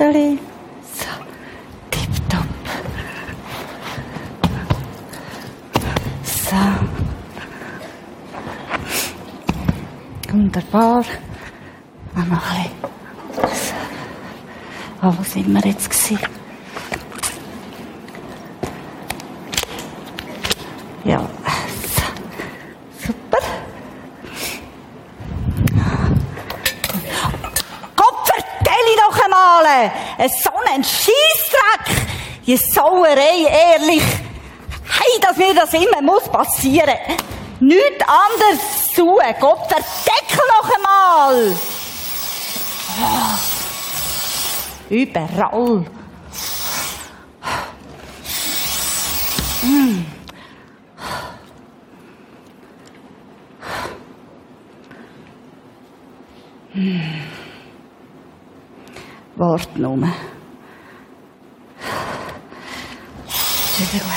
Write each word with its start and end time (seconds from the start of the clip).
Adeli. 0.00 0.38
So, 0.94 1.08
tipptopp. 1.90 2.46
So. 6.24 6.56
Wunderbar. 10.32 11.04
Noch 12.14 12.22
ein 12.22 12.30
bisschen. 12.30 12.70
So. 13.34 13.74
Ah, 15.02 15.14
wo 15.18 15.22
sind 15.22 15.52
wir 15.52 15.70
jetzt 15.70 15.90
gewesen? 15.90 16.18
Ja, 21.04 21.20
so. 21.20 23.06
super. 23.06 23.38
Gott 27.96 28.28
vertelle 28.28 28.96
doch 28.96 29.24
einmal! 29.24 29.92
So 30.28 30.50
ein 30.70 30.84
Scheissdreck! 30.84 31.96
Die 32.46 32.56
Sauerei, 32.56 33.46
ehrlich! 33.48 34.02
Hey, 34.02 35.20
dass 35.20 35.36
mir 35.36 35.54
das 35.54 35.72
immer 35.72 36.02
muss 36.02 36.24
passieren! 36.24 36.96
Nichts 37.60 38.04
anderes 38.06 38.92
zu! 38.94 39.18
Gott 39.40 39.66
verdeckel 39.66 40.44
noch 40.48 40.70
einmal! 40.76 41.56
Ah. 43.02 43.38
Überall! 44.90 45.86
Mm. 49.62 50.04
Hm. 56.72 57.09
Wart 59.40 59.74
nur. 59.78 59.96
Ist 63.26 63.94
wieder 63.94 64.04
gut. 64.04 64.12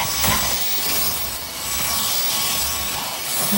So. 3.47 3.55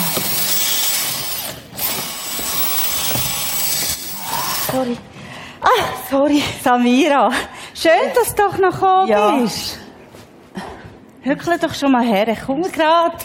Sorry. 4.71 4.97
Ah, 5.61 5.67
sorry, 6.11 6.43
Samira. 6.61 7.31
Schön, 7.73 7.91
dass 8.13 8.35
du 8.35 8.43
doch 8.43 8.57
noch 8.59 8.71
gekommen 8.73 9.07
Ja. 9.07 9.31
bist. 9.37 9.79
Hückle 11.23 11.57
doch 11.57 11.73
schon 11.73 11.93
mal 11.93 12.05
her, 12.05 12.27
ich 12.27 12.41
komme 12.45 12.69
gerade. 12.69 13.15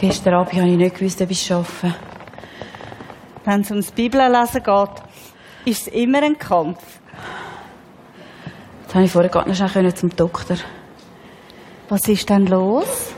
Gestern 0.00 0.34
Abend 0.34 0.52
habe 0.52 0.68
ich 0.68 0.76
nicht 0.76 0.96
gewusst, 0.96 1.20
ob 1.22 1.28
ich 1.28 1.40
es 1.40 1.46
schaffe. 1.48 1.92
Wenn 3.44 3.62
es 3.62 3.70
ums 3.72 3.90
Bibellesen 3.90 4.62
geht, 4.62 5.02
ist 5.64 5.88
es 5.88 5.92
immer 5.92 6.22
ein 6.22 6.38
Kampf. 6.38 7.00
Jetzt 8.82 8.94
habe 8.94 9.04
ich 9.04 9.10
vorher 9.10 9.28
gerade 9.28 9.50
noch 9.50 9.68
schnell 9.68 9.92
zum 9.92 10.10
Doktor. 10.10 10.56
Was 11.88 12.06
ist 12.06 12.30
denn 12.30 12.46
los? 12.46 13.12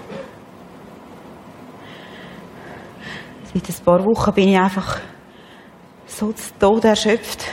Seit 3.52 3.68
ein 3.68 3.84
paar 3.84 4.02
Wochen 4.02 4.32
bin 4.32 4.48
ich 4.48 4.58
einfach 4.58 5.00
so 6.06 6.32
zu 6.32 6.58
Tode 6.58 6.88
erschöpft. 6.88 7.44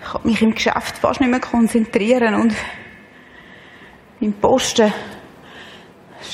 Ich 0.00 0.06
kann 0.12 0.20
mich 0.22 0.40
im 0.40 0.54
Geschäft 0.54 0.98
fast 0.98 1.20
nicht 1.20 1.30
mehr 1.30 1.40
konzentrieren 1.40 2.36
und 2.36 2.54
beim 4.20 4.34
Posten 4.34 4.92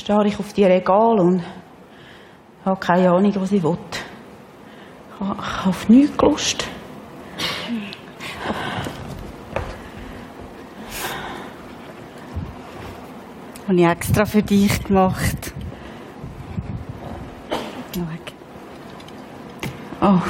starre 0.03 0.27
ich 0.27 0.39
auf 0.39 0.53
die 0.53 0.65
Regale 0.65 1.23
und 1.23 1.43
habe 2.65 2.81
keine 2.81 3.11
Ahnung, 3.11 3.33
was 3.37 3.53
ich 3.53 3.63
will. 3.63 3.79
Ich 5.15 5.21
habe, 5.21 5.69
auf 5.69 5.89
nichts 5.89 6.21
Lust. 6.21 6.65
Habe 13.69 13.77
ich 13.77 13.87
extra 13.87 14.25
für 14.25 14.43
dich 14.43 14.83
gemacht. 14.83 15.55
Schau. 17.95 18.03
Oh. 20.01 20.21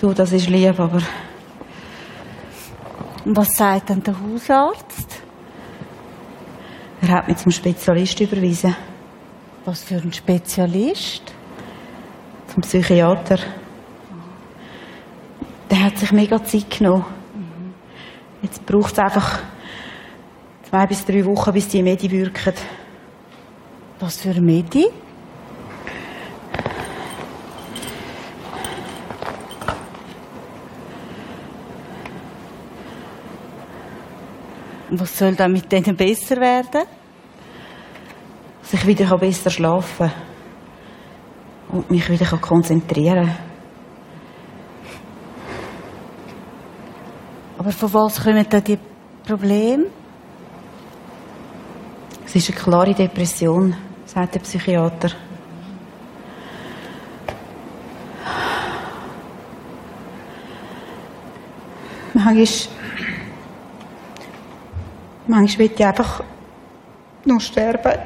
Du, 0.00 0.14
das 0.14 0.32
ist 0.32 0.48
lieb, 0.48 0.80
aber 0.80 1.02
Und 3.26 3.36
was 3.36 3.54
sagt 3.54 3.90
denn 3.90 4.02
der 4.02 4.14
Hausarzt? 4.18 5.09
Er 7.02 7.08
hat 7.08 7.28
mich 7.28 7.38
zum 7.38 7.50
Spezialist 7.50 8.20
überwiesen. 8.20 8.76
Was 9.64 9.82
für 9.82 9.96
ein 9.96 10.12
Spezialist? 10.12 11.22
Zum 12.52 12.62
Psychiater. 12.62 13.38
Der 15.70 15.84
hat 15.84 15.98
sich 15.98 16.12
mega 16.12 16.42
Zeit 16.44 16.70
genommen. 16.70 17.04
Jetzt 18.42 18.64
braucht 18.66 18.92
es 18.92 18.98
einfach 18.98 19.40
zwei 20.68 20.86
bis 20.86 21.04
drei 21.04 21.24
Wochen, 21.24 21.52
bis 21.52 21.68
die 21.68 21.82
Medi 21.82 22.10
wirken. 22.10 22.54
Was 24.00 24.16
für 24.16 24.30
ein 24.30 24.44
Medi? 24.44 24.86
Was 34.90 35.16
soll 35.16 35.34
dann 35.34 35.52
mit 35.52 35.70
denen 35.70 35.96
besser 35.96 36.36
werden? 36.40 36.82
Dass 38.62 38.72
ich 38.74 38.86
wieder 38.86 39.16
besser 39.18 39.50
schlafen 39.50 40.08
kann. 40.08 40.12
Und 41.78 41.90
mich 41.90 42.08
wieder 42.10 42.26
konzentrieren 42.38 43.26
kann. 43.26 43.36
Aber 47.58 47.72
von 47.72 47.92
was 47.92 48.24
kommen 48.24 48.46
dann 48.48 48.64
die 48.64 48.78
Probleme? 49.26 49.86
Es 52.24 52.34
ist 52.34 52.50
eine 52.50 52.58
klare 52.58 52.94
Depression, 52.94 53.76
sagt 54.06 54.34
der 54.34 54.40
Psychiater. 54.40 55.10
Manchmal, 62.14 62.79
manchmal 65.30 65.68
will 65.68 65.74
ich 65.76 65.86
einfach 65.86 66.24
nur 67.24 67.40
sterben. 67.40 67.98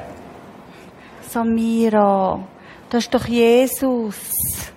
Samira, 1.21 2.39
das 2.89 3.03
ist 3.03 3.13
doch 3.13 3.25
Jesus. 3.25 4.71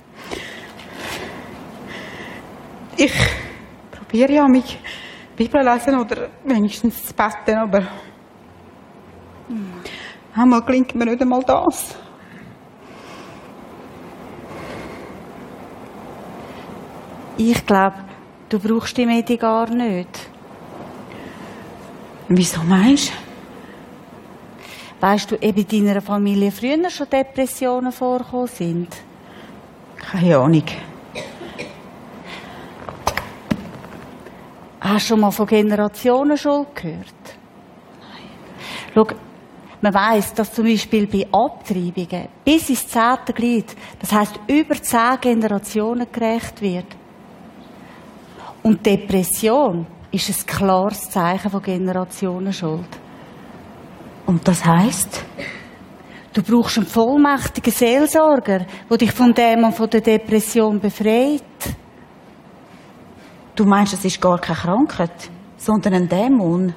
Ich 2.96 3.12
probiere 3.92 4.32
ja, 4.32 4.48
mich 4.48 4.78
Bibel 5.36 5.62
lesen 5.62 6.00
oder 6.00 6.28
wenigstens 6.44 7.06
zu 7.06 7.14
beten, 7.14 7.56
aber 7.56 7.86
einmal 10.34 10.62
gelingt 10.62 10.94
mir 10.94 11.04
nicht 11.04 11.22
einmal 11.22 11.42
das. 11.44 11.96
Ich 17.36 17.64
glaube, 17.64 18.04
du 18.48 18.58
brauchst 18.58 18.96
die 18.96 19.06
Medi 19.06 19.36
gar 19.36 19.70
nicht. 19.70 20.37
Wieso 22.28 22.62
meinst 22.62 23.08
du? 23.08 23.28
Weißt 25.00 25.30
du, 25.30 25.36
ob 25.36 25.42
in 25.72 25.86
deiner 25.86 26.02
Familie 26.02 26.50
früher 26.50 26.90
schon 26.90 27.08
Depressionen 27.08 27.92
vorgekommen 27.92 28.48
sind? 28.48 28.88
Keine 29.96 30.36
Ahnung. 30.36 30.64
Hast 34.80 35.04
du 35.04 35.08
schon 35.08 35.20
mal 35.20 35.30
von 35.30 35.46
Generationenschuld 35.46 36.74
gehört? 36.74 37.14
Nein. 38.00 38.28
Schau, 38.94 39.06
man 39.80 39.94
weiss, 39.94 40.34
dass 40.34 40.52
zum 40.52 40.64
Beispiel 40.64 41.06
bei 41.06 41.26
Abtreibungen 41.30 42.28
bis 42.44 42.68
ins 42.68 42.88
zehnte 42.88 43.32
Glied, 43.32 43.76
das 44.00 44.12
heisst 44.12 44.40
über 44.48 44.82
zehn 44.82 45.20
Generationen 45.20 46.06
gerecht 46.10 46.60
wird. 46.60 46.86
Und 48.62 48.84
Depression 48.84 49.86
ist 50.10 50.28
ein 50.30 50.46
klares 50.46 51.10
Zeichen 51.10 51.50
von 51.50 51.62
Generationenschuld. 51.62 52.88
Und 54.26 54.46
das 54.46 54.64
heisst? 54.64 55.24
Du 56.32 56.42
brauchst 56.42 56.78
einen 56.78 56.86
vollmächtigen 56.86 57.72
Seelsorger, 57.72 58.66
der 58.90 58.96
dich 58.96 59.12
von 59.12 59.34
dem 59.34 59.64
und 59.64 59.74
von 59.74 59.90
der 59.90 60.00
Depression 60.00 60.78
befreit. 60.78 61.42
Du 63.54 63.64
meinst, 63.64 63.94
es 63.94 64.04
ist 64.04 64.20
gar 64.20 64.38
keine 64.38 64.58
Krankheit, 64.58 65.30
sondern 65.56 65.94
ein 65.94 66.08
Dämon? 66.08 66.74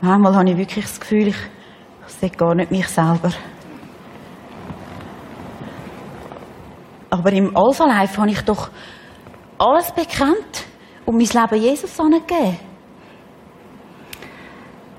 Manchmal 0.00 0.34
habe 0.34 0.50
ich 0.50 0.56
wirklich 0.56 0.84
das 0.84 0.98
Gefühl, 0.98 1.28
ich, 1.28 1.36
sehe 2.06 2.30
gar 2.30 2.54
nicht 2.54 2.70
mich 2.70 2.88
selber. 2.88 3.30
Aber 7.10 7.32
im 7.32 7.54
Alpha 7.54 7.84
Life 7.84 8.16
habe 8.18 8.30
ich 8.30 8.40
doch 8.42 8.70
alles 9.60 9.92
bekannt 9.92 10.64
und 11.04 11.16
mein 11.16 11.26
Leben 11.26 11.62
Jesus 11.62 12.00
angegeben. 12.00 12.58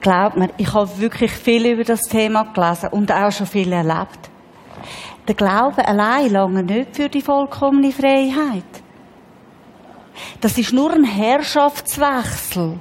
Glaubt 0.02 0.38
mir, 0.38 0.50
ich 0.58 0.74
habe 0.74 1.00
wirklich 1.00 1.32
viel 1.32 1.66
über 1.66 1.84
das 1.84 2.02
Thema 2.02 2.44
gelesen 2.54 2.90
und 2.90 3.12
auch 3.12 3.32
schon 3.32 3.48
viel 3.48 3.72
erlebt. 3.72 4.30
Der 5.28 5.36
Glaube 5.36 5.88
allein 5.88 6.32
lange 6.32 6.64
nicht 6.64 6.96
für 6.96 7.10
die 7.10 7.22
vollkommene 7.22 7.92
Freiheit. 7.92 8.64
Das 10.42 10.58
ist 10.58 10.74
nur 10.74 10.92
ein 10.92 11.04
Herrschaftswechsel. 11.04 12.80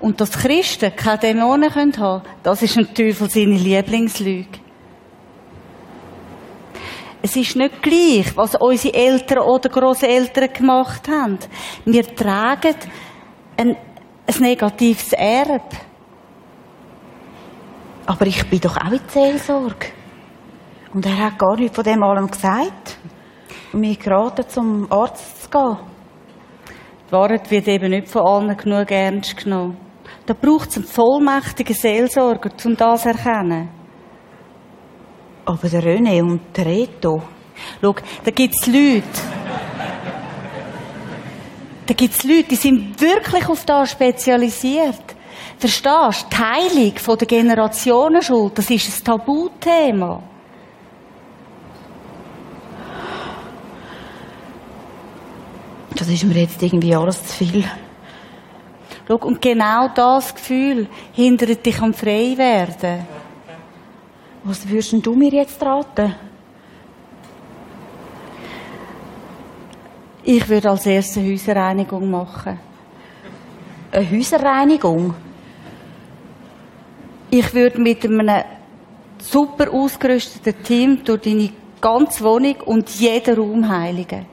Und 0.00 0.20
dass 0.20 0.32
Christen 0.32 0.94
keine 0.94 1.18
Dämonen 1.18 1.74
haben 1.74 1.92
können, 1.92 2.22
das 2.42 2.62
ist 2.62 2.76
ein 2.76 2.92
Teufel 2.92 3.30
seine 3.30 3.56
Lieblingslüge. 3.56 4.65
Es 7.22 7.34
ist 7.34 7.56
nicht 7.56 7.82
gleich, 7.82 8.36
was 8.36 8.54
unsere 8.56 8.94
Eltern 8.94 9.38
oder 9.38 9.68
Großeltern 9.68 10.52
gemacht 10.52 11.08
haben. 11.08 11.38
Wir 11.84 12.04
tragen 12.14 12.74
ein, 13.56 13.76
ein 14.26 14.40
negatives 14.40 15.12
Erbe. 15.12 15.76
Aber 18.06 18.26
ich 18.26 18.48
bin 18.48 18.60
doch 18.60 18.76
auch 18.76 18.92
in 18.92 19.00
Seelsorge. 19.08 19.86
Und 20.92 21.04
er 21.04 21.18
hat 21.18 21.38
gar 21.38 21.56
nichts 21.56 21.74
von 21.74 21.84
dem 21.84 22.02
allem 22.02 22.28
gesagt. 22.28 22.98
Und 23.72 23.80
mir 23.80 23.96
geraten, 23.96 24.48
zum 24.48 24.90
Arzt 24.90 25.42
zu 25.42 25.50
gehen. 25.50 25.76
Die 27.08 27.12
Wahrheit 27.12 27.50
wird 27.50 27.68
eben 27.68 27.90
nicht 27.90 28.08
von 28.08 28.22
allen 28.22 28.56
genug 28.56 28.90
ernst 28.90 29.36
genommen. 29.36 29.76
Da 30.26 30.34
braucht 30.34 30.70
es 30.70 30.76
einen 30.76 30.86
vollmächtigen 30.86 31.74
Seelsorger, 31.74 32.50
um 32.64 32.76
das 32.76 33.02
zu 33.02 33.08
erkennen. 33.08 33.68
Aber 35.46 35.68
der 35.68 35.82
René 35.82 36.22
und 36.22 36.40
der 36.56 36.66
Reto. 36.66 37.22
Schau, 37.80 37.94
da 38.24 38.30
gibt 38.32 38.54
es 38.54 38.66
Leute. 38.66 39.04
Da 41.86 41.94
gibt 41.94 42.14
es 42.14 42.24
Leute, 42.24 42.48
die 42.50 42.56
sind 42.56 43.00
wirklich 43.00 43.48
auf 43.48 43.64
das 43.64 43.92
spezialisiert. 43.92 45.14
Verstehst 45.56 45.86
du? 45.86 46.28
Die 46.32 46.36
Heilung 46.36 46.98
von 46.98 47.16
der 47.16 47.26
Generationenschuld, 47.28 48.58
das 48.58 48.70
ist 48.70 49.00
ein 49.00 49.04
Tabuthema. 49.04 50.20
Das 55.94 56.08
ist 56.08 56.24
mir 56.24 56.40
jetzt 56.40 56.60
irgendwie 56.60 56.94
alles 56.94 57.24
zu 57.24 57.32
viel. 57.44 57.64
Schau, 59.06 59.16
und 59.16 59.40
genau 59.40 59.88
das 59.94 60.34
Gefühl 60.34 60.88
hindert 61.12 61.64
dich 61.64 61.80
am 61.80 61.94
Freiwerden. 61.94 63.06
Was 64.48 64.68
würdest 64.68 65.04
du 65.04 65.12
mir 65.12 65.32
jetzt 65.32 65.60
raten? 65.60 66.14
Ich 70.22 70.48
würde 70.48 70.70
als 70.70 70.86
erste 70.86 71.20
Häuserreinigung 71.20 72.08
machen. 72.08 72.56
Eine 73.90 74.08
Häuserreinigung? 74.08 75.14
Ich 77.28 77.52
würde 77.52 77.80
mit 77.80 78.04
einem 78.04 78.44
super 79.18 79.72
ausgerüsteten 79.72 80.62
Team 80.62 81.02
durch 81.04 81.22
deine 81.22 81.50
ganze 81.80 82.22
Wohnung 82.22 82.60
und 82.66 82.88
jeden 83.00 83.36
Raum 83.36 83.68
heiligen. 83.68 84.26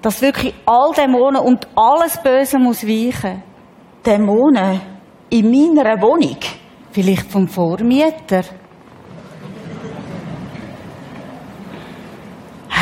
Dass 0.00 0.22
wirklich 0.22 0.54
all 0.64 0.94
Dämonen 0.94 1.42
und 1.42 1.68
alles 1.76 2.16
Böse 2.22 2.58
muss 2.58 2.86
weichen. 2.86 3.42
Dämonen? 4.06 4.80
In 5.28 5.50
meiner 5.50 6.00
Wohnung? 6.00 6.38
Vielleicht 6.90 7.30
vom 7.30 7.46
Vormieter. 7.46 8.44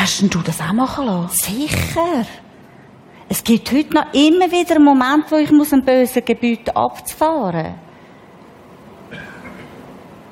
Hast 0.03 0.21
denn 0.21 0.29
du 0.29 0.39
das 0.39 0.59
auch 0.59 0.73
machen 0.73 1.05
lassen? 1.05 1.29
Sicher. 1.33 2.25
Es 3.29 3.41
gibt 3.41 3.71
heute 3.71 3.93
noch 3.93 4.13
immer 4.13 4.51
wieder 4.51 4.75
einen 4.75 4.83
Moment, 4.83 5.31
wo 5.31 5.37
ich 5.37 5.49
muss 5.49 5.71
ein 5.71 5.85
bösen 5.85 6.25
Gebiet 6.25 6.75
abfahren 6.75 7.75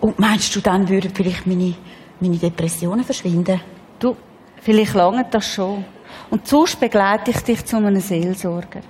Und 0.01 0.19
meinst 0.19 0.53
du, 0.53 0.59
dann 0.59 0.89
würden 0.89 1.15
vielleicht 1.15 1.47
meine, 1.47 1.73
meine 2.19 2.35
Depressionen 2.35 3.05
verschwinden? 3.05 3.61
Du, 3.97 4.17
vielleicht 4.61 4.93
lange 4.93 5.25
das 5.31 5.53
schon. 5.53 5.85
Und 6.29 6.45
sonst 6.49 6.77
begleite 6.77 7.31
ich 7.31 7.39
dich 7.39 7.63
zu 7.65 7.77
einem 7.77 8.01
Seelsorger. 8.01 8.81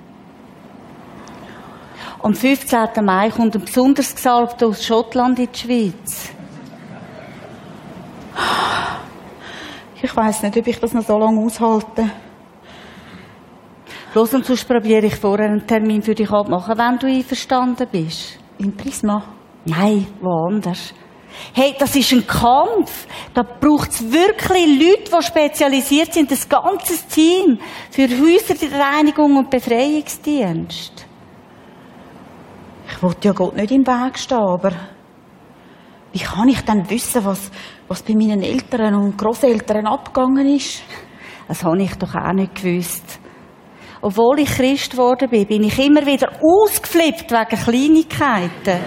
Am 2.24 2.34
15. 2.34 3.06
Mai 3.06 3.30
kommt 3.30 3.56
ein 3.56 3.62
besonders 3.62 4.16
Gesalbter 4.16 4.66
aus 4.66 4.84
Schottland 4.84 5.38
in 5.38 5.48
die 5.54 5.60
Schweiz. 5.60 6.32
Ich 10.04 10.16
weiß 10.16 10.44
nicht, 10.44 10.58
ob 10.58 10.68
ich 10.68 10.80
das 10.80 10.94
noch 10.94 11.06
so 11.06 11.18
lange 11.18 11.40
aushalte. 11.40 12.10
Los, 14.14 14.34
und 14.34 14.46
sonst 14.46 14.68
probiere 14.68 15.06
ich 15.06 15.16
vorher 15.16 15.48
einen 15.48 15.66
Termin 15.66 16.02
für 16.02 16.16
dich 16.16 16.30
abmachen, 16.30 16.78
wenn 16.78 16.98
du 16.98 17.08
einverstanden 17.08 17.88
bist. 17.92 18.40
Im 18.58 18.76
Prisma? 18.76 19.24
Nein, 19.66 20.08
woanders. 20.20 20.94
Hey, 21.54 21.76
das 21.80 21.96
ist 21.96 22.12
ein 22.12 22.26
Kampf. 22.28 23.08
Da 23.34 23.44
braucht 23.44 23.92
es 23.92 24.12
wirklich 24.12 24.68
Leute, 24.68 25.12
die 25.18 25.24
spezialisiert 25.24 26.14
sind, 26.14 26.32
das 26.32 26.50
ganze 26.50 27.08
Team 27.08 27.58
für 27.90 28.08
Häuserreinigung 28.08 29.38
und 29.38 29.50
Befreiungsdienst. 29.50 31.06
Ich 32.90 33.04
wollte 33.04 33.28
ja 33.30 33.34
Gott 33.34 33.56
nicht 33.56 33.72
im 33.72 33.88
Weg 33.88 34.20
stehen, 34.20 34.38
aber 34.38 34.74
wie 36.12 36.20
kann 36.20 36.50
ich 36.50 36.62
dann 36.62 36.90
wissen, 36.90 37.24
was, 37.24 37.50
was 37.92 38.04
bei 38.04 38.14
meinen 38.14 38.42
Eltern 38.42 38.96
und 38.96 39.18
Großeltern 39.18 39.86
abgegangen 39.86 40.48
ist? 40.56 40.82
Das 41.50 41.62
habe 41.66 41.84
ich 41.84 41.94
doch 41.96 42.16
auch 42.16 42.32
nicht 42.32 42.56
gewusst. 42.56 43.20
Obwohl 44.02 44.40
ich 44.40 44.50
Christ 44.50 44.92
geworden 44.92 45.30
bin, 45.30 45.46
bin 45.46 45.66
ich 45.66 45.78
immer 45.78 46.06
wieder 46.06 46.32
ausgeflippt 46.42 47.30
wegen 47.30 47.62
Kleinigkeiten. 47.62 48.80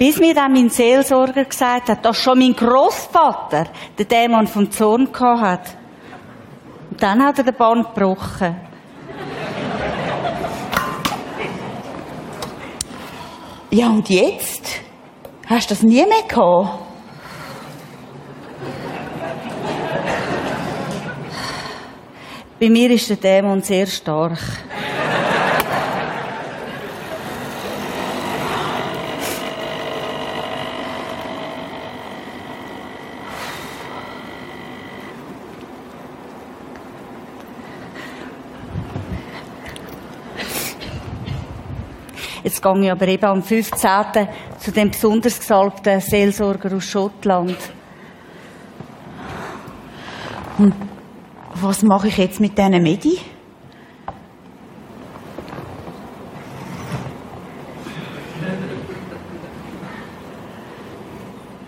Bis 0.00 0.18
mir 0.18 0.34
dann 0.34 0.52
mein 0.52 0.68
Seelsorger 0.68 1.44
gesagt 1.44 1.88
hat, 1.88 2.04
dass 2.04 2.16
schon 2.16 2.40
mein 2.40 2.52
Großvater 2.52 3.66
den 3.96 4.08
Dämon 4.08 4.48
vom 4.48 4.68
Zorn 4.68 5.12
gehabt 5.12 5.42
hat. 5.42 5.76
Und 6.90 7.00
dann 7.00 7.22
hat 7.22 7.38
er 7.38 7.44
den 7.44 7.54
Band 7.54 7.94
gebrochen. 7.94 8.56
Ja, 13.76 13.90
und 13.90 14.08
jetzt? 14.08 14.80
Hast 15.46 15.70
du 15.70 15.74
das 15.74 15.82
nie 15.82 15.96
mehr 15.96 16.22
gehabt? 16.26 16.80
Bei 22.58 22.70
mir 22.70 22.90
ist 22.90 23.10
der 23.10 23.18
Dämon 23.18 23.60
sehr 23.60 23.84
stark. 23.86 24.38
Jetzt 42.46 42.62
gehe 42.62 42.80
ich 42.80 42.92
aber 42.92 43.08
eben 43.08 43.24
am 43.24 43.42
15. 43.42 43.90
zu 44.60 44.70
dem 44.70 44.92
besonders 44.92 45.40
gesalbten 45.40 46.00
Seelsorger 46.00 46.76
aus 46.76 46.84
Schottland. 46.84 47.56
Und 50.56 50.72
was 51.56 51.82
mache 51.82 52.06
ich 52.06 52.18
jetzt 52.18 52.38
mit 52.38 52.56
diesen 52.56 52.80
Medi? 52.84 53.18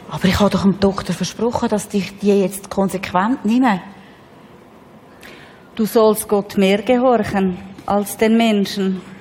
Aber 0.08 0.24
ich 0.26 0.38
habe 0.38 0.50
doch 0.50 0.62
dem 0.62 0.78
Doktor 0.78 1.12
versprochen, 1.12 1.68
dass 1.70 1.92
ich 1.92 2.20
die 2.20 2.40
jetzt 2.40 2.70
konsequent 2.70 3.44
nehme. 3.44 3.82
Du 5.74 5.86
sollst 5.86 6.28
Gott 6.28 6.56
mehr 6.56 6.82
gehorchen 6.82 7.58
als 7.84 8.16
den 8.16 8.36
Menschen. 8.36 9.17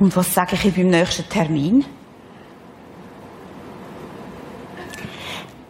Und 0.00 0.16
was 0.16 0.34
sage 0.34 0.56
ich 0.56 0.74
beim 0.74 0.88
nächsten 0.88 1.28
Termin? 1.28 1.84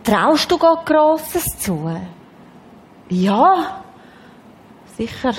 Traust 0.05 0.51
du 0.51 0.57
Gott 0.57 0.87
Grosses 0.87 1.45
zu? 1.59 2.01
Ja, 3.09 3.83
sicher. 4.97 5.35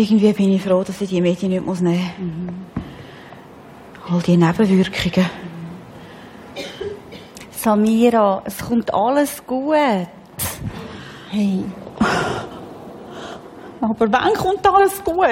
Irgendwie 0.00 0.32
bin 0.32 0.52
ich 0.52 0.62
froh, 0.62 0.82
dass 0.82 0.98
ich 1.02 1.10
die 1.10 1.20
Medien 1.20 1.52
nicht 1.52 1.62
muss 1.62 1.82
nehmen 1.82 2.64
muss. 4.06 4.10
All 4.10 4.22
die 4.22 4.38
Nebenwirkungen. 4.38 5.28
Samira, 7.50 8.40
es 8.46 8.64
kommt 8.64 8.94
alles 8.94 9.44
gut. 9.46 9.76
Hey. 11.28 11.64
Aber 13.82 14.10
wann 14.10 14.32
kommt 14.32 14.66
alles 14.66 15.04
gut? 15.04 15.26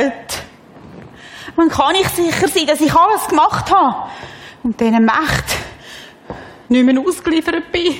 Wann 1.56 1.68
kann 1.70 1.94
ich 1.94 2.08
sicher 2.08 2.46
sein, 2.46 2.66
dass 2.66 2.82
ich 2.82 2.94
alles 2.94 3.26
gemacht 3.26 3.72
habe 3.72 4.10
und 4.64 4.78
diesen 4.78 5.02
Mächten 5.02 5.62
nicht 6.68 6.84
mehr 6.84 7.00
ausgeliefert 7.00 7.72
bin? 7.72 7.94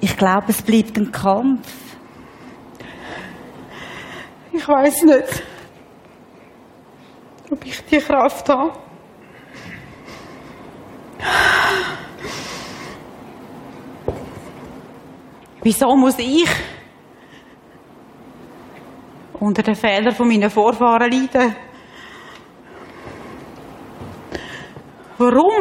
Ich 0.00 0.16
glaube, 0.16 0.46
es 0.48 0.62
bleibt 0.62 0.96
ein 0.96 1.12
Kampf. 1.12 1.81
Ich 4.62 4.68
weiß 4.68 5.02
nicht, 5.02 5.42
ob 7.50 7.66
ich 7.66 7.84
die 7.84 7.98
Kraft 7.98 8.48
habe. 8.48 8.72
Wieso 15.62 15.96
muss 15.96 16.16
ich 16.20 16.48
unter 19.40 19.64
den 19.64 19.74
Fehlern 19.74 20.14
von 20.14 20.28
meinen 20.28 20.48
Vorfahren 20.48 21.10
leiden? 21.10 21.56
Warum? 25.18 25.51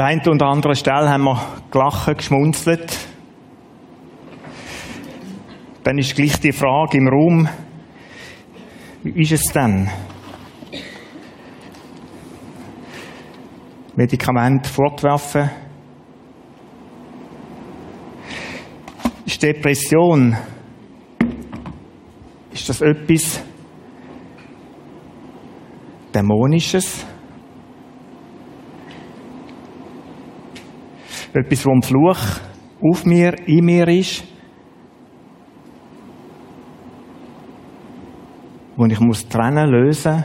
Der 0.00 0.06
einen 0.06 0.26
oder 0.26 0.46
anderen 0.46 0.74
Stelle 0.74 1.10
haben 1.10 1.24
wir 1.24 1.38
gelacht, 1.70 2.16
geschmunzelt. 2.16 2.96
Dann 5.84 5.98
ist 5.98 6.16
gleich 6.16 6.40
die 6.40 6.52
Frage 6.52 6.96
im 6.96 7.06
Raum, 7.06 7.46
wie 9.02 9.20
ist 9.20 9.32
es 9.32 9.44
denn? 9.52 9.90
Medikament 13.94 14.66
fortwerfen? 14.66 15.50
Ist 19.26 19.42
Depression, 19.42 20.34
ist 22.54 22.70
das 22.70 22.80
etwas 22.80 23.42
Dämonisches? 26.14 27.04
Etwas, 31.40 31.64
wo 31.64 31.72
ein 31.72 31.80
Fluch 31.80 32.18
auf 32.82 33.06
mir, 33.06 33.32
in 33.48 33.64
mir 33.64 33.88
ist. 33.88 34.24
Wo 38.76 38.84
ich 38.84 39.00
muss 39.00 39.26
trennen, 39.26 39.70
lösen. 39.70 40.22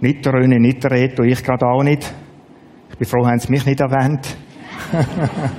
Nicht 0.00 0.26
Röne, 0.26 0.58
nicht 0.58 0.82
der 0.82 0.90
Reto, 0.90 1.22
ich 1.22 1.44
gerade 1.44 1.64
auch 1.64 1.84
nicht. 1.84 2.12
Ich 2.90 2.98
bin 2.98 3.06
froh, 3.06 3.24
haben 3.24 3.38
sie 3.38 3.52
mich 3.52 3.64
nicht 3.64 3.78
erwähnt. 3.78 4.36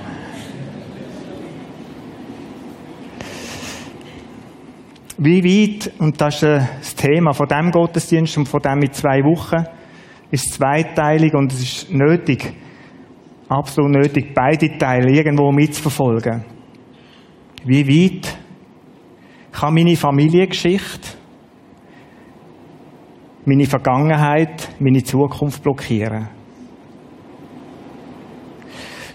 Wie 5.17 5.41
weit, 5.45 5.93
und 5.99 6.19
das 6.19 6.35
ist 6.35 6.43
äh, 6.43 6.59
das 6.77 6.93
Thema 6.93 7.31
von 7.31 7.47
dem 7.47 7.71
Gottesdienst 7.71 8.37
und 8.37 8.49
von 8.49 8.59
dem 8.59 8.81
in 8.81 8.91
zwei 8.91 9.23
Wochen, 9.23 9.63
ist 10.29 10.55
zweiteilig 10.55 11.33
und 11.33 11.53
es 11.53 11.61
ist 11.61 11.89
nötig, 11.93 12.53
absolut 13.47 13.91
nötig, 13.91 14.33
beide 14.33 14.77
Teile 14.77 15.11
irgendwo 15.11 15.51
mitzuverfolgen. 15.51 16.43
Wie 17.63 17.87
weit 17.87 18.37
kann 19.51 19.73
meine 19.73 19.95
Familiengeschichte, 19.95 21.17
meine 23.45 23.65
Vergangenheit, 23.65 24.69
meine 24.79 25.03
Zukunft 25.03 25.63
blockieren? 25.63 26.27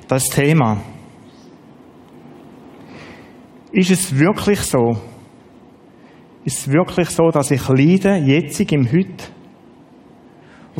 Das 0.08 0.24
Thema. 0.24 0.78
Ist 3.72 3.90
es 3.90 4.18
wirklich 4.18 4.60
so? 4.60 4.96
Ist 6.44 6.58
es 6.58 6.72
wirklich 6.72 7.08
so, 7.10 7.30
dass 7.30 7.50
ich 7.50 7.68
leide, 7.68 8.16
jetzt 8.16 8.58
im 8.60 8.90
Heute, 8.90 9.24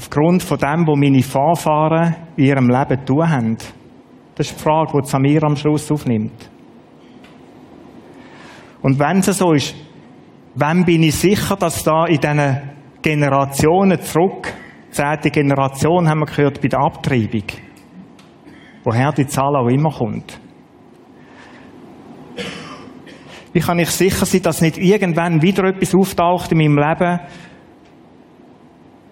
aufgrund 0.00 0.42
von 0.42 0.56
dem, 0.56 0.86
was 0.86 0.98
meine 0.98 1.22
Vorfahren 1.22 2.16
in 2.36 2.44
ihrem 2.44 2.70
Leben 2.70 3.04
tun 3.04 3.28
haben? 3.28 3.56
Das 4.34 4.50
ist 4.50 4.58
die 4.58 4.62
Frage, 4.62 4.98
die 5.02 5.06
Samir 5.06 5.42
am 5.44 5.56
Schluss 5.56 5.92
aufnimmt. 5.92 6.50
Und 8.80 8.98
wenn 8.98 9.18
es 9.18 9.26
so 9.26 9.52
ist, 9.52 9.74
wann 10.54 10.86
bin 10.86 11.02
ich 11.02 11.16
sicher, 11.16 11.54
dass 11.56 11.84
da 11.84 12.06
in 12.06 12.18
diesen 12.18 12.62
Generationen 13.02 14.00
zurück, 14.00 14.50
zehnte 14.90 15.30
Generation 15.30 16.08
haben 16.08 16.20
wir 16.20 16.26
gehört 16.26 16.62
bei 16.62 16.68
der 16.68 16.80
Abtreibung, 16.80 17.44
woher 18.84 19.12
die 19.12 19.26
Zahl 19.26 19.54
auch 19.54 19.68
immer 19.68 19.90
kommt. 19.90 20.40
Wie 23.52 23.60
kann 23.60 23.78
ich 23.80 23.90
sicher 23.90 24.24
sein, 24.24 24.42
dass 24.42 24.62
nicht 24.62 24.78
irgendwann 24.78 25.42
wieder 25.42 25.64
etwas 25.64 25.94
auftaucht 25.94 26.52
in 26.52 26.58
meinem 26.58 26.78
Leben, 26.78 27.20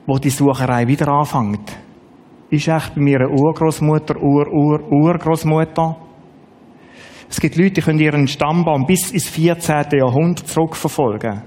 wo 0.08 0.18
die 0.18 0.30
Sucherei 0.30 0.86
wieder 0.86 1.06
anfängt? 1.08 1.78
Ist 2.48 2.66
echt 2.66 2.94
bei 2.94 3.00
mir 3.02 3.20
eine 3.20 3.28
Urgroßmutter, 3.28 4.16
Ur-Ur-Urgroßmutter? 4.16 5.96
Es 7.28 7.38
gibt 7.38 7.56
Leute, 7.56 7.72
die 7.72 7.80
können 7.82 7.98
ihren 8.00 8.26
Stammbaum 8.26 8.86
bis 8.86 9.10
ins 9.10 9.28
14. 9.28 9.84
Jahrhundert 9.98 10.48
zurückverfolgen. 10.48 11.42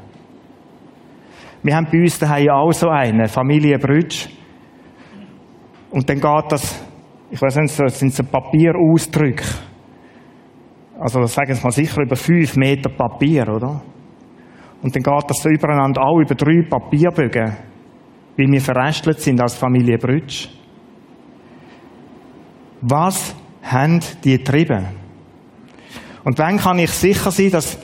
Wir 1.63 1.75
haben 1.75 1.88
bei 1.91 2.01
uns 2.01 2.20
daheim 2.20 2.50
auch 2.50 2.72
so 2.72 2.88
einen, 2.88 3.27
Familie 3.27 3.80
Brütsch. 3.80 4.30
Und 5.89 6.08
dann 6.08 6.20
geht 6.20 6.51
das, 6.51 6.86
ich 7.32 7.41
weiß 7.41 7.56
nicht, 7.56 7.80
das 7.80 8.00
sind 8.00 8.13
so 8.13 8.24
Papierausdrücke. 8.24 9.44
Also 11.00 11.24
sagen 11.24 11.56
Sie 11.56 11.63
mal 11.63 11.72
sicher 11.72 12.03
über 12.03 12.15
fünf 12.15 12.56
Meter 12.58 12.89
Papier, 12.89 13.50
oder? 13.50 13.82
Und 14.84 14.96
dann 14.96 15.01
geht 15.01 15.30
das 15.30 15.41
so 15.41 15.50
übereinander 15.50 16.03
auch 16.03 16.20
über 16.20 16.36
drei 16.36 16.62
Papierbögen, 16.70 17.71
weil 18.38 18.47
wir 18.47 18.61
verrestelt 18.61 19.19
sind 19.19 19.41
als 19.41 19.55
Familie 19.55 19.97
Brütsch. 19.97 20.47
Was 22.81 23.35
haben 23.61 24.00
die 24.23 24.38
getrieben? 24.38 24.88
Und 26.23 26.38
wann 26.39 26.57
kann 26.57 26.79
ich 26.79 26.91
sicher 26.91 27.31
sein, 27.31 27.51
dass 27.51 27.77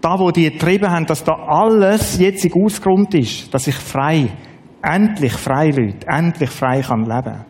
da, 0.00 0.18
wo 0.18 0.30
die 0.30 0.50
getrieben 0.50 0.90
haben, 0.90 1.06
dass 1.06 1.24
da 1.24 1.32
alles 1.32 2.18
jetzt 2.18 2.46
ausgeräumt 2.54 3.14
ist, 3.14 3.52
dass 3.54 3.66
ich 3.66 3.74
frei, 3.74 4.28
endlich 4.82 5.32
frei 5.32 5.70
Leute, 5.70 6.06
endlich 6.06 6.50
frei 6.50 6.80
kann 6.80 7.04
leben? 7.04 7.44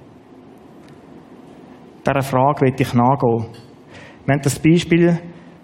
Dieser 2.07 2.23
Frage 2.23 2.63
will 2.63 2.75
ich 2.77 2.95
nachgehen. 2.95 3.47
Wir 4.27 4.35
haben 4.35 4.43
das 4.43 4.59
Beispiel 4.59 5.19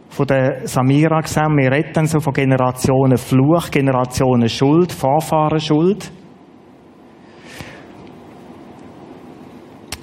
von 0.09 0.27
der 0.27 0.67
Samira 0.67 1.21
gesehen. 1.21 1.57
Wir 1.57 1.71
reden 1.71 2.07
so 2.07 2.21
von 2.21 2.33
Generationen 2.33 3.19
Fluch, 3.19 3.71
Generationen 3.71 4.49
Schuld, 4.49 4.93
Vorfahren 4.93 5.61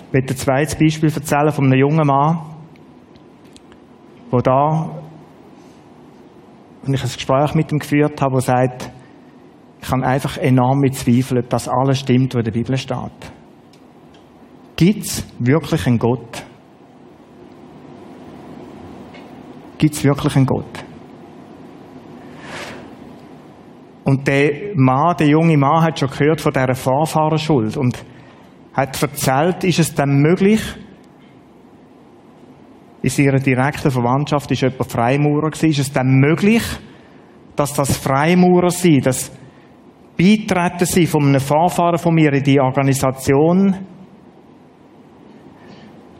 Ich 0.08 0.14
möchte 0.14 0.34
ein 0.34 0.38
zweites 0.38 0.76
Beispiel 0.76 1.12
erzählen 1.14 1.52
von 1.52 1.66
einem 1.66 1.80
jungen 1.80 2.08
Mann, 2.08 2.40
der 4.32 4.42
da, 4.42 4.90
wenn 6.84 6.94
ich 6.94 7.04
ein 7.04 7.10
Gespräch 7.14 7.54
mit 7.56 7.72
ihm 7.72 7.80
geführt 7.80 8.22
habe, 8.22 8.34
der 8.34 8.42
sagt, 8.42 8.92
ich 9.82 9.88
kann 9.88 10.04
einfach 10.04 10.38
enorm 10.38 10.80
mit 10.80 10.96
zweifeln, 10.96 11.44
ob 11.44 11.50
das 11.50 11.68
alles 11.68 12.00
stimmt, 12.00 12.34
was 12.34 12.40
in 12.40 12.46
der 12.46 12.52
Bibel 12.52 12.78
steht. 12.78 13.32
Gibt 14.76 15.06
es 15.06 15.26
wirklich 15.40 15.86
einen 15.88 16.00
Gott? 16.00 16.44
Gibt 19.78 19.96
es 19.96 20.04
wirklich 20.04 20.36
einen 20.36 20.46
Gott? 20.46 20.84
Und 24.04 24.28
der 24.28 24.76
Mann, 24.76 25.16
der 25.18 25.28
junge 25.28 25.58
Mann, 25.58 25.84
hat 25.84 26.00
schon 26.00 26.10
gehört 26.10 26.40
von 26.40 26.54
dieser 26.54 26.76
Vorfahrerschuld 26.76 27.76
und 27.76 28.04
hat 28.76 29.02
erzählt, 29.02 29.64
ist 29.64 29.80
es 29.80 29.96
dann 29.96 30.22
möglich, 30.22 30.62
in 33.02 33.24
ihrer 33.24 33.40
direkten 33.40 33.92
Verwandtschaft 33.92 34.50
ist 34.52 34.62
jemand 34.62 34.92
Freimaurer 34.92 35.52
gewesen. 35.52 35.70
Ist 35.70 35.80
es 35.80 35.94
dann 35.94 36.08
möglich, 36.20 36.64
dass 37.56 37.74
das 37.74 37.98
Freimaurer 37.98 38.72
sein, 38.72 39.02
das 39.02 39.32
Beitreten 40.18 40.86
sein 40.86 41.06
von 41.06 41.28
einem 41.28 41.40
Vorfahren 41.40 42.00
von 42.00 42.16
mir 42.16 42.34
in 42.34 42.44
die 42.44 42.60
Organisation, 42.60 43.76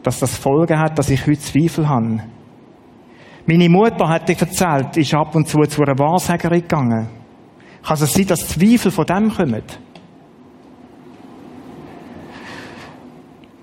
dass 0.04 0.20
das 0.20 0.36
Folgen 0.36 0.78
hat, 0.78 0.96
dass 0.96 1.10
ich 1.10 1.26
heute 1.26 1.40
Zweifel 1.40 1.88
habe? 1.88 2.22
Meine 3.46 3.68
Mutter 3.68 4.08
hat 4.08 4.28
dir 4.28 4.36
erzählt, 4.38 4.96
ist 4.96 5.12
ab 5.14 5.34
und 5.34 5.48
zu 5.48 5.62
zu 5.62 5.82
einer 5.82 5.98
Wahrsagerin 5.98 6.62
gegangen. 6.62 7.08
Kann 7.84 7.96
es 8.00 8.12
sein, 8.12 8.26
dass 8.26 8.48
Zweifel 8.48 8.92
von 8.92 9.06
dem 9.06 9.28
kommen? 9.28 9.62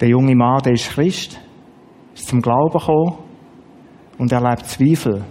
Der 0.04 0.10
junge 0.10 0.36
Mann, 0.36 0.62
der 0.66 0.74
ist 0.74 0.90
Christ, 0.90 1.40
ist 2.14 2.28
zum 2.28 2.42
Glauben 2.42 2.78
gekommen 2.78 3.20
und 4.18 4.34
erlebt 4.34 4.66
Zweifel. 4.66 5.24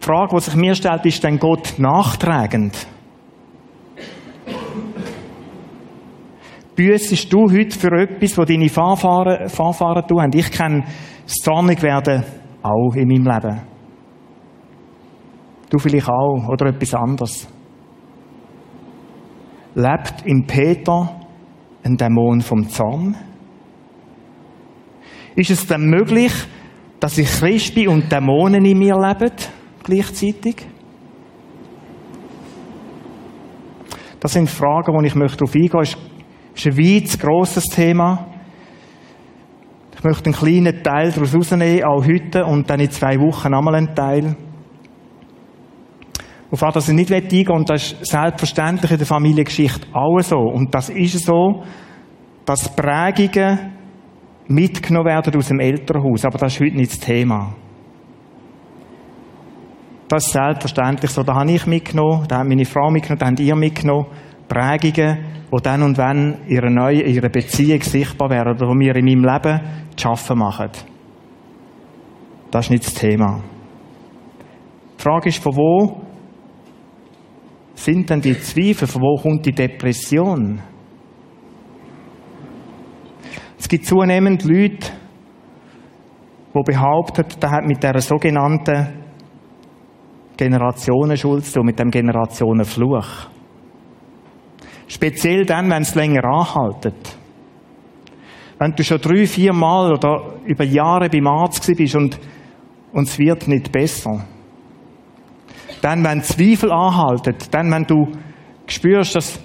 Die 0.00 0.06
Frage, 0.06 0.34
die 0.34 0.40
sich 0.40 0.56
mir 0.56 0.74
stellt, 0.74 1.04
ist 1.04 1.22
denn 1.22 1.38
Gott 1.38 1.74
nachtragend? 1.76 2.86
Büssest 6.74 7.30
du 7.30 7.42
heute 7.52 7.78
für 7.78 7.92
etwas, 7.92 8.38
was 8.38 8.48
deine 8.48 8.70
Fahrfahren, 8.70 9.50
Fahrfahren 9.50 10.06
tun? 10.06 10.30
Ich 10.32 10.50
kenne 10.50 10.84
das 11.24 11.34
Zornigwerden 11.34 12.24
auch 12.62 12.94
in 12.94 13.06
meinem 13.06 13.26
Leben. 13.26 13.60
Du 15.68 15.76
vielleicht 15.78 16.08
auch 16.08 16.48
oder 16.48 16.68
etwas 16.68 16.94
anderes. 16.94 17.46
Lebt 19.74 20.24
im 20.24 20.46
Peter 20.46 21.20
ein 21.84 21.96
Dämon 21.96 22.40
vom 22.40 22.68
Zorn? 22.68 23.16
Ist 25.36 25.50
es 25.50 25.66
denn 25.66 25.88
möglich, 25.88 26.32
dass 26.98 27.18
ich 27.18 27.28
Christ 27.28 27.74
bin 27.74 27.88
und 27.88 28.10
Dämonen 28.10 28.64
in 28.64 28.78
mir 28.78 28.96
leben 28.96 29.34
gleichzeitig? 29.82 30.56
Das 34.20 34.32
sind 34.32 34.48
Fragen, 34.48 34.98
die 35.00 35.08
ich 35.08 35.14
möchte 35.14 35.38
darauf 35.38 35.54
eingehen 35.54 35.70
möchte. 35.74 35.98
Es 36.54 36.64
ist 36.64 36.66
ein 36.66 36.78
weit 36.78 37.20
grosses 37.20 37.64
Thema. 37.64 38.26
Ich 39.94 40.04
möchte 40.04 40.26
einen 40.26 40.34
kleinen 40.34 40.82
Teil 40.82 41.12
daraus 41.12 41.34
rausnehmen, 41.34 41.84
auch 41.84 42.06
heute, 42.06 42.44
und 42.46 42.70
dann 42.70 42.80
in 42.80 42.90
zwei 42.90 43.18
Wochen 43.18 43.50
nochmal 43.50 43.74
einen 43.74 43.94
Teil. 43.94 44.36
Auf 46.54 46.72
das 46.72 46.88
ich 46.88 46.94
nicht 46.94 47.12
eingehen 47.12 47.50
und 47.50 47.68
das 47.68 47.94
ist 47.94 48.06
selbstverständlich 48.06 48.92
in 48.92 48.98
der 48.98 49.08
Familiengeschichte 49.08 49.88
auch 49.92 50.20
so. 50.20 50.36
Und 50.36 50.72
das 50.72 50.88
ist 50.88 51.26
so, 51.26 51.64
dass 52.44 52.68
Prägungen 52.76 53.72
mitgenommen 54.46 55.06
werden 55.06 55.34
aus 55.36 55.48
dem 55.48 55.58
Elternhaus. 55.58 56.24
Aber 56.24 56.38
das 56.38 56.54
ist 56.54 56.60
heute 56.60 56.76
nicht 56.76 56.92
das 56.92 57.00
Thema. 57.00 57.52
Das 60.06 60.26
ist 60.26 60.32
selbstverständlich 60.32 61.10
so. 61.10 61.24
Da 61.24 61.34
habe 61.34 61.50
ich 61.50 61.66
mitgenommen, 61.66 62.24
da 62.28 62.38
hat 62.38 62.46
meine 62.46 62.64
Frau 62.64 62.88
mitgenommen, 62.88 63.18
da 63.18 63.26
habt 63.26 63.40
ihr 63.40 63.56
mitgenommen. 63.56 64.06
Prägungen, 64.46 65.24
die 65.52 65.62
dann 65.64 65.82
und 65.82 65.98
wann 65.98 66.36
ihre 66.46 66.70
neue, 66.70 67.02
ihre 67.02 67.30
Beziehung 67.30 67.82
sichtbar 67.82 68.30
werden 68.30 68.54
oder 68.54 68.68
die 68.68 68.76
mir 68.76 68.94
in 68.94 69.06
meinem 69.06 69.24
Leben 69.24 69.60
zu 69.96 70.02
schaffen 70.06 70.38
machen. 70.38 70.70
Das 72.52 72.66
ist 72.66 72.70
nicht 72.70 72.86
das 72.86 72.94
Thema. 72.94 73.40
Die 74.96 75.02
Frage 75.02 75.30
ist, 75.30 75.42
von 75.42 75.56
wo 75.56 76.03
sind 77.74 78.10
denn 78.10 78.20
die 78.20 78.38
Zweifel? 78.38 78.86
Von 78.86 79.02
wo 79.02 79.20
kommt 79.20 79.46
die 79.46 79.52
Depression? 79.52 80.60
Es 83.58 83.68
gibt 83.68 83.86
zunehmend 83.86 84.44
Leute, 84.44 84.90
die 86.54 86.62
behaupten, 86.64 87.24
da 87.40 87.50
hat 87.50 87.66
mit 87.66 87.82
der 87.82 88.00
sogenannten 88.00 89.04
Generationenschuld 90.36 91.44
zu 91.46 91.60
mit 91.62 91.78
dem 91.78 91.90
Generationenfluch. 91.90 93.06
Speziell 94.86 95.44
dann, 95.46 95.70
wenn 95.70 95.82
es 95.82 95.94
länger 95.94 96.24
anhaltet. 96.24 97.16
Wenn 98.58 98.72
du 98.72 98.84
schon 98.84 99.00
drei, 99.00 99.26
vier 99.26 99.52
Mal 99.52 99.92
oder 99.92 100.34
über 100.44 100.64
Jahre 100.64 101.08
beim 101.08 101.26
Arzt 101.26 101.66
bist 101.76 101.96
und, 101.96 102.18
und 102.92 103.08
es 103.08 103.18
wird 103.18 103.48
nicht 103.48 103.72
besser 103.72 104.24
dann, 105.84 106.02
wenn 106.02 106.22
Zweifel 106.22 106.72
anhalten, 106.72 107.36
dann, 107.50 107.70
wenn 107.70 107.84
du 107.84 108.10
spürst, 108.66 109.16
dass 109.16 109.38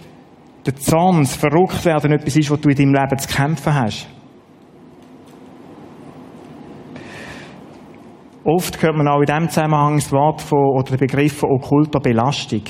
der 0.65 0.73
Zorn, 0.78 1.19
das 1.19 1.36
Verrücktwerden 1.36 2.13
etwas 2.13 2.38
ist, 2.38 2.49
was 2.49 2.62
du 2.62 2.69
in 2.69 2.78
deinem 2.78 2.93
Leben 2.93 3.17
zu 3.17 3.28
kämpfen 3.28 3.73
hast. 3.73 4.08
Oft 8.45 8.82
hört 8.82 8.95
man 8.95 9.10
auch 9.10 9.19
in 9.19 9.25
diesem 9.25 9.49
Zusammenhang 9.49 9.95
das 9.97 10.13
Wort 10.13 10.41
von, 10.41 10.60
oder 10.60 10.95
den 10.95 10.99
Begriff 10.99 11.39
von 11.39 11.52
okkulter 11.52 11.99
Belastung. 11.99 12.63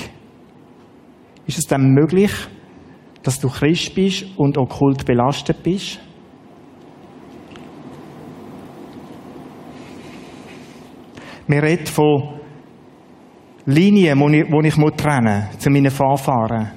Ist 1.46 1.58
es 1.58 1.66
dann 1.68 1.92
möglich, 1.92 2.32
dass 3.22 3.38
du 3.38 3.48
Christ 3.48 3.94
bist 3.94 4.26
und 4.36 4.58
okkult 4.58 5.06
belastet 5.06 5.62
bist? 5.62 6.00
Wir 11.46 11.62
reden 11.62 11.86
von 11.86 12.39
Linien, 13.66 14.18
die 14.18 14.68
ich, 14.68 14.78
ich 14.78 14.96
trennen 14.96 15.46
muss 15.46 15.58
zu 15.58 15.70
meinen 15.70 15.90
Vorfahren. 15.90 16.70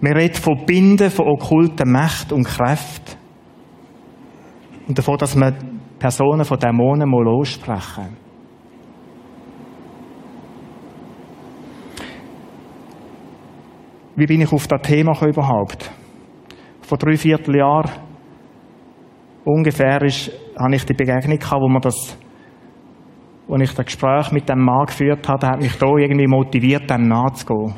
Wir 0.00 0.16
reden 0.16 0.34
von 0.34 0.64
Binden 0.64 1.10
von 1.10 1.28
okkulten 1.28 1.90
Mächten 1.90 2.36
und 2.36 2.44
Kräften. 2.44 3.16
Und 4.88 4.98
davon, 4.98 5.18
dass 5.18 5.36
wir 5.36 5.54
Personen 5.98 6.44
von 6.44 6.58
Dämonen 6.58 7.08
mal 7.08 7.22
lossprechen. 7.22 8.16
Wie 14.16 14.26
bin 14.26 14.40
ich 14.40 14.52
auf 14.52 14.66
das 14.66 14.82
Thema 14.82 15.12
überhaupt? 15.22 15.90
Vor 16.82 16.98
drei 16.98 17.16
Vierteljahren 17.16 17.90
ungefähr 19.44 20.02
ist, 20.02 20.30
habe 20.58 20.74
ich 20.74 20.84
die 20.84 20.94
Begegnung 20.94 21.38
gehabt, 21.38 21.62
wo 21.62 21.68
man 21.68 21.80
das 21.80 22.16
als 23.50 23.62
ich 23.62 23.74
das 23.74 23.86
Gespräch 23.86 24.32
mit 24.32 24.48
dem 24.48 24.64
Mann 24.64 24.86
geführt 24.86 25.28
habe, 25.28 25.46
hat 25.46 25.60
mich 25.60 25.76
da 25.76 25.86
irgendwie 25.86 26.26
motiviert, 26.26 26.88
dem 26.88 27.08
nachzugehen. 27.08 27.74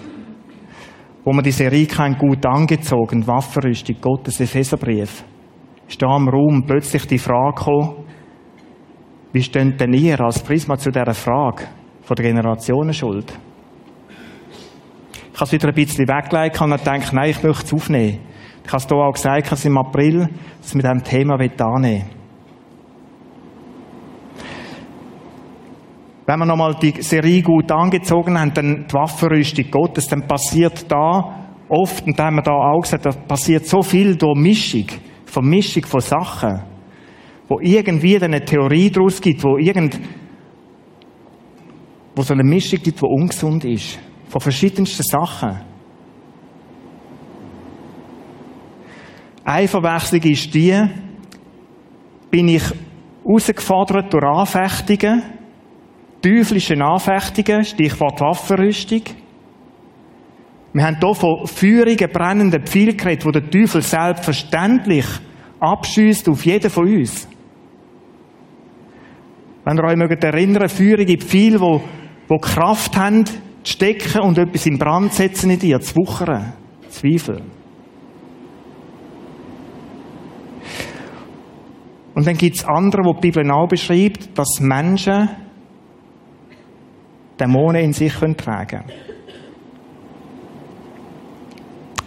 Wo 1.25 1.33
man 1.33 1.45
die 1.45 1.53
Serie 1.53 1.87
kennt, 1.87 2.19
gut 2.19 2.45
angezogen, 2.45 3.27
Waffenrüstung, 3.27 3.97
Gottes 4.01 4.41
Epheserbrief, 4.41 5.25
ist 5.89 6.03
da 6.03 6.07
am 6.09 6.29
Raum 6.29 6.65
plötzlich 6.67 7.07
die 7.07 7.19
Frage 7.19 7.55
gekommen, 7.55 8.05
wie 9.33 9.43
steht 9.43 9.81
denn 9.81 9.95
ihr 9.95 10.21
als 10.21 10.43
Prisma 10.43 10.77
zu 10.77 10.91
dieser 10.91 11.15
Frage 11.15 11.65
von 12.03 12.17
der 12.17 12.27
Generationenschuld? 12.27 13.33
Ich 15.33 15.41
habe 15.41 15.45
es 15.45 15.53
wieder 15.53 15.69
ein 15.69 15.75
bisschen 15.75 16.07
weggelegt 16.07 16.61
und 16.61 16.71
gedacht, 16.71 17.13
nein, 17.15 17.31
ich 17.31 17.43
möchte 17.43 17.65
es 17.65 17.73
aufnehmen. 17.73 18.19
Ich 18.65 18.73
habe 18.73 18.83
es 18.83 18.87
hier 18.87 18.97
auch 18.99 19.13
gesagt, 19.13 19.51
dass 19.51 19.65
im 19.65 19.79
April 19.79 20.29
dass 20.61 20.75
mit 20.75 20.85
diesem 20.85 21.03
Thema 21.03 21.35
annehmen 21.35 21.83
will. 21.83 22.22
Wenn 26.25 26.39
wir 26.39 26.47
nochmal 26.47 26.77
die 26.81 27.03
Serie 27.03 27.43
gut 27.43 27.71
angezogen 27.73 28.39
haben, 28.39 28.55
dann 28.55 28.87
die 28.89 28.95
Waffenrüstung 28.95 29.71
Gottes, 29.71 30.07
dann 30.07 30.27
passiert 30.27 30.91
da 30.91 31.43
oft, 31.69 32.07
und 32.07 32.19
da 32.19 32.27
haben 32.27 32.37
wir 32.37 32.43
da 32.43 32.53
auch 32.53 32.83
gesagt, 32.83 33.07
da 33.07 33.11
passiert 33.11 33.67
so 33.67 33.83
viel 33.83 34.17
durch 34.17 34.39
Mischung, 34.39 34.87
Vermischung 35.25 35.85
von 35.85 36.01
Sachen, 36.01 36.63
wo 37.49 37.59
irgendwie 37.61 38.23
eine 38.23 38.45
Theorie 38.45 38.91
daraus 38.91 39.21
gibt, 39.21 39.43
wo 39.43 39.57
irgend, 39.57 39.99
wo 42.15 42.23
so 42.23 42.35
eine 42.35 42.45
Mischung 42.45 42.81
gibt, 42.83 43.01
die 43.01 43.05
ungesund 43.05 43.65
ist. 43.65 43.99
Von 44.29 44.41
verschiedensten 44.41 45.03
Sachen. 45.03 45.61
Eine 49.45 49.67
Verwechslung 49.67 50.23
ist 50.23 50.55
die, 50.55 50.79
bin 52.31 52.49
ich 52.49 52.63
herausgefordert 53.25 54.13
durch 54.13 54.25
Anfechtungen, 54.25 55.23
teuflische 56.23 56.75
Anfechtungen, 56.75 57.65
Stichwort 57.65 58.21
Waffenrüstung. 58.21 59.03
Wir 60.73 60.85
haben 60.85 60.97
hier 61.01 61.15
von 61.15 61.47
feurigen, 61.47 62.11
brennenden 62.11 62.65
Pfeilen 62.65 62.97
geredet, 62.97 63.27
wo 63.27 63.31
der 63.31 63.51
Teufel 63.51 63.83
selbstverständlich 63.83 65.05
abschießt 65.61 66.29
auf 66.29 66.45
jeden 66.47 66.71
von 66.71 66.87
uns. 66.87 67.29
Wenn 69.65 69.77
ihr 69.77 69.85
euch 69.85 69.97
mögt 69.97 70.25
erinnern, 70.25 70.69
feurige 70.69 71.19
Pfeile, 71.19 71.59
die, 71.59 71.81
die 72.31 72.39
Kraft 72.41 72.97
haben, 72.97 73.27
zu 73.27 73.35
stecken 73.65 74.23
und 74.23 74.39
etwas 74.39 74.67
in 74.67 74.79
Brand 74.79 75.13
setzen 75.13 75.51
in 75.51 75.59
dir, 75.59 75.81
zu 75.81 75.95
wuchern, 75.97 76.55
Zweifel. 76.89 77.43
Und 82.15 82.27
dann 82.27 82.37
gibt 82.37 82.57
es 82.57 82.65
andere, 82.65 83.05
wo 83.05 83.15
die 83.15 83.31
Bibel 83.31 83.51
auch 83.51 83.69
beschreibt, 83.69 84.37
dass 84.37 84.61
Menschen 84.61 85.31
Dämonen 87.47 87.85
in 87.85 87.93
sich 87.93 88.15
tragen 88.15 88.37
können. 88.37 88.93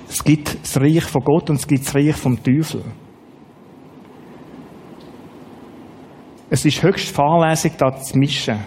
Es 0.08 0.24
gibt 0.24 0.58
das 0.62 0.80
Reich 0.80 1.04
von 1.04 1.24
Gott 1.24 1.50
und 1.50 1.58
es 1.58 1.67
gibt 1.67 1.86
das 1.86 1.95
Reich 1.95 2.15
vom 2.15 2.41
Teufel. 2.41 2.84
es 6.50 6.65
ist 6.65 6.84
höchst 6.84 7.13
fahrlässig, 7.13 7.74
das 7.78 8.06
zu 8.06 8.17
mischen. 8.17 8.60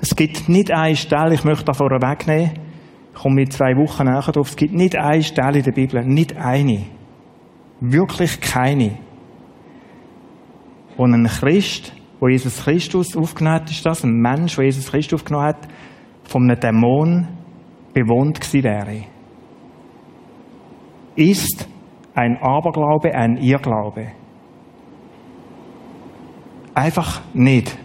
Es 0.00 0.14
gibt 0.14 0.48
nicht 0.48 0.70
eine 0.70 0.96
Stelle, 0.96 1.34
ich 1.34 1.44
möchte 1.44 1.64
da 1.64 1.72
vorne 1.72 2.02
wegnehmen, 2.02 2.52
ich 3.14 3.18
komme 3.18 3.42
in 3.42 3.50
zwei 3.50 3.76
Wochen 3.76 4.04
nachher 4.04 4.32
drauf, 4.32 4.50
es 4.50 4.56
gibt 4.56 4.74
nicht 4.74 4.96
eine 4.96 5.22
Stelle 5.22 5.58
in 5.58 5.64
der 5.64 5.72
Bibel, 5.72 6.04
nicht 6.04 6.36
eine, 6.36 6.84
wirklich 7.80 8.40
keine, 8.40 8.98
wo 10.96 11.06
ein 11.06 11.26
Christ, 11.26 11.94
wo 12.22 12.28
Jesus 12.28 12.62
Christus 12.62 13.16
aufgenommen 13.16 13.56
hat, 13.56 13.70
ist 13.72 13.84
das, 13.84 14.04
ein 14.04 14.12
Mensch, 14.12 14.56
wo 14.56 14.62
Jesus 14.62 14.92
Christus 14.92 15.20
aufgenommen 15.20 15.46
hat, 15.46 15.68
von 16.22 16.44
einem 16.44 16.60
Dämon 16.60 17.26
bewohnt 17.92 18.40
gewesen 18.40 18.62
wäre. 18.62 19.04
Ist 21.16 21.68
ein 22.14 22.36
Aberglaube, 22.40 23.12
ein 23.12 23.38
Irrglaube. 23.38 24.12
Einfach 26.76 27.22
nicht. 27.34 27.76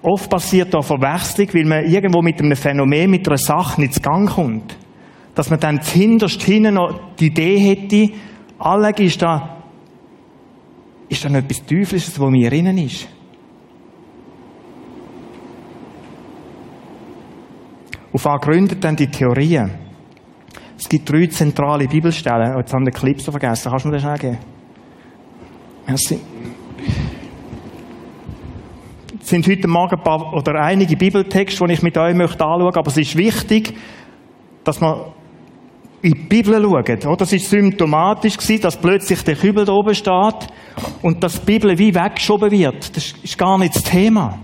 Oft 0.00 0.30
passiert 0.30 0.72
da 0.72 0.80
Verwechslung, 0.80 1.48
weil 1.52 1.66
man 1.66 1.84
irgendwo 1.84 2.22
mit 2.22 2.40
einem 2.40 2.56
Phänomen, 2.56 3.10
mit 3.10 3.28
einer 3.28 3.36
Sache 3.36 3.78
nicht 3.78 3.92
zu 3.92 4.00
Gang 4.00 4.26
kommt. 4.26 4.74
Dass 5.34 5.50
man 5.50 5.60
dann 5.60 5.82
hinterst 5.82 6.42
hinten 6.42 6.74
noch 6.74 6.98
die 7.18 7.26
Idee 7.26 7.58
hätte, 7.58 8.14
alle 8.60 8.90
ist 8.90 9.20
da, 9.22 9.56
ist 11.08 11.24
da 11.24 11.28
noch 11.28 11.38
etwas 11.38 11.64
Teuflisches, 11.64 12.20
was 12.20 12.30
mir 12.30 12.52
innen 12.52 12.78
ist. 12.78 13.08
Auf 18.12 18.24
was 18.24 18.40
gründet 18.40 18.84
dann 18.84 18.96
die 18.96 19.06
Theorie? 19.06 19.62
Es 20.76 20.88
gibt 20.88 21.10
drei 21.10 21.26
zentrale 21.26 21.86
Bibelstellen. 21.86 22.54
Oh, 22.54 22.58
jetzt 22.58 22.72
haben 22.72 22.84
wir 22.84 22.90
den 22.90 22.98
Clip 22.98 23.20
so 23.20 23.30
vergessen. 23.30 23.70
Kannst 23.70 23.84
du 23.84 23.88
mir 23.88 23.94
das 23.94 24.02
schnell 24.02 24.18
geben? 24.18 24.38
Merci. 25.86 26.20
Es 29.20 29.28
sind 29.28 29.46
heute 29.46 29.68
Morgen 29.68 29.96
ein 29.96 30.02
paar 30.02 30.32
oder 30.32 30.54
einige 30.60 30.96
Bibeltexte, 30.96 31.64
die 31.66 31.74
ich 31.74 31.82
mit 31.82 31.96
euch 31.96 32.14
anschauen 32.14 32.62
möchte. 32.62 32.78
Aber 32.78 32.88
es 32.88 32.96
ist 32.96 33.16
wichtig, 33.16 33.74
dass 34.64 34.80
man 34.80 35.12
in 36.02 36.12
die 36.12 36.20
Bibel 36.28 36.62
schaut. 36.62 37.06
Oder? 37.06 37.16
Das 37.16 37.32
war 37.32 37.38
symptomatisch, 37.38 38.36
dass 38.60 38.76
plötzlich 38.76 39.22
der 39.22 39.36
Kübel 39.36 39.64
da 39.64 39.72
oben 39.72 39.94
steht 39.94 40.46
und 41.02 41.22
dass 41.22 41.40
die 41.40 41.46
Bibel 41.46 41.78
wie 41.78 41.94
weggeschoben 41.94 42.50
wird. 42.50 42.96
Das 42.96 43.14
ist 43.22 43.38
gar 43.38 43.58
nicht 43.58 43.74
das 43.74 43.82
Thema 43.82 44.38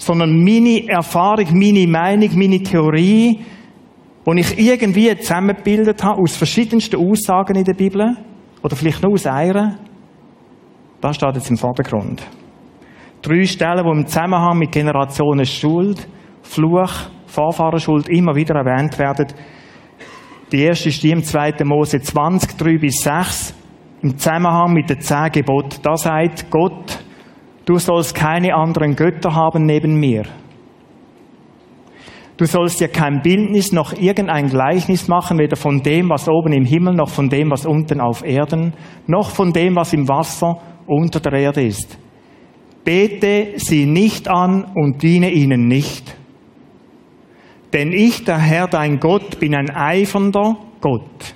sondern 0.00 0.42
meine 0.42 0.88
Erfahrung, 0.88 1.46
meine 1.52 1.86
Meinung, 1.86 2.30
meine 2.34 2.62
Theorie, 2.62 3.40
die 4.26 4.40
ich 4.40 4.58
irgendwie 4.58 5.14
zusammengebildet 5.18 6.02
habe 6.02 6.22
aus 6.22 6.36
verschiedensten 6.36 6.96
Aussagen 6.96 7.56
in 7.56 7.64
der 7.64 7.74
Bibel, 7.74 8.16
oder 8.62 8.76
vielleicht 8.76 9.02
nur 9.02 9.12
aus 9.12 9.26
einer, 9.26 9.78
das 11.02 11.16
steht 11.16 11.34
jetzt 11.34 11.50
im 11.50 11.58
Vordergrund. 11.58 12.22
Drei 13.20 13.44
Stellen, 13.44 13.84
die 13.84 13.90
im 13.90 14.06
Zusammenhang 14.06 14.58
mit 14.58 14.72
Generationen 14.72 15.44
Schuld, 15.44 16.08
Fluch, 16.42 16.92
Vorfahrenschuld 17.26 18.08
immer 18.08 18.34
wieder 18.34 18.54
erwähnt 18.54 18.98
werden. 18.98 19.26
Die 20.52 20.62
erste 20.62 20.88
ist 20.88 21.02
die 21.02 21.10
im 21.10 21.22
2. 21.22 21.64
Mose 21.64 22.00
20, 22.00 22.56
3 22.56 22.78
bis 22.78 23.02
6, 23.02 23.54
im 24.02 24.18
Zusammenhang 24.18 24.72
mit 24.72 24.90
den 24.90 25.00
zehn 25.00 25.30
Geboten. 25.30 25.78
Da 25.82 25.96
sagt 25.96 26.50
Gott, 26.50 27.00
Du 27.70 27.78
sollst 27.78 28.16
keine 28.16 28.54
anderen 28.54 28.96
Götter 28.96 29.32
haben 29.32 29.64
neben 29.64 29.94
mir. 29.94 30.24
Du 32.36 32.44
sollst 32.46 32.80
dir 32.80 32.88
kein 32.88 33.22
Bildnis 33.22 33.70
noch 33.70 33.92
irgendein 33.92 34.48
Gleichnis 34.48 35.06
machen, 35.06 35.38
weder 35.38 35.54
von 35.54 35.80
dem, 35.80 36.08
was 36.08 36.28
oben 36.28 36.52
im 36.52 36.64
Himmel, 36.64 36.94
noch 36.94 37.10
von 37.10 37.28
dem, 37.28 37.50
was 37.50 37.66
unten 37.66 38.00
auf 38.00 38.24
Erden, 38.24 38.72
noch 39.06 39.30
von 39.30 39.52
dem, 39.52 39.76
was 39.76 39.92
im 39.92 40.08
Wasser 40.08 40.58
unter 40.86 41.20
der 41.20 41.34
Erde 41.34 41.62
ist. 41.62 41.96
Bete 42.82 43.52
sie 43.56 43.86
nicht 43.86 44.28
an 44.28 44.64
und 44.74 45.02
diene 45.02 45.30
ihnen 45.30 45.68
nicht. 45.68 46.16
Denn 47.72 47.92
ich, 47.92 48.24
der 48.24 48.38
Herr, 48.38 48.66
dein 48.66 48.98
Gott, 48.98 49.38
bin 49.38 49.54
ein 49.54 49.70
eifernder 49.70 50.56
Gott. 50.80 51.34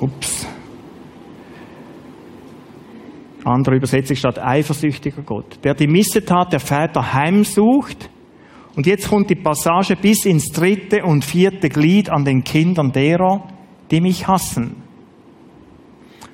Ups. 0.00 0.46
Andere 3.44 3.76
Übersetzung 3.76 4.16
statt 4.16 4.38
eifersüchtiger 4.38 5.22
Gott, 5.22 5.58
der 5.64 5.74
die 5.74 5.86
Missetat 5.86 6.52
der 6.52 6.60
Väter 6.60 7.14
heimsucht. 7.14 8.10
Und 8.76 8.86
jetzt 8.86 9.08
kommt 9.08 9.30
die 9.30 9.36
Passage 9.36 9.96
bis 9.96 10.24
ins 10.24 10.48
dritte 10.52 11.04
und 11.04 11.24
vierte 11.24 11.68
Glied 11.68 12.10
an 12.10 12.24
den 12.24 12.44
Kindern 12.44 12.92
derer, 12.92 13.48
die 13.90 14.00
mich 14.00 14.26
hassen. 14.26 14.82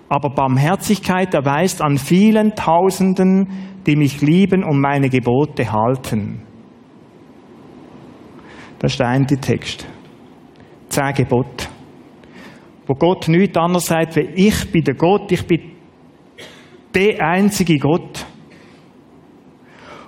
Aber 0.08 0.30
Barmherzigkeit 0.30 1.34
erweist 1.34 1.82
an 1.82 1.98
vielen 1.98 2.54
Tausenden, 2.54 3.48
die 3.86 3.96
mich 3.96 4.20
lieben 4.20 4.62
und 4.64 4.80
meine 4.80 5.08
Gebote 5.08 5.72
halten. 5.72 6.45
Das 8.78 8.92
ist 8.92 9.00
der 9.00 9.08
eine 9.08 9.26
Text. 9.26 9.86
Zehn 10.88 11.14
Gebote. 11.14 11.66
Wo 12.86 12.94
Gott 12.94 13.28
nichts 13.28 13.56
anderes 13.56 13.86
sagt, 13.86 14.16
wie 14.16 14.46
ich 14.46 14.70
bin 14.70 14.84
der 14.84 14.94
Gott, 14.94 15.30
ich 15.32 15.46
bin 15.46 15.72
der 16.94 17.20
einzige 17.20 17.78
Gott. 17.78 18.24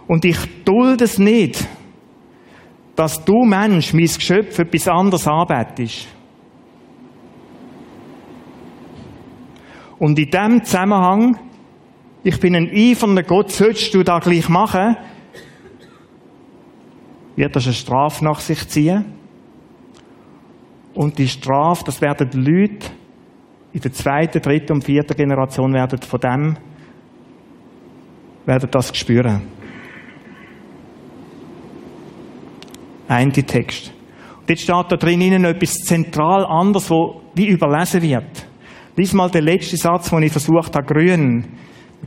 Und 0.07 0.25
ich 0.25 0.39
dulde 0.65 1.05
es 1.05 1.19
nicht, 1.19 1.67
dass 2.97 3.25
du 3.25 3.45
Mensch, 3.45 3.93
mein 3.93 4.07
Geschöpf, 4.07 4.59
etwas 4.59 4.89
anderes 4.89 5.27
anbetest. 5.27 6.09
Und 9.99 10.19
in 10.19 10.31
dem 10.31 10.65
Zusammenhang, 10.65 11.39
ich 12.23 12.39
bin 12.41 12.55
ein 12.55 12.71
eifernder 12.73 13.23
Gott, 13.23 13.51
sollst 13.51 13.93
du 13.95 14.03
da 14.03 14.19
gleich 14.19 14.49
machen, 14.49 14.97
wird 17.39 17.55
das 17.55 17.67
eine 17.67 17.75
Strafe 17.75 18.25
nach 18.25 18.41
sich 18.41 18.69
ziehen. 18.69 19.05
Und 20.93 21.19
die 21.19 21.29
Strafe, 21.29 21.85
das 21.85 22.01
werden 22.01 22.29
die 22.29 22.39
Leute 22.39 22.89
in 23.73 23.81
der 23.81 23.93
zweiten, 23.93 24.43
dritten 24.43 24.73
und 24.73 24.85
vierten 24.85 25.17
Generation 25.17 25.73
werden 25.73 26.01
von 26.03 26.21
dem 26.21 26.57
werden 28.45 28.69
das 28.71 28.97
spüren. 28.97 29.43
Ein 33.07 33.33
Text. 33.33 33.93
Und 34.41 34.51
jetzt 34.51 34.63
steht 34.63 34.87
da 34.89 34.97
drin 34.97 35.45
etwas 35.45 35.75
zentral 35.85 36.45
anderes, 36.45 36.91
wo 36.91 37.23
wie 37.35 37.47
überlesen 37.47 38.03
wird. 38.03 38.49
Lies 38.97 39.13
mal 39.13 39.31
den 39.31 39.45
letzten 39.45 39.77
Satz, 39.77 40.11
den 40.11 40.23
ich 40.25 40.33
versucht 40.33 40.75
habe, 40.75 40.87
grün. 40.87 41.45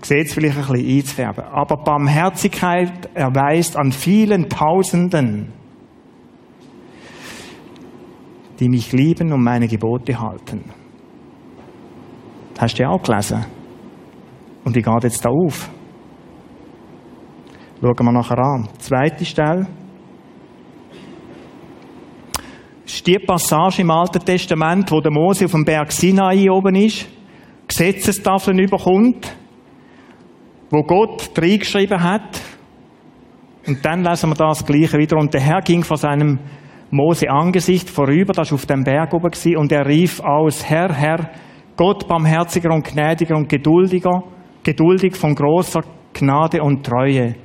Sieht 0.02 0.28
es 0.28 0.34
vielleicht 0.34 0.58
ein 0.58 0.66
bisschen 0.66 0.98
einzufärben. 0.98 1.44
Aber 1.46 1.78
Barmherzigkeit 1.78 3.10
erweist 3.14 3.78
an 3.78 3.92
vielen 3.92 4.50
Tausenden, 4.50 5.54
die 8.60 8.70
mich 8.70 8.92
lieben 8.94 9.32
und 9.32 9.44
meine 9.44 9.68
Gebote 9.68 10.20
halten. 10.20 10.64
Das 12.54 12.64
hast 12.64 12.80
du 12.80 12.84
ja 12.84 12.90
auch 12.90 13.02
gelesen. 13.02 13.46
Und 14.64 14.76
wie 14.76 14.82
geht 14.82 15.04
jetzt 15.04 15.26
da 15.26 15.30
auf? 15.30 15.70
Schauen 17.82 18.06
wir 18.06 18.12
nachher 18.12 18.38
an. 18.38 18.70
Zweite 18.78 19.26
Stelle. 19.26 19.68
Ist 22.86 23.08
die 23.08 23.18
Passage 23.18 23.82
im 23.82 23.90
Alten 23.90 24.20
Testament, 24.20 24.92
wo 24.92 25.00
der 25.00 25.12
Mose 25.12 25.46
auf 25.46 25.52
dem 25.52 25.66
Berg 25.66 25.92
Sinai 25.92 26.50
oben 26.52 26.76
ist, 26.76 27.08
Gesetzestafeln 27.68 28.60
überkommt, 28.60 29.36
wo 30.72 30.82
Gott 30.84 31.32
reingeschrieben 31.38 32.02
hat. 32.02 32.42
Und 33.68 33.86
dann 33.86 34.04
lesen 34.04 34.32
wir 34.32 34.36
das 34.36 34.66
Gleiche 34.66 34.98
wieder. 34.98 35.18
Und 35.18 35.34
der 35.34 35.42
Herr 35.42 35.62
ging 35.62 35.84
vor 35.84 35.98
seinem 35.98 36.40
Mose 36.90 37.30
Angesicht 37.30 37.90
vorüber, 37.90 38.34
das 38.34 38.52
war 38.52 38.56
auf 38.56 38.66
dem 38.66 38.84
Berg 38.84 39.14
oben, 39.14 39.30
gewesen, 39.30 39.58
und 39.58 39.72
er 39.72 39.86
rief 39.86 40.20
aus, 40.20 40.68
Herr, 40.68 40.92
Herr, 40.94 41.30
Gott 41.78 42.08
barmherziger 42.08 42.74
und 42.74 42.86
gnädiger 42.86 43.36
und 43.38 43.48
geduldiger, 43.48 44.24
geduldig 44.64 45.16
von 45.16 45.36
großer 45.36 45.82
Gnade 46.14 46.62
und 46.62 46.86
Treue 46.86 47.36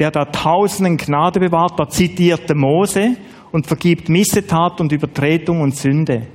der 0.00 0.10
da 0.10 0.24
tausenden 0.24 0.96
Gnade 0.96 1.38
bewahrt, 1.38 1.78
da 1.78 1.86
zitiert 1.86 2.48
der 2.48 2.56
Mose 2.56 3.16
und 3.52 3.66
vergibt 3.66 4.08
Missetat 4.08 4.80
und 4.80 4.90
Übertretung 4.92 5.60
und 5.60 5.76
Sünde. 5.76 6.26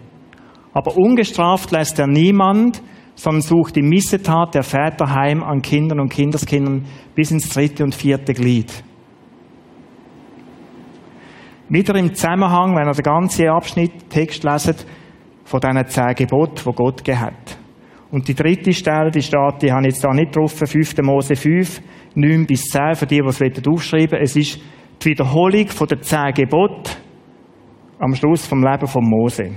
Aber 0.72 0.96
ungestraft 0.96 1.72
lässt 1.72 1.98
er 1.98 2.06
niemand, 2.06 2.82
sondern 3.16 3.42
sucht 3.42 3.76
die 3.76 3.82
Missetat 3.82 4.54
der 4.54 4.64
Väter 4.64 5.14
heim 5.14 5.44
an 5.44 5.62
Kindern 5.62 6.00
und 6.00 6.10
Kindeskindern 6.10 6.86
bis 7.16 7.32
ins 7.32 7.50
dritte 7.50 7.84
und 7.84 7.96
vierte 7.96 8.34
Glied. 8.34 8.72
Wieder 11.68 11.96
im 11.96 12.14
Zusammenhang, 12.14 12.76
wenn 12.76 12.88
ihr 12.88 12.94
den 12.94 13.04
ganzen 13.04 13.48
Abschnitt, 13.48 14.10
Text 14.10 14.44
leset, 14.44 14.86
von 15.46 15.60
diesen 15.60 15.88
zehn 15.88 16.14
Geboten, 16.16 16.62
die 16.64 16.76
Gott 16.76 17.04
gegeben 17.04 17.22
hat. 17.22 17.58
Und 18.12 18.28
die 18.28 18.36
dritte 18.36 18.72
Stelle, 18.72 19.12
die 19.12 19.22
steht, 19.22 19.62
die 19.62 19.72
habe 19.72 19.88
ich 19.88 19.94
jetzt 19.94 20.04
da 20.04 20.14
nicht 20.14 20.36
drauf, 20.36 20.54
5. 20.54 20.98
Mose 21.02 21.36
5, 21.36 21.82
9 22.16 22.46
bis 22.46 22.66
10, 22.66 22.96
für 22.96 23.06
die, 23.08 23.20
die 23.20 23.28
es 23.28 23.68
aufschreiben 23.68 24.20
Es 24.22 24.36
ist 24.36 24.60
die 25.02 25.10
Wiederholung 25.10 25.68
von 25.68 25.88
den 25.88 26.02
zehn 26.02 26.34
Geboten 26.34 26.92
am 28.00 28.14
Schluss 28.16 28.46
vom 28.46 28.64
Leben 28.64 28.88
von 28.88 29.04
Mose. 29.04 29.52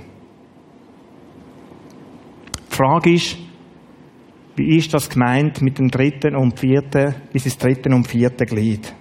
Die 2.70 2.74
Frage 2.74 3.12
ist, 3.12 3.38
wie 4.58 4.76
ist 4.76 4.92
das 4.92 5.08
gemeint 5.08 5.62
mit 5.62 5.78
dem 5.78 5.88
dritten 5.88 6.36
und 6.36 6.58
vierten, 6.58 7.14
bis 7.32 7.44
ins 7.44 7.58
dritten 7.58 7.94
und 7.94 8.06
vierten 8.06 8.46
Glied? 8.46 8.92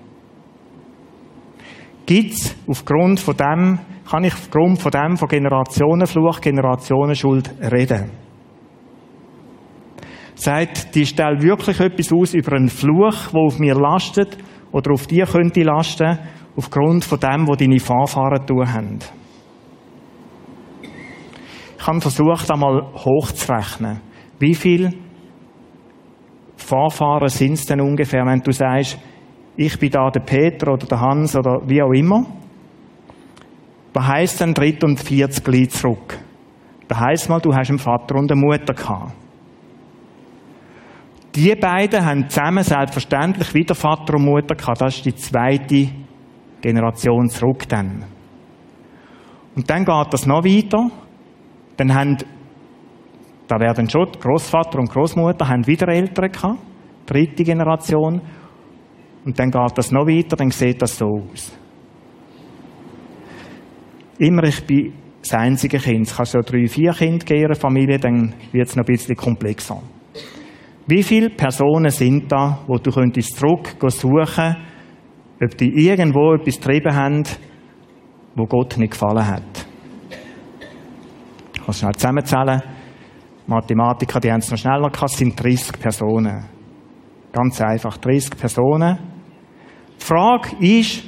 Gibt's 2.05 2.55
aufgrund 2.67 3.19
von 3.19 3.35
dem, 3.35 3.79
kann 4.09 4.23
ich 4.23 4.33
aufgrund 4.33 4.79
von 4.79 4.91
dem 4.91 5.17
von 5.17 5.27
Generationenfluch, 5.27 6.39
Generationenschuld 6.39 7.51
reden? 7.71 8.11
Sagt 10.35 10.93
die 10.95 11.05
Stelle 11.05 11.41
wirklich 11.41 11.79
etwas 11.79 12.13
aus 12.13 12.33
über 12.33 12.55
einen 12.55 12.69
Fluch, 12.69 13.31
der 13.33 13.41
auf 13.41 13.59
mir 13.59 13.75
lastet 13.75 14.37
oder 14.71 14.93
auf 14.93 15.07
dir 15.07 15.25
könnte 15.25 15.63
lasten, 15.63 16.19
aufgrund 16.55 17.03
von 17.03 17.19
dem, 17.19 17.47
was 17.47 17.57
deine 17.57 17.79
Vorfahren 17.79 18.45
tun 18.45 18.71
haben? 18.71 18.99
Ich 21.79 21.87
habe 21.87 22.01
versucht, 22.01 22.49
einmal 22.51 22.83
hochzurechnen. 22.93 24.01
Wie 24.39 24.53
viel 24.53 24.93
Vorfahren 26.67 27.29
sind 27.29 27.53
es 27.53 27.65
denn 27.65 27.79
ungefähr, 27.79 28.25
wenn 28.25 28.41
du 28.41 28.51
sagst, 28.51 28.99
ich 29.55 29.79
bin 29.79 29.89
da 29.89 30.09
der 30.09 30.19
Peter 30.19 30.73
oder 30.73 30.85
der 30.85 30.99
Hans 30.99 31.33
oder 31.33 31.61
wie 31.65 31.81
auch 31.81 31.93
immer? 31.93 32.25
Was 33.93 34.05
heisst 34.05 34.41
denn 34.41 34.53
dritt 34.53 34.83
und 34.83 34.99
vierzig 34.99 35.45
Glied 35.45 35.71
zurück? 35.71 36.19
Das 36.89 36.99
heisst 36.99 37.29
mal, 37.29 37.39
du 37.39 37.55
hast 37.55 37.69
einen 37.69 37.79
Vater 37.79 38.15
und 38.15 38.29
eine 38.29 38.41
Mutter 38.41 38.73
gehabt. 38.73 39.13
Die 41.35 41.55
beiden 41.55 42.05
haben 42.05 42.27
zusammen 42.27 42.65
selbstverständlich 42.65 43.53
wieder 43.53 43.73
Vater 43.73 44.15
und 44.15 44.25
Mutter 44.25 44.55
gehabt. 44.55 44.81
Das 44.81 44.97
ist 44.97 45.05
die 45.05 45.15
zweite 45.15 45.87
Generation 46.59 47.29
zurück 47.29 47.65
dann. 47.69 48.03
Und 49.55 49.69
dann 49.69 49.85
geht 49.85 50.11
das 50.13 50.25
noch 50.25 50.43
weiter. 50.43 50.91
Dann 51.77 51.93
haben, 51.95 52.17
da 53.47 53.59
werden 53.59 53.89
schon 53.89 54.11
Großvater 54.11 54.79
und 54.79 54.89
Großmutter 54.89 55.47
haben 55.47 55.65
wieder 55.65 55.87
Eltern 55.87 56.31
gehabt. 56.31 56.59
Dritte 57.05 57.43
Generation. 57.43 58.21
Und 59.25 59.39
dann 59.39 59.51
geht 59.51 59.77
das 59.77 59.91
noch 59.91 60.05
weiter, 60.05 60.35
dann 60.35 60.51
sieht 60.51 60.81
das 60.81 60.97
so 60.97 61.05
aus. 61.05 61.57
Immer 64.19 64.43
ich 64.43 64.65
bin 64.65 64.93
das 65.21 65.33
einzige 65.33 65.79
Kind. 65.79 66.07
Es 66.07 66.15
kann 66.15 66.25
so 66.25 66.39
drei, 66.39 66.67
vier 66.67 66.91
Kinder 66.91 67.25
geben 67.25 67.39
in 67.39 67.45
einer 67.45 67.55
Familie, 67.55 67.99
dann 67.99 68.33
wird 68.51 68.67
es 68.67 68.75
noch 68.75 68.83
ein 68.83 68.93
bisschen 68.93 69.15
komplexer. 69.15 69.81
Wie 70.87 71.03
viele 71.03 71.29
Personen 71.29 71.89
sind 71.89 72.31
da, 72.31 72.59
wo 72.67 72.77
du 72.77 72.91
könntest 72.91 73.35
zurück 73.37 73.75
suchen, 73.89 74.55
ob 75.43 75.57
die 75.57 75.85
irgendwo 75.85 76.33
etwas 76.33 76.55
getrieben 76.55 76.95
haben, 76.95 77.23
wo 78.35 78.45
Gott 78.45 78.77
nicht 78.77 78.91
gefallen 78.91 79.27
hat? 79.27 79.67
Ich 81.53 81.65
kann 81.65 81.73
schnell 81.73 81.95
zusammenzählen. 81.95 82.76
Mathematiker, 83.47 84.19
die 84.19 84.31
haben 84.31 84.39
es 84.39 84.51
noch 84.51 84.57
schneller 84.57 84.89
gehabt, 84.89 85.11
sind 85.11 85.41
30 85.41 85.79
Personen. 85.79 86.45
Ganz 87.31 87.61
einfach, 87.61 87.97
30 87.97 88.37
Personen. 88.37 88.97
Die 89.99 90.05
Frage 90.05 90.55
ist, 90.59 91.03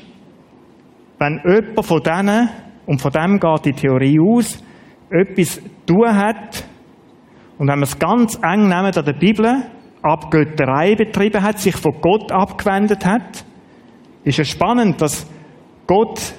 wenn 1.19 1.41
jemand 1.45 1.85
von 1.85 2.01
denen, 2.01 2.49
und 2.85 3.01
von 3.01 3.11
dem 3.11 3.39
geht 3.39 3.65
die 3.65 3.73
Theorie 3.73 4.19
aus, 4.19 4.63
etwas 5.09 5.55
zu 5.55 5.61
tun 5.85 6.15
hat, 6.15 6.63
und 7.57 7.67
wenn 7.67 7.79
man 7.79 7.83
es 7.83 7.99
ganz 7.99 8.35
eng 8.35 8.69
nehmen 8.69 8.95
an 8.95 9.05
der 9.05 9.13
Bibel, 9.13 9.63
Abgötterei 10.01 10.95
betrieben 10.95 11.43
hat, 11.43 11.59
sich 11.59 11.75
von 11.75 11.99
Gott 11.99 12.31
abgewendet 12.31 13.05
hat, 13.05 13.43
ist 14.23 14.39
es 14.39 14.47
spannend, 14.47 15.01
dass 15.01 15.27
Gott 15.87 16.33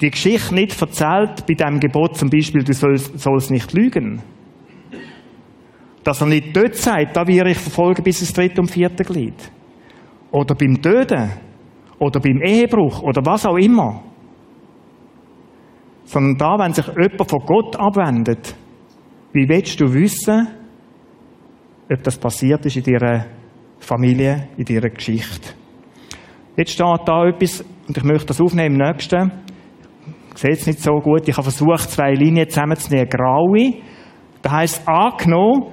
die 0.00 0.10
Geschichte 0.10 0.52
nicht 0.52 0.80
erzählt, 0.80 1.46
bei 1.46 1.54
dem 1.54 1.78
Gebot 1.78 2.16
zum 2.16 2.28
Beispiel, 2.28 2.64
du 2.64 2.72
sollst, 2.72 3.20
sollst 3.20 3.52
nicht 3.52 3.72
lügen. 3.72 4.20
Dass 6.04 6.20
er 6.20 6.26
nicht 6.26 6.56
dort 6.56 6.74
sagt, 6.74 7.16
da 7.16 7.26
werde 7.26 7.50
ich 7.50 7.58
verfolgen 7.58 8.02
bis 8.02 8.20
ins 8.20 8.32
dritte 8.32 8.60
und 8.60 8.70
vierte 8.70 9.04
Glied. 9.04 9.34
Oder 10.30 10.54
beim 10.54 10.80
Töten. 10.80 11.30
Oder 11.98 12.20
beim 12.20 12.42
Ehebruch. 12.42 13.02
Oder 13.02 13.22
was 13.24 13.46
auch 13.46 13.56
immer. 13.56 14.02
Sondern 16.04 16.36
da, 16.36 16.58
wenn 16.58 16.72
sich 16.72 16.86
jemand 16.86 17.30
von 17.30 17.40
Gott 17.46 17.76
abwendet, 17.76 18.54
wie 19.32 19.48
willst 19.48 19.80
du 19.80 19.92
wissen, 19.94 20.48
ob 21.90 22.02
das 22.02 22.18
passiert 22.18 22.66
ist 22.66 22.76
in 22.76 22.82
deiner 22.82 23.26
Familie, 23.78 24.48
in 24.56 24.64
deiner 24.64 24.90
Geschichte? 24.90 25.54
Jetzt 26.56 26.72
steht 26.72 27.00
da 27.06 27.26
etwas, 27.26 27.64
und 27.88 27.96
ich 27.96 28.04
möchte 28.04 28.26
das 28.26 28.40
aufnehmen 28.40 28.80
im 28.80 28.86
nächsten. 28.86 29.32
Ich 30.34 30.38
sehe 30.38 30.50
es 30.50 30.66
nicht 30.66 30.80
so 30.80 30.92
gut. 31.00 31.28
Ich 31.28 31.36
habe 31.36 31.44
versucht, 31.44 31.90
zwei 31.90 32.12
Linien 32.12 32.48
zusammenzunehmen. 32.48 33.08
Graue. 33.08 33.74
Das 34.42 34.52
heisst, 34.52 34.88
angenommen, 34.88 35.72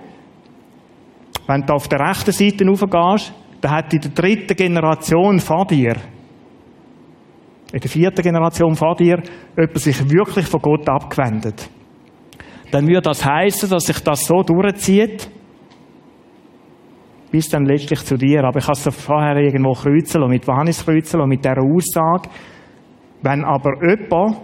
wenn 1.50 1.66
du 1.66 1.74
auf 1.74 1.88
der 1.88 2.00
rechten 2.00 2.32
Seite 2.32 2.66
raufgehst, 2.66 3.34
dann 3.62 3.72
hat 3.72 3.94
in 3.94 4.02
der 4.02 4.12
dritten 4.12 4.56
Generation 4.56 5.40
vor 5.40 5.66
dir, 5.66 5.96
in 7.74 7.80
der 7.80 7.90
vierten 7.90 8.22
Generation 8.22 8.76
vor 8.76 8.96
dir, 8.96 9.22
jemand 9.58 9.78
sich 9.78 10.10
wirklich 10.10 10.46
von 10.46 10.62
Gott 10.62 10.88
abgewendet 10.88 11.70
dann 12.72 12.88
würde 12.88 13.02
das 13.02 13.26
heißen, 13.26 13.70
dass 13.70 13.86
sich 13.86 14.00
das 14.02 14.26
so 14.26 14.44
durchzieht, 14.44 15.30
bis 17.32 17.50
dann 17.50 17.66
letztlich 17.66 18.00
zu 18.02 18.16
dir. 18.16 18.44
Aber 18.44 18.60
ich 18.60 18.68
habe 18.68 18.74
es 18.74 18.96
vorher 18.96 19.36
irgendwo 19.38 19.74
kreuzeln 19.74 20.24
und 20.24 20.32
mit 20.32 20.46
Johannes 20.46 20.86
kreuzeln 20.86 21.24
und 21.24 21.30
mit 21.30 21.44
dieser 21.44 21.62
Aussage. 21.62 22.30
Wenn 23.22 23.44
aber 23.44 23.72
jemand 23.82 24.38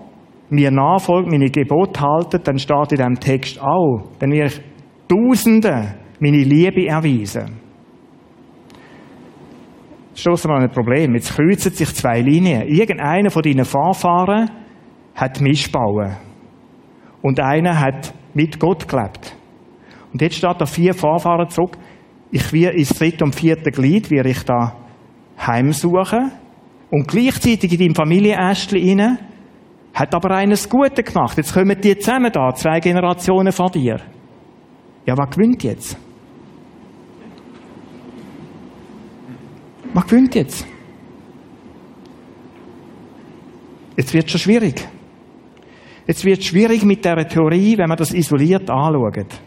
mir 0.49 0.71
nachfolgt, 0.71 1.29
meine 1.29 1.49
Gebote 1.49 1.99
haltet, 2.01 2.47
dann 2.47 2.59
steht 2.59 2.91
in 2.91 2.97
diesem 2.97 3.19
Text 3.19 3.61
auch, 3.61 4.09
dann 4.19 4.31
werde 4.31 4.47
ich 4.47 4.61
Tausenden 5.07 5.93
meine 6.19 6.43
Liebe 6.43 6.87
erweisen. 6.87 7.59
Stoßen 10.15 10.49
wir 10.49 10.55
an 10.55 10.63
ein 10.63 10.71
Problem. 10.71 11.13
Jetzt 11.15 11.35
kreuzen 11.35 11.71
sich 11.71 11.93
zwei 11.93 12.21
Linien. 12.21 12.67
Irgendeiner 12.67 13.29
von 13.29 13.43
deinen 13.43 13.65
Vorfahren 13.65 14.49
hat 15.13 15.41
Mischbauen 15.41 16.15
und 17.21 17.39
einer 17.39 17.79
hat 17.79 18.13
mit 18.33 18.59
Gott 18.59 18.87
gelebt. 18.87 19.35
Und 20.13 20.21
jetzt 20.21 20.35
steht 20.35 20.59
da 20.61 20.65
vier 20.65 20.93
Vorfahren 20.93 21.49
zurück. 21.49 21.77
Ich 22.31 22.51
will 22.53 22.69
ins 22.69 22.89
dritte 22.89 23.25
und 23.25 23.35
vierte 23.35 23.71
Glied, 23.71 24.09
wie 24.09 24.19
ich 24.29 24.43
da 24.43 24.75
heimsuchen. 25.45 26.31
Und 26.89 27.07
gleichzeitig 27.07 27.73
in 27.73 27.79
deinem 27.79 27.95
Familienästchen 27.95 28.99
rein, 28.99 29.17
hat 29.93 30.13
aber 30.13 30.31
eines 30.31 30.69
Gute 30.69 31.03
gemacht. 31.03 31.37
Jetzt 31.37 31.53
kommen 31.53 31.79
die 31.81 31.97
zusammen 31.97 32.31
da, 32.31 32.53
zwei 32.53 32.79
Generationen 32.79 33.51
von 33.51 33.71
dir. 33.71 33.99
Ja, 35.05 35.17
was 35.17 35.29
gewinnt 35.29 35.63
jetzt? 35.63 35.97
Was 39.95 40.07
gewinnt 40.07 40.35
jetzt? 40.35 40.67
Jetzt 43.95 44.13
wird 44.13 44.25
es 44.25 44.31
schon 44.31 44.41
schwierig. 44.41 44.85
Jetzt 46.05 46.25
wird 46.25 46.39
es 46.39 46.45
schwierig 46.45 46.83
mit 46.83 47.05
der 47.05 47.25
Theorie, 47.25 47.77
wenn 47.77 47.87
man 47.87 47.97
das 47.97 48.13
isoliert 48.13 48.69
anschaut. 48.69 49.39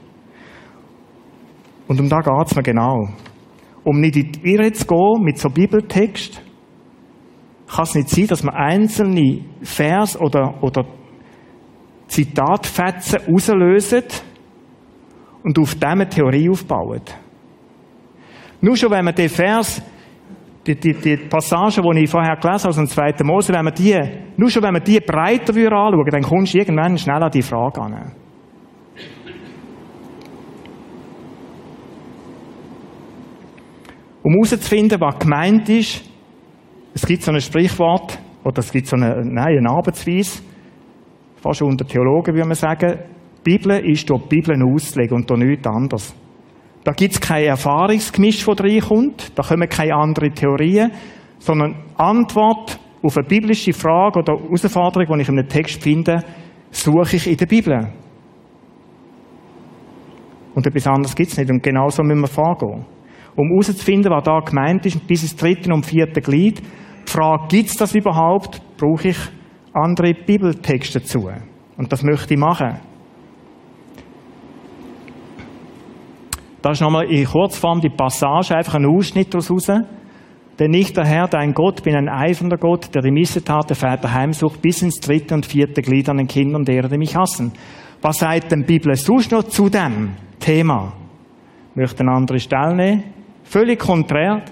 Und 1.87 2.01
um 2.01 2.09
da 2.09 2.21
geht 2.21 2.47
es 2.47 2.57
mir 2.57 2.63
genau. 2.63 3.11
Um 3.85 4.01
nicht 4.01 4.17
in 4.17 4.33
die 4.33 4.51
Irre 4.55 4.73
zu 4.73 4.87
gehen 4.87 5.23
mit 5.23 5.37
so 5.37 5.51
Bibeltext, 5.51 6.43
kann 7.69 7.85
es 7.85 7.95
nicht 7.95 8.09
sein, 8.09 8.27
dass 8.29 8.43
man 8.43 8.55
einzelne 8.55 9.45
Vers 9.61 10.19
oder, 10.19 10.63
oder 10.63 10.87
Zitatfetzen 12.07 13.21
rauslösen 13.31 14.05
und 15.45 15.59
auf 15.59 15.75
dem 15.75 16.09
Theorie 16.09 16.49
aufbauen. 16.49 17.03
Nur 18.63 18.79
schon, 18.79 18.91
wenn 18.91 19.05
man 19.05 19.15
den 19.15 19.29
Vers 19.29 19.83
die, 20.68 20.76
die, 20.76 20.92
die 20.92 21.16
Passagen, 21.16 21.83
die 21.94 22.04
ich 22.04 22.11
vorher 22.11 22.37
gelesen 22.37 22.61
habe, 22.61 22.68
aus 22.68 22.76
dem 22.76 22.87
2. 22.87 23.24
Mose, 23.24 23.52
wenn 23.54 23.64
man 23.64 23.74
die, 23.74 23.98
nur 24.37 24.50
schon 24.50 24.62
wenn 24.62 24.74
man 24.74 24.85
die 24.85 25.00
breiter 25.00 25.54
anschauen, 25.54 26.04
dann 26.11 26.22
kommst 26.22 26.54
du 26.54 26.59
irgendwann 26.59 26.98
schnell 26.98 27.22
an 27.22 27.31
die 27.31 27.42
Frage 27.42 27.81
an. 27.81 28.12
Um 34.22 34.35
herauszufinden, 34.35 35.00
was 35.00 35.18
gemeint 35.18 35.68
ist, 35.70 36.04
es 36.92 37.07
gibt 37.07 37.22
so 37.22 37.33
ein 37.33 37.40
Sprichwort, 37.40 38.18
oder 38.44 38.59
es 38.59 38.70
gibt 38.70 38.87
so 38.87 38.96
eine, 38.96 39.24
nein, 39.24 39.59
eine 39.59 39.70
Arbeitsweise, 39.70 40.42
fast 41.37 41.62
unter 41.62 41.87
Theologen 41.87 42.35
würde 42.35 42.48
man 42.48 42.54
sagen, 42.54 42.98
die 43.46 43.57
Bibel 43.57 43.78
ist 43.90 44.11
durch 44.11 44.22
die 44.24 44.37
Bibel 44.37 44.62
auszulegen 44.62 45.16
und 45.16 45.31
durch 45.31 45.40
nichts 45.40 45.66
anderes. 45.66 46.14
Da 46.85 46.93
gibt 46.93 47.14
es 47.14 47.21
kein 47.21 47.45
Erfahrungsgemisch, 47.45 48.45
das 48.45 48.61
reinkommt. 48.61 49.33
Da 49.35 49.43
kommen 49.43 49.69
keine 49.69 49.95
anderen 49.95 50.35
Theorien, 50.35 50.93
sondern 51.38 51.77
Antwort 51.97 52.79
auf 53.03 53.17
eine 53.17 53.27
biblische 53.27 53.73
Frage 53.73 54.21
oder 54.21 54.38
Herausforderung, 54.38 55.17
die 55.17 55.23
ich 55.23 55.29
in 55.29 55.38
einem 55.38 55.49
Text 55.49 55.83
finde, 55.83 56.25
suche 56.71 57.17
ich 57.17 57.27
in 57.27 57.37
der 57.37 57.47
Bibel. 57.47 57.93
Und 60.55 60.67
etwas 60.67 60.87
anderes 60.87 61.14
gibt 61.14 61.31
es 61.31 61.38
nicht. 61.38 61.51
Und 61.51 61.62
genau 61.62 61.88
so 61.88 62.03
müssen 62.03 62.21
wir 62.21 62.27
vorgehen. 62.27 62.85
Um 63.37 63.49
herauszufinden, 63.51 64.11
was 64.11 64.25
da 64.25 64.41
gemeint 64.41 64.85
ist, 64.87 65.07
bis 65.07 65.23
ins 65.23 65.37
dritte 65.37 65.73
und 65.73 65.87
vierte 65.87 66.21
Glied, 66.21 66.61
die 66.61 67.11
Frage, 67.11 67.47
gibt 67.49 67.71
es 67.71 67.77
das 67.77 67.95
überhaupt, 67.95 68.61
brauche 68.77 69.09
ich 69.09 69.19
andere 69.73 70.14
Bibeltexte 70.14 70.99
dazu. 70.99 71.31
Und 71.77 71.93
das 71.93 72.03
möchte 72.03 72.35
ich 72.35 72.41
machen. 72.41 72.81
Da 76.61 76.71
ist 76.73 76.81
nochmal 76.81 77.11
in 77.11 77.25
Kurzform 77.25 77.81
die 77.81 77.88
Passage, 77.88 78.57
einfach 78.57 78.75
ein 78.75 78.87
Ausschnitt 78.87 79.33
daraus 79.33 79.51
raus. 79.51 79.71
Denn 80.59 80.73
nicht 80.73 80.97
der 80.97 81.05
Herr, 81.05 81.29
dein 81.29 81.55
Gott, 81.55 81.85
bin 81.85 81.94
ein 81.94 82.09
eifernder 82.09 82.57
Gott, 82.57 82.92
der 82.94 83.03
die 83.03 83.12
Missetat 83.12 83.71
der 83.71 83.77
Väter 83.77 84.12
heimsucht, 84.12 84.61
bis 84.61 84.83
ins 84.83 84.99
dritte 84.99 85.35
und 85.35 85.47
vierte 85.47 85.83
Glied 85.83 86.09
an 86.09 86.16
den 86.16 86.27
Kindern 86.27 86.64
derer, 86.64 86.88
die 86.88 86.99
mich 86.99 87.14
hassen. 87.14 87.53
Was 88.03 88.18
sagt 88.18 88.51
denn 88.51 88.62
die 88.62 88.79
Bibel 88.79 88.94
sonst 88.97 89.31
noch 89.31 89.44
zu 89.44 89.68
dem 89.68 90.14
Thema? 90.40 90.94
Ich 91.71 91.77
möchte 91.77 92.01
eine 92.01 92.12
andere 92.12 92.40
Stelle 92.40 92.75
nehmen. 92.75 93.05
Völlig 93.44 93.79
konträr. 93.79 94.42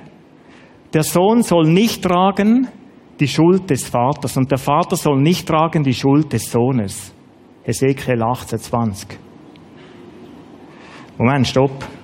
Der 0.94 1.02
Sohn 1.02 1.42
soll 1.42 1.68
nicht 1.68 2.04
tragen 2.04 2.68
die 3.18 3.28
Schuld 3.28 3.68
des 3.70 3.88
Vaters 3.88 4.36
und 4.36 4.50
der 4.50 4.58
Vater 4.58 4.94
soll 4.94 5.20
nicht 5.20 5.48
tragen 5.48 5.82
die 5.82 5.94
Schuld 5.94 6.32
des 6.32 6.50
Sohnes. 6.50 7.12
Ezekiel 7.64 8.22
18,20. 8.22 9.06
Moment, 11.18 11.46
stopp. 11.46 11.95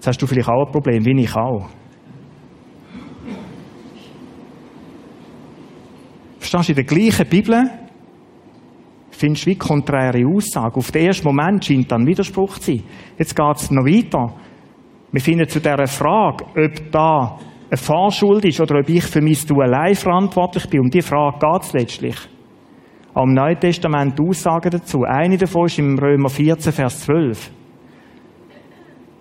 Jetzt 0.00 0.06
hast 0.06 0.22
du 0.22 0.26
vielleicht 0.26 0.48
auch 0.48 0.64
ein 0.64 0.72
Problem, 0.72 1.04
wie 1.04 1.24
ich 1.24 1.36
auch. 1.36 1.68
Verstehst 6.38 6.68
du, 6.68 6.72
in 6.72 6.76
der 6.76 6.84
gleichen 6.84 7.28
Bibel 7.28 7.70
findest 9.10 9.44
du 9.44 9.50
wie 9.50 9.56
konträre 9.56 10.26
Aussagen. 10.26 10.74
Auf 10.74 10.90
den 10.90 11.04
ersten 11.04 11.26
Moment 11.26 11.66
scheint 11.66 11.92
dann 11.92 12.06
Widerspruch 12.06 12.58
zu 12.60 12.72
sein. 12.72 12.84
Jetzt 13.18 13.36
geht 13.36 13.56
es 13.56 13.70
noch 13.70 13.84
weiter. 13.84 14.32
Wir 15.12 15.20
finden 15.20 15.46
zu 15.46 15.60
dieser 15.60 15.86
Frage, 15.86 16.46
ob 16.46 16.90
da 16.90 17.38
eine 17.68 17.76
Fahrschuld 17.76 18.46
ist 18.46 18.58
oder 18.58 18.80
ob 18.80 18.88
ich 18.88 19.04
für 19.04 19.20
mein 19.20 19.34
Tun 19.34 19.60
allein 19.60 19.94
verantwortlich 19.94 20.66
bin, 20.70 20.80
um 20.80 20.88
die 20.88 21.02
Frage 21.02 21.40
geht 21.40 21.62
es 21.62 21.72
letztlich. 21.74 22.16
Am 23.12 23.34
Neuen 23.34 23.60
Testament 23.60 24.18
Aussagen 24.18 24.70
dazu. 24.70 25.02
Eine 25.02 25.36
davon 25.36 25.66
ist 25.66 25.78
im 25.78 25.98
Römer 25.98 26.30
14, 26.30 26.72
Vers 26.72 27.00
12. 27.00 27.59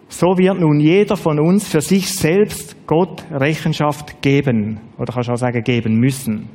So 0.09 0.37
wird 0.37 0.59
nun 0.59 0.79
jeder 0.79 1.15
von 1.15 1.39
uns 1.39 1.67
für 1.67 1.81
sich 1.81 2.11
selbst 2.11 2.75
Gott 2.87 3.23
Rechenschaft 3.31 4.21
geben. 4.21 4.79
Oder 4.97 5.13
kannst 5.13 5.29
du 5.29 5.33
auch 5.33 5.37
sagen, 5.37 5.63
geben 5.63 5.99
müssen. 5.99 6.49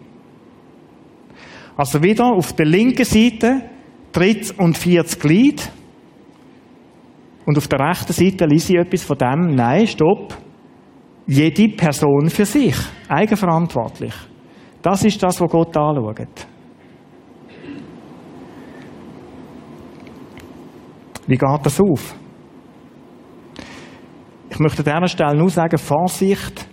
Also 1.76 2.02
wieder 2.02 2.26
auf 2.26 2.52
der 2.52 2.66
linken 2.66 3.04
Seite 3.04 3.62
drittes 4.12 4.50
und 4.50 4.76
viertes 4.76 5.18
Glied. 5.18 5.70
Und 7.46 7.56
auf 7.56 7.68
der 7.68 7.78
rechten 7.78 8.12
Seite 8.12 8.44
lese 8.46 8.74
ich 8.74 8.78
etwas 8.80 9.04
von 9.04 9.18
dem. 9.18 9.54
Nein, 9.54 9.86
stopp. 9.86 10.36
Jede 11.26 11.68
Person 11.76 12.28
für 12.30 12.44
sich. 12.44 12.76
Eigenverantwortlich. 13.08 14.14
Das 14.82 15.04
ist 15.04 15.22
das, 15.22 15.40
was 15.40 15.50
Gott 15.50 15.76
anschaut. 15.76 16.46
Wie 21.26 21.36
geht 21.36 21.60
das 21.66 21.80
auf? 21.80 22.14
Ich 24.54 24.60
möchte 24.60 24.82
an 24.82 25.00
dieser 25.02 25.08
Stelle 25.08 25.36
nur 25.36 25.50
sagen, 25.50 25.76
Vorsicht, 25.76 26.68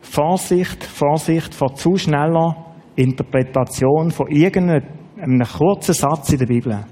Vorsicht, 0.00 0.82
Vorsicht 0.82 1.54
vor 1.54 1.72
zu 1.72 1.96
schneller 1.96 2.74
Interpretation 2.96 4.10
von 4.10 4.26
irgendeinem 4.26 5.46
kurzen 5.56 5.94
Satz 5.94 6.32
in 6.32 6.40
der 6.40 6.46
Bibel. 6.46 6.84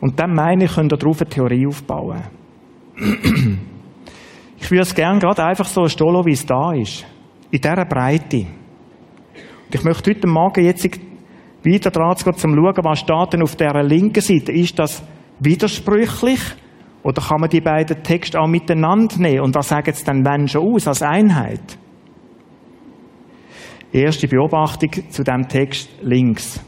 Und 0.00 0.18
dann 0.18 0.34
meine 0.34 0.64
ich, 0.64 0.74
könnt 0.74 0.92
ihr 0.92 0.96
darauf 0.96 1.20
eine 1.20 1.30
Theorie 1.30 1.68
aufbauen. 1.68 2.24
ich 4.58 4.68
würde 4.72 4.82
es 4.82 4.92
gerne 4.92 5.20
gerade 5.20 5.44
einfach 5.44 5.66
so 5.66 5.86
stehen 5.86 6.26
wie 6.26 6.32
es 6.32 6.44
da 6.44 6.72
ist. 6.72 7.06
In 7.52 7.60
dieser 7.60 7.84
Breite. 7.84 8.38
Und 8.38 9.74
ich 9.74 9.84
möchte 9.84 10.10
heute 10.10 10.26
Morgen 10.26 10.64
jetzt 10.64 10.98
weiter 11.64 11.92
dran 11.92 12.16
zu 12.16 12.24
gehen, 12.24 12.34
um 12.34 12.38
zu 12.40 12.48
schauen, 12.48 12.84
was 12.84 12.98
steht 12.98 13.32
denn 13.34 13.42
auf 13.42 13.54
dieser 13.54 13.84
linken 13.84 14.20
Seite. 14.20 14.50
Ist 14.50 14.76
das 14.80 15.00
widersprüchlich? 15.38 16.40
Oder 17.08 17.22
kann 17.22 17.40
man 17.40 17.48
die 17.48 17.62
beiden 17.62 18.02
Texte 18.02 18.38
auch 18.38 18.46
miteinander 18.46 19.16
nehmen? 19.16 19.40
Und 19.40 19.54
was 19.54 19.68
sagen 19.68 19.88
es 19.88 20.04
dann 20.04 20.20
Menschen 20.20 20.60
aus 20.60 20.86
als 20.86 21.00
Einheit? 21.00 21.78
Erste 23.90 24.28
Beobachtung 24.28 24.90
zu 25.08 25.24
dem 25.24 25.48
Text 25.48 25.88
links. 26.02 26.62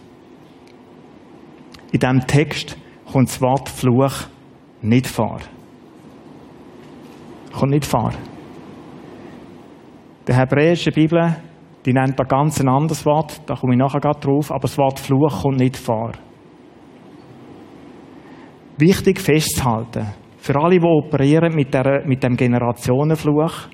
In 1.92 2.00
diesem 2.00 2.26
Text 2.26 2.78
kommt 3.12 3.28
das 3.28 3.42
Wort 3.42 3.68
Fluch 3.68 4.14
nicht 4.80 5.06
vor. 5.06 5.40
Kommt 7.52 7.72
nicht 7.72 7.84
vor. 7.84 8.10
Die 10.26 10.32
hebräische 10.32 10.90
Bibel, 10.90 11.36
die 11.84 11.92
nennt 11.92 12.18
da 12.18 12.24
ganz 12.24 12.58
ein 12.62 12.68
anderes 12.70 13.04
Wort, 13.04 13.42
da 13.44 13.56
komme 13.56 13.74
ich 13.74 13.78
nachher 13.78 14.00
drauf, 14.00 14.50
aber 14.50 14.62
das 14.62 14.78
Wort 14.78 15.00
Fluch 15.00 15.42
kommt 15.42 15.58
nicht 15.58 15.76
vor. 15.76 16.12
Wichtig 18.78 19.20
festzuhalten, 19.20 20.06
für 20.40 20.56
alle, 20.56 20.78
die 20.78 20.84
operieren 20.84 21.54
mit, 21.54 21.74
der, 21.74 22.02
mit 22.06 22.22
dem 22.22 22.34
Generationenfluch, 22.34 23.68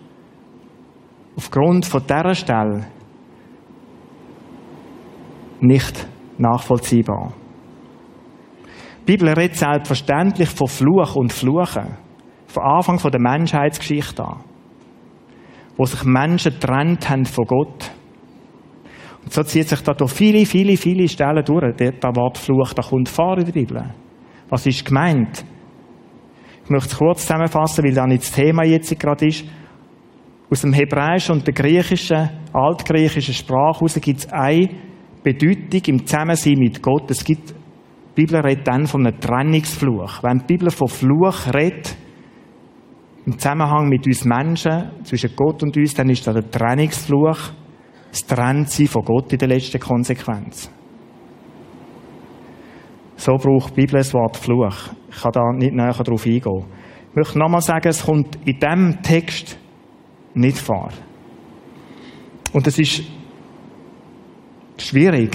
aufgrund 1.37 1.87
von 1.87 2.03
dieser 2.03 2.35
Stelle 2.35 2.87
nicht 5.61 6.09
nachvollziehbar. 6.39 7.33
Die 9.01 9.13
Bibel 9.13 9.29
redet 9.29 9.57
selbstverständlich 9.57 10.49
von 10.49 10.67
Fluch 10.67 11.15
und 11.15 11.33
Fluchen. 11.33 11.97
Von 12.49 12.63
Anfang 12.65 12.99
der 12.99 13.21
Menschheitsgeschichte 13.21 14.25
an. 14.25 14.41
Wo 15.77 15.85
sich 15.85 16.03
Menschen 16.05 16.53
getrennt 16.53 17.09
haben 17.09 17.27
von 17.27 17.45
Gott. 17.45 17.93
Und 19.23 19.33
so 19.33 19.45
zieht 19.45 19.69
sich 19.69 19.83
da 19.83 19.95
durch 19.95 20.13
viele, 20.13 20.45
viele, 20.45 20.77
viele 20.77 21.09
Stellen 21.09 21.45
durch. 21.45 21.77
Der 21.77 21.93
Wort 22.17 22.39
Fluch, 22.39 22.73
da 22.73 22.83
kommt 22.83 23.09
vor 23.09 23.39
in 23.39 23.45
der 23.45 23.53
Bibel. 23.53 23.95
Was 24.49 24.67
ist 24.67 24.85
gemeint? 24.85 25.45
Ich 26.67 26.71
möchte 26.71 26.89
es 26.89 26.99
kurz 26.99 27.23
zusammenfassen, 27.23 27.85
weil 27.85 27.95
da 27.95 28.09
nicht 28.09 28.25
das 28.25 28.33
Thema 28.33 28.65
jetzt 28.65 28.99
gerade 28.99 29.29
ist. 29.29 29.45
Aus 30.51 30.63
dem 30.63 30.73
Hebräischen 30.73 31.37
und 31.37 31.47
der 31.47 31.55
griechischen, 31.55 32.29
altgriechischen 32.53 33.35
Sprache 33.35 33.79
heraus 33.79 34.01
gibt 34.01 34.19
es 34.19 34.33
eine 34.33 34.69
Bedeutung 35.23 35.81
im 35.87 36.05
Zusammensein 36.05 36.59
mit 36.59 36.83
Gott. 36.83 37.09
Es 37.09 37.23
gibt, 37.23 37.51
die 37.51 37.55
Bibel 38.17 38.41
redet 38.41 38.67
dann 38.67 38.85
von 38.87 39.07
einem 39.07 39.21
Trennungsfluch. 39.21 40.25
Wenn 40.25 40.39
die 40.39 40.45
Bibel 40.45 40.71
von 40.73 40.89
Fluch 40.89 41.55
redet, 41.55 41.97
im 43.27 43.39
Zusammenhang 43.39 43.89
mit 43.89 44.05
uns 44.05 44.25
Menschen, 44.25 44.91
zwischen 45.05 45.37
Gott 45.37 45.63
und 45.63 45.77
uns, 45.77 45.95
dann 45.95 46.11
ist 46.11 46.27
das 46.27 46.35
der 46.35 46.51
Trennungsfluch, 46.51 47.39
das 48.11 48.27
Trennsein 48.27 48.89
von 48.89 49.05
Gott 49.05 49.33
in 49.33 49.39
der 49.39 49.49
letzten 49.49 49.79
Konsequenz. 49.79 50.69
So 53.15 53.35
braucht 53.35 53.71
die 53.77 53.83
Bibel 53.83 53.99
das 53.99 54.13
Wort 54.13 54.37
Fluch. 54.37 54.91
Ich 55.17 55.23
kann 55.23 55.33
da 55.33 55.51
nicht 55.53 55.73
näher 55.73 55.93
darauf 55.93 56.27
eingehen. 56.27 56.65
Ich 57.11 57.17
möchte 57.17 57.39
nochmal 57.39 57.63
sagen, 57.63 57.89
es 57.89 58.05
kommt 58.05 58.37
in 58.45 58.59
diesem 58.59 59.03
Text 59.03 59.59
nicht 60.35 60.59
vor. 60.59 60.91
Und 62.53 62.67
es 62.67 62.79
ist 62.79 63.03
schwierig, 64.77 65.35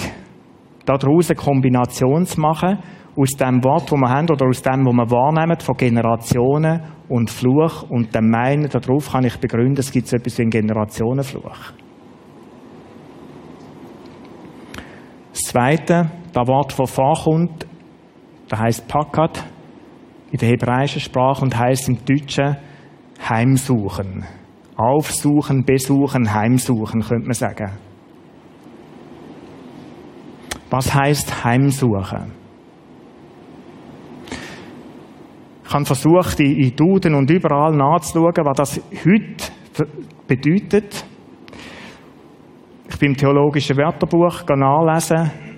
daraus 0.84 1.30
eine 1.30 1.36
Kombination 1.36 2.24
zu 2.26 2.40
machen, 2.40 2.78
aus 3.16 3.30
dem 3.30 3.62
Wort, 3.64 3.90
das 3.90 3.98
wir 3.98 4.08
haben, 4.08 4.30
oder 4.30 4.46
aus 4.46 4.62
dem, 4.62 4.86
was 4.86 4.94
wir 4.94 5.10
wahrnehmen, 5.10 5.58
von 5.58 5.76
Generationen 5.76 6.82
und 7.08 7.28
Fluch, 7.28 7.82
und 7.90 8.14
dem 8.14 8.30
meinen, 8.30 8.68
darauf 8.68 9.10
kann 9.10 9.24
ich 9.24 9.36
begründen, 9.38 9.80
es 9.80 9.90
gibt 9.90 10.06
so 10.06 10.16
etwas 10.16 10.38
wie 10.38 10.42
einen 10.42 10.50
Generationenfluch. 10.50 11.72
Das 15.32 15.40
Zweite, 15.40 16.10
das 16.32 16.48
Wort, 16.48 16.78
das 16.78 16.90
vorkommt, 16.90 17.66
das 18.48 18.60
heißt 18.60 18.88
Pakat 18.88 19.44
in 20.32 20.38
der 20.38 20.48
hebräischen 20.48 21.00
Sprache 21.00 21.42
und 21.42 21.56
heißt 21.56 21.90
im 21.90 22.04
Deutschen 22.06 22.56
Heimsuchen. 23.28 24.24
Aufsuchen, 24.76 25.64
besuchen, 25.64 26.32
heimsuchen, 26.32 27.02
könnte 27.02 27.26
man 27.26 27.34
sagen. 27.34 27.72
Was 30.70 30.94
heißt 30.94 31.44
Heimsuchen? 31.44 32.32
Ich 35.64 35.74
habe 35.74 35.84
versucht, 35.84 36.40
in 36.40 36.74
Duden 36.74 37.14
und 37.14 37.30
überall 37.30 37.76
nachzuschauen, 37.76 38.44
was 38.44 38.56
das 38.56 38.80
heute 39.04 39.86
bedeutet. 40.26 41.04
Ich 42.88 42.98
bin 42.98 43.10
im 43.10 43.16
theologischen 43.16 43.76
Wörterbuch 43.76 44.44
nachlesen. 44.48 45.51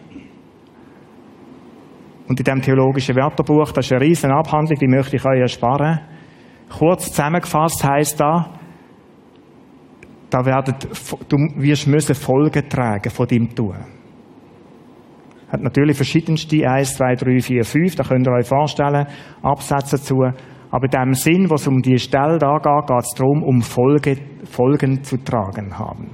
Und 2.27 2.41
in 2.41 2.45
diesem 2.45 2.63
theologischen 2.63 3.17
Wörterbuch, 3.17 3.73
das 3.73 3.87
ist 3.87 3.93
eine 3.93 4.01
riesige 4.01 4.35
Abhandlung, 4.35 4.79
die 4.79 4.89
möchte 4.89 5.17
ich 5.17 5.25
euch 5.25 5.41
ersparen. 5.41 6.01
Kurz 6.71 7.11
zusammengefasst 7.11 7.85
heißt 7.85 8.21
da, 8.21 8.51
da 10.31 10.45
werden, 10.45 10.75
du 11.29 11.37
wirst 11.57 11.87
müssen 11.87 12.15
Folgen 12.15 12.69
tragen 12.69 13.11
von 13.11 13.27
deinem 13.27 13.55
Tun. 13.55 13.77
Hat 15.53 15.61
natürlich 15.61 15.97
verschiedenste 15.97 16.69
1, 16.69 16.97
2, 16.97 17.15
3, 17.15 17.41
4, 17.41 17.65
5, 17.65 17.95
da 17.95 18.03
könnt 18.03 18.27
ihr 18.27 18.33
euch 18.33 18.47
vorstellen, 18.47 19.07
Absätze 19.43 19.97
dazu. 19.97 20.17
Aber 20.71 20.85
in 20.87 20.91
dem 20.91 21.15
Sinn, 21.15 21.49
was 21.51 21.69
um 21.69 21.81
die 21.81 21.99
Stelle 21.99 22.39
da 22.39 22.57
geht, 22.59 22.89
geht 22.89 22.99
es 22.99 23.15
darum, 23.17 23.45
um 23.45 23.63
Folge, 23.63 24.17
Folgen 24.45 25.05
zu 25.05 25.19
tragen 25.19 25.79
haben. 25.79 26.11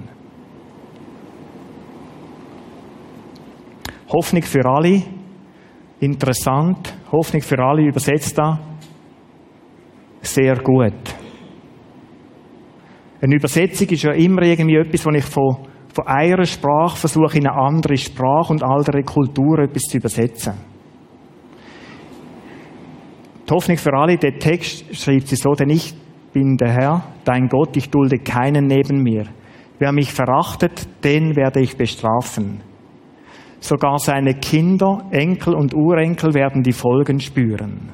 Hoffnung 4.13 4.43
für 4.43 4.67
alle. 4.67 5.03
Interessant. 6.01 6.95
Hoffnung 7.13 7.43
für 7.43 7.59
alle 7.59 7.87
übersetzt 7.87 8.39
da. 8.39 8.59
Sehr 10.23 10.57
gut. 10.57 10.95
Eine 13.21 13.37
Übersetzung 13.37 13.89
ist 13.89 14.03
ja 14.03 14.13
immer 14.13 14.43
irgendwie 14.43 14.77
etwas, 14.77 15.05
wo 15.05 15.11
ich 15.11 15.25
von, 15.25 15.57
von 15.93 16.07
einer 16.07 16.45
Sprache 16.45 16.97
versuche, 16.97 17.39
in 17.39 17.47
eine 17.47 17.59
andere 17.59 17.97
Sprache 17.99 18.53
und 18.53 18.63
andere 18.63 19.03
Kultur 19.03 19.59
etwas 19.59 19.83
zu 19.83 19.99
übersetzen. 19.99 20.55
Die 23.47 23.55
Hoffnung 23.55 23.77
für 23.77 23.93
alle, 23.93 24.17
der 24.17 24.39
Text 24.39 24.97
schreibt 24.97 25.29
sie 25.29 25.37
so, 25.37 25.53
denn 25.53 25.69
ich 25.69 25.93
bin 26.33 26.57
der 26.57 26.71
Herr, 26.71 27.05
dein 27.25 27.49
Gott, 27.49 27.77
ich 27.77 27.91
dulde 27.91 28.19
keinen 28.19 28.69
neben 28.69 29.03
mir. 29.03 29.25
Wer 29.79 29.93
mich 29.93 30.13
verachtet, 30.13 30.89
den 31.05 31.37
werde 31.37 31.61
ich 31.61 31.77
bestrafen. 31.77 32.70
Sogar 33.61 33.99
seine 33.99 34.35
Kinder, 34.35 35.07
Enkel 35.11 35.55
und 35.55 35.75
Urenkel 35.75 36.35
werden 36.35 36.63
die 36.63 36.73
Folgen 36.73 37.21
spüren. 37.21 37.93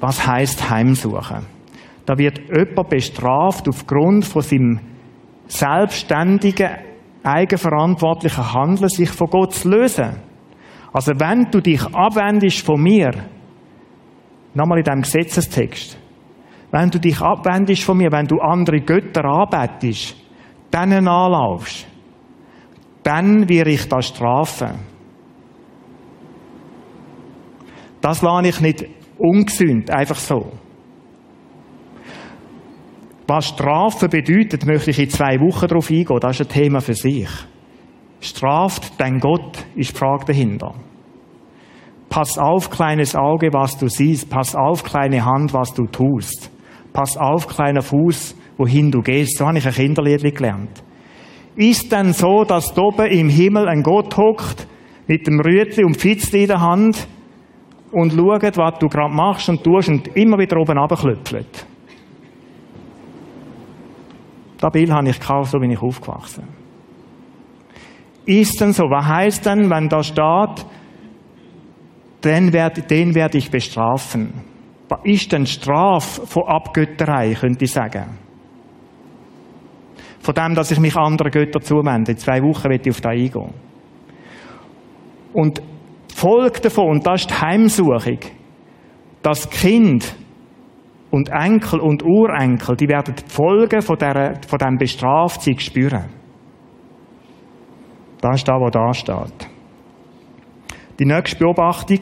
Was 0.00 0.26
heißt 0.26 0.70
Heimsuchen? 0.70 1.46
Da 2.06 2.18
wird 2.18 2.40
jemand 2.48 2.88
bestraft 2.88 3.68
aufgrund 3.68 4.24
von 4.24 4.42
seinem 4.42 4.80
selbstständigen, 5.46 6.70
eigenverantwortlichen 7.22 8.52
Handeln, 8.52 8.88
sich 8.88 9.10
von 9.10 9.28
Gott 9.28 9.54
zu 9.54 9.68
lösen. 9.68 10.20
Also 10.92 11.12
wenn 11.18 11.50
du 11.50 11.60
dich 11.60 11.82
abwendest 11.94 12.64
von 12.64 12.82
mir, 12.82 13.12
nochmal 14.54 14.78
in 14.78 14.84
diesem 14.84 15.02
Gesetzestext, 15.02 15.98
wenn 16.70 16.90
du 16.90 16.98
dich 16.98 17.20
abwendest 17.20 17.84
von 17.84 17.98
mir, 17.98 18.10
wenn 18.10 18.26
du 18.26 18.38
andere 18.40 18.80
Götter 18.80 19.24
anbetest, 19.24 20.16
denen 20.72 21.08
anlaufst, 21.08 21.86
dann 23.02 23.48
werde 23.48 23.70
ich 23.70 23.88
das 23.88 24.06
strafen. 24.08 24.92
Das 28.00 28.22
lasse 28.22 28.48
ich 28.48 28.60
nicht 28.60 28.86
ungesünd, 29.18 29.90
einfach 29.90 30.16
so. 30.16 30.52
Was 33.26 33.48
Strafe 33.48 34.08
bedeutet, 34.08 34.66
möchte 34.66 34.90
ich 34.90 34.98
in 34.98 35.08
zwei 35.08 35.38
Wochen 35.38 35.68
darauf 35.68 35.90
eingehen. 35.90 36.18
Das 36.20 36.40
ist 36.40 36.46
ein 36.46 36.52
Thema 36.52 36.80
für 36.80 36.94
sich. 36.94 37.28
Straft 38.20 38.92
dein 38.98 39.20
Gott, 39.20 39.64
ist 39.74 39.92
die 39.92 39.98
Frage 39.98 40.26
dahinter. 40.26 40.74
Pass 42.08 42.36
auf, 42.36 42.68
kleines 42.68 43.16
Auge, 43.16 43.48
was 43.52 43.78
du 43.78 43.88
siehst. 43.88 44.28
Pass 44.28 44.54
auf, 44.54 44.82
kleine 44.82 45.24
Hand, 45.24 45.54
was 45.54 45.72
du 45.72 45.86
tust. 45.86 46.50
Pass 46.92 47.16
auf, 47.16 47.48
kleiner 47.48 47.80
Fuß, 47.80 48.36
wohin 48.62 48.90
du 48.90 49.02
gehst. 49.02 49.38
So 49.38 49.46
habe 49.46 49.58
ich 49.58 49.66
ein 49.66 49.72
Kinderlied 49.72 50.34
gelernt. 50.34 50.82
Ist 51.56 51.92
denn 51.92 52.12
so, 52.12 52.44
dass 52.44 52.76
oben 52.78 53.06
im 53.06 53.28
Himmel 53.28 53.68
ein 53.68 53.82
Gott 53.82 54.16
hockt, 54.16 54.66
mit 55.06 55.26
dem 55.26 55.40
Rütli 55.40 55.84
und 55.84 56.00
Fitzli 56.00 56.42
in 56.42 56.48
der 56.48 56.60
Hand 56.60 57.06
und 57.90 58.12
schaut, 58.12 58.56
was 58.56 58.78
du 58.78 58.88
gerade 58.88 59.14
machst 59.14 59.48
und 59.48 59.62
tust 59.62 59.88
und 59.88 60.08
immer 60.16 60.38
wieder 60.38 60.56
oben 60.56 60.78
runterklöpfelt? 60.78 61.66
Das 64.58 64.72
Bild 64.72 64.90
habe 64.92 65.10
ich 65.10 65.18
gekauft, 65.18 65.50
so 65.50 65.58
bin 65.58 65.72
ich 65.72 65.82
aufgewachsen. 65.82 66.44
Ist 68.24 68.60
denn 68.60 68.72
so? 68.72 68.84
Was 68.84 69.04
heißt 69.04 69.44
denn, 69.44 69.68
wenn 69.68 69.88
da 69.88 70.02
steht, 70.04 70.64
den 72.24 72.52
werde, 72.52 72.82
den 72.82 73.14
werde 73.16 73.38
ich 73.38 73.50
bestrafen? 73.50 74.32
Was 74.88 75.00
ist 75.02 75.32
denn 75.32 75.46
Straf 75.46 76.20
von 76.26 76.44
Abgötterei, 76.44 77.34
könnte 77.34 77.64
ich 77.64 77.72
sagen? 77.72 78.21
Von 80.22 80.34
dem, 80.34 80.54
dass 80.54 80.70
ich 80.70 80.78
mich 80.78 80.96
anderen 80.96 81.32
Göttern 81.32 81.62
zuwende. 81.62 82.12
In 82.12 82.18
zwei 82.18 82.40
Wochen 82.42 82.70
werde 82.70 82.88
ich 82.88 82.90
auf 82.90 83.00
das 83.00 83.10
eingehen. 83.10 83.52
Und 85.32 85.60
die 86.10 86.14
Folge 86.14 86.60
davon, 86.60 86.90
und 86.90 87.06
das 87.06 87.22
ist 87.22 87.30
die 87.30 87.34
Heimsuchung, 87.34 88.18
dass 89.22 89.50
Kind 89.50 90.14
und 91.10 91.28
Enkel 91.28 91.80
und 91.80 92.04
Urenkel, 92.04 92.76
die 92.76 92.88
werden 92.88 93.14
die 93.16 93.30
Folgen 93.30 93.82
von, 93.82 93.96
dieser, 93.96 94.34
von 94.46 94.58
diesem 94.58 94.78
Bestraftsein 94.78 95.58
spüren. 95.58 96.04
Das 98.20 98.36
ist 98.36 98.48
da, 98.48 98.54
wo 98.60 98.70
da 98.70 98.94
steht. 98.94 99.48
Die 101.00 101.04
nächste 101.04 101.36
Beobachtung, 101.36 101.98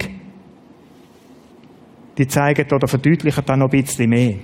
die 2.19 2.27
zeigt 2.27 2.71
oder 2.71 2.87
verdeutlicht 2.87 3.49
dann 3.49 3.61
noch 3.61 3.73
ein 3.73 3.83
bisschen 3.83 4.11
mehr. 4.11 4.35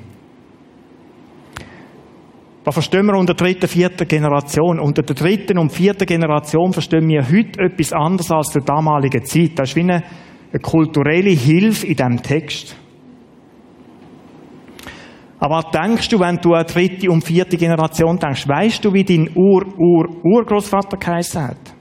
Was 2.67 2.75
verstehen 2.75 3.07
wir 3.07 3.15
unter 3.15 3.33
der 3.33 3.47
dritten, 3.47 3.69
vierten 3.69 4.09
Generation? 4.09 4.81
Unter 4.81 5.03
der 5.03 5.15
dritten 5.15 5.57
und 5.57 5.71
vierten 5.71 6.05
Generation 6.05 6.73
verstehen 6.73 7.07
wir 7.07 7.23
heute 7.23 7.61
etwas 7.61 7.93
anderes 7.93 8.33
als 8.33 8.49
der 8.49 8.63
damaligen 8.63 9.25
Zeit. 9.25 9.53
Das 9.55 9.69
ist 9.69 9.77
wie 9.77 9.83
eine, 9.83 10.03
eine 10.51 10.61
kulturelle 10.61 11.31
Hilfe 11.31 11.87
in 11.87 11.95
diesem 11.95 12.21
Text. 12.25 12.77
Aber 15.39 15.59
was 15.59 15.71
denkst 15.71 16.09
du, 16.09 16.19
wenn 16.19 16.39
du 16.39 16.55
an 16.55 16.67
dritte 16.67 17.09
und 17.09 17.23
vierte 17.23 17.57
Generation 17.57 18.19
denkst? 18.19 18.49
Weißt 18.49 18.85
du, 18.85 18.93
wie 18.93 19.05
dein 19.05 19.31
Ur-Ur-Urgroßvater 19.33 20.97
geheißen 20.97 21.43
hat? 21.43 21.75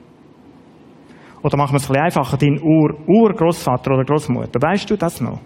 Oder 1.42 1.58
machen 1.58 1.74
wir 1.74 1.78
es 1.78 1.90
ein 1.90 1.94
bisschen 1.94 2.04
einfacher, 2.04 2.38
dein 2.38 2.62
Ur-Urgroßvater 2.62 3.92
oder 3.92 4.04
Großmutter? 4.04 4.62
Weißt 4.62 4.88
du 4.92 4.98
das 4.98 5.20
noch? 5.20 5.40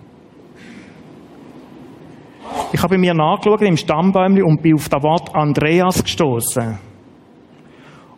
Ich 2.71 2.83
habe 2.83 2.99
mir 2.99 3.15
nachgeschaut 3.15 3.63
im 3.63 3.75
Stammbäumli 3.75 4.43
und 4.43 4.61
bin 4.61 4.75
auf 4.75 4.89
das 4.89 5.01
Wort 5.01 5.33
Andreas 5.33 6.03
gestoßen. 6.03 6.77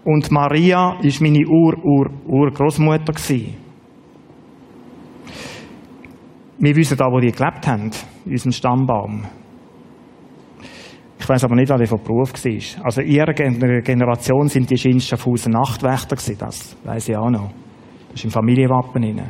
Und 0.04 0.30
Maria 0.30 0.98
ist 1.02 1.22
meine 1.22 1.48
Ur-Ur-Urgroßmutter 1.48 3.14
Wir 6.58 6.76
wissen 6.76 6.98
da, 6.98 7.06
wo 7.06 7.20
die 7.20 7.32
gelebt 7.32 7.66
haben, 7.66 7.92
in 8.26 8.32
unserem 8.34 8.52
Stammbaum. 8.52 9.24
Ich 11.18 11.30
weiß 11.30 11.46
aber 11.46 11.56
nicht, 11.56 11.70
was 11.70 11.78
der 11.78 11.88
von 11.88 12.04
Beruf 12.04 12.34
war. 12.34 12.86
Also 12.86 13.02
in 13.02 13.12
ihrer 13.12 13.34
Generation 13.34 14.48
sind 14.50 14.70
die 14.70 14.90
in 14.90 15.00
Schaffhausen 15.00 15.54
Nachtwächter 15.54 16.16
gewesen, 16.16 16.38
das 16.40 16.76
weiß 16.84 17.10
ich 17.10 17.16
auch 17.16 17.30
noch. 17.30 17.52
Das 18.10 18.20
ist 18.20 18.26
im 18.26 18.32
Familienwappen 18.32 19.02
inne. 19.04 19.28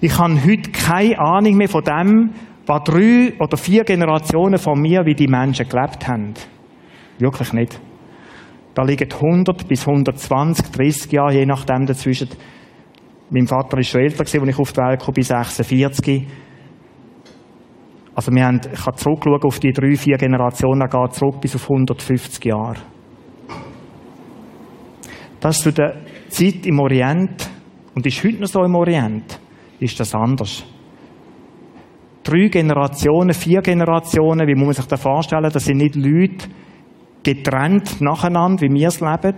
Ich 0.00 0.18
habe 0.18 0.34
heute 0.44 0.70
keine 0.70 1.18
Ahnung 1.18 1.56
mehr 1.56 1.68
von 1.68 1.82
dem, 1.82 2.30
was 2.66 2.84
drei 2.84 3.34
oder 3.38 3.56
vier 3.56 3.84
Generationen 3.84 4.58
von 4.58 4.80
mir, 4.80 5.04
wie 5.04 5.14
die 5.14 5.28
Menschen 5.28 5.68
gelebt 5.68 6.06
haben. 6.08 6.34
Wirklich 7.18 7.52
nicht. 7.52 7.80
Da 8.74 8.82
liegen 8.82 9.10
100 9.10 9.68
bis 9.68 9.86
120, 9.86 10.70
30 10.72 11.12
Jahre, 11.12 11.34
je 11.34 11.46
nachdem 11.46 11.86
dazwischen. 11.86 12.28
Mein 13.30 13.46
Vater 13.46 13.76
war 13.76 13.82
schon 13.82 14.00
älter, 14.00 14.20
als 14.20 14.34
ich 14.34 14.58
auf 14.58 14.72
die 14.72 14.80
Welt 14.80 15.00
kam, 15.00 15.14
bis 15.14 15.28
46. 15.28 16.26
Also 18.16 18.32
wir 18.32 18.44
haben, 18.44 18.60
ich 18.72 18.86
habe 18.86 18.96
zurückschauen 18.96 19.42
auf 19.42 19.58
die 19.58 19.72
drei, 19.72 19.96
vier 19.96 20.16
Generationen, 20.16 20.88
geht 20.88 21.14
zurück 21.14 21.40
bis 21.40 21.54
auf 21.54 21.64
150 21.64 22.44
Jahre. 22.44 22.76
Das 25.40 25.56
ist 25.56 25.62
zu 25.64 25.72
der 25.72 25.96
Zeit 26.28 26.64
im 26.66 26.78
Orient 26.80 27.50
und 27.94 28.06
ist 28.06 28.24
heute 28.24 28.40
noch 28.40 28.46
so 28.46 28.62
im 28.64 28.74
Orient, 28.74 29.38
ist 29.80 29.98
das 29.98 30.14
anders. 30.14 30.64
Drei 32.22 32.48
Generationen, 32.48 33.34
vier 33.34 33.60
Generationen, 33.60 34.46
wie 34.46 34.54
muss 34.54 34.66
man 34.66 34.74
sich 34.74 34.86
das 34.86 35.02
vorstellen? 35.02 35.50
Das 35.52 35.64
sind 35.64 35.76
nicht 35.76 35.94
Leute 35.94 36.48
getrennt 37.22 38.00
nacheinander, 38.00 38.62
wie 38.62 38.72
wir 38.72 38.88
es 38.88 39.00
leben, 39.00 39.36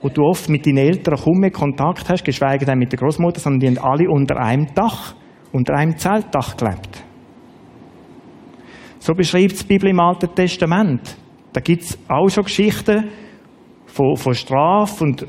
wo 0.00 0.08
du 0.08 0.22
oft 0.22 0.48
mit 0.48 0.66
deinen 0.66 0.78
Eltern 0.78 1.16
kaum 1.16 1.38
mehr 1.38 1.50
Kontakt 1.50 2.08
hast, 2.08 2.24
geschweige 2.24 2.64
denn 2.64 2.78
mit 2.78 2.92
der 2.92 2.98
Großmutter, 2.98 3.40
sondern 3.40 3.60
die 3.60 3.78
haben 3.78 3.86
alle 3.86 4.10
unter 4.10 4.36
einem 4.36 4.66
Dach, 4.74 5.14
unter 5.52 5.74
einem 5.74 5.96
Zeltdach 5.96 6.56
gelebt. 6.56 7.04
So 8.98 9.14
beschreibt 9.14 9.60
die 9.60 9.66
Bibel 9.66 9.90
im 9.90 10.00
Alten 10.00 10.34
Testament. 10.34 11.16
Da 11.52 11.60
gibt 11.60 11.82
es 11.82 11.98
auch 12.08 12.28
schon 12.28 12.44
Geschichten 12.44 13.08
von, 13.86 14.16
von 14.16 14.34
Strafe 14.34 15.04
und 15.04 15.26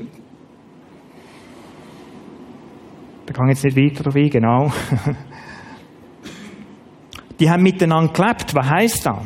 da 3.28 3.34
kann 3.34 3.50
ich 3.50 3.62
jetzt 3.62 3.76
nicht 3.76 3.76
weiter 3.76 4.04
drauf 4.04 4.16
ein, 4.16 4.30
genau. 4.30 4.70
Die 7.38 7.50
haben 7.50 7.62
miteinander 7.62 8.10
gelebt. 8.10 8.54
Was 8.54 8.70
heisst 8.70 9.04
das? 9.04 9.18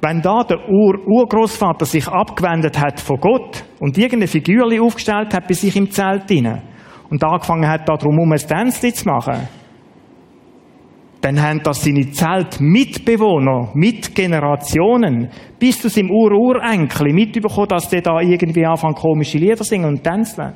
Wenn 0.00 0.22
da 0.22 0.44
der 0.44 0.68
Ur 0.68 1.00
Urgroßvater 1.04 1.84
sich 1.84 2.06
abgewendet 2.06 2.80
hat 2.80 3.00
von 3.00 3.18
Gott 3.18 3.64
und 3.80 3.98
irgendeine 3.98 4.28
Figur 4.28 4.66
aufgestellt 4.82 5.34
hat 5.34 5.48
bei 5.48 5.54
sich 5.54 5.74
im 5.76 5.90
Zelt 5.90 6.28
hinein 6.28 6.62
und 7.10 7.22
angefangen 7.24 7.68
hat, 7.68 7.88
darum 7.88 8.18
um 8.20 8.32
ein 8.32 8.38
Tänzchen 8.38 8.94
zu 8.94 9.08
machen, 9.08 9.48
dann 11.20 11.42
haben 11.42 11.60
das 11.62 11.82
seine 11.82 12.08
Zeltmitbewohner, 12.08 13.72
Mitgenerationen, 13.74 15.28
bis 15.58 15.82
zu 15.82 15.88
seinem 15.90 16.10
Ur-Urenkel 16.12 17.12
mitbekommen, 17.12 17.68
dass 17.68 17.90
der 17.90 18.00
da 18.00 18.20
irgendwie 18.20 18.64
anfangen 18.64 18.94
komische 18.94 19.36
Lieder 19.38 19.64
singen 19.64 19.86
und 19.86 20.04
tanzen. 20.04 20.54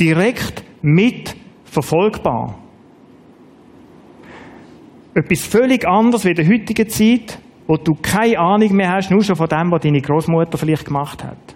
Direkt 0.00 0.64
mitverfolgbar. 0.80 2.58
Etwas 5.14 5.44
völlig 5.44 5.86
anderes 5.86 6.24
wie 6.24 6.30
in 6.30 6.36
der 6.36 6.48
heutigen 6.48 6.88
Zeit, 6.88 7.38
wo 7.66 7.76
du 7.76 7.92
keine 8.00 8.38
Ahnung 8.38 8.72
mehr 8.72 8.92
hast, 8.92 9.10
nur 9.10 9.22
schon 9.22 9.36
von 9.36 9.48
dem, 9.48 9.70
was 9.70 9.82
deine 9.82 10.00
Großmutter 10.00 10.56
vielleicht 10.56 10.86
gemacht 10.86 11.22
hat, 11.22 11.54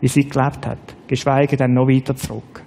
wie 0.00 0.08
sie 0.08 0.28
gelebt 0.28 0.66
hat, 0.66 0.78
geschweige 1.06 1.56
denn 1.56 1.72
noch 1.72 1.86
weiter 1.86 2.16
zurück. 2.16 2.64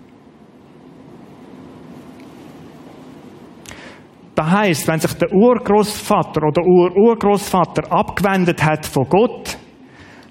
Das 4.35 4.51
heißt, 4.51 4.87
wenn 4.87 4.99
sich 4.99 5.13
der 5.13 5.31
Urgroßvater 5.33 6.43
oder 6.43 6.61
Ur-Urgroßvater 6.61 7.91
abgewendet 7.91 8.63
hat 8.63 8.85
von 8.85 9.07
Gott, 9.09 9.57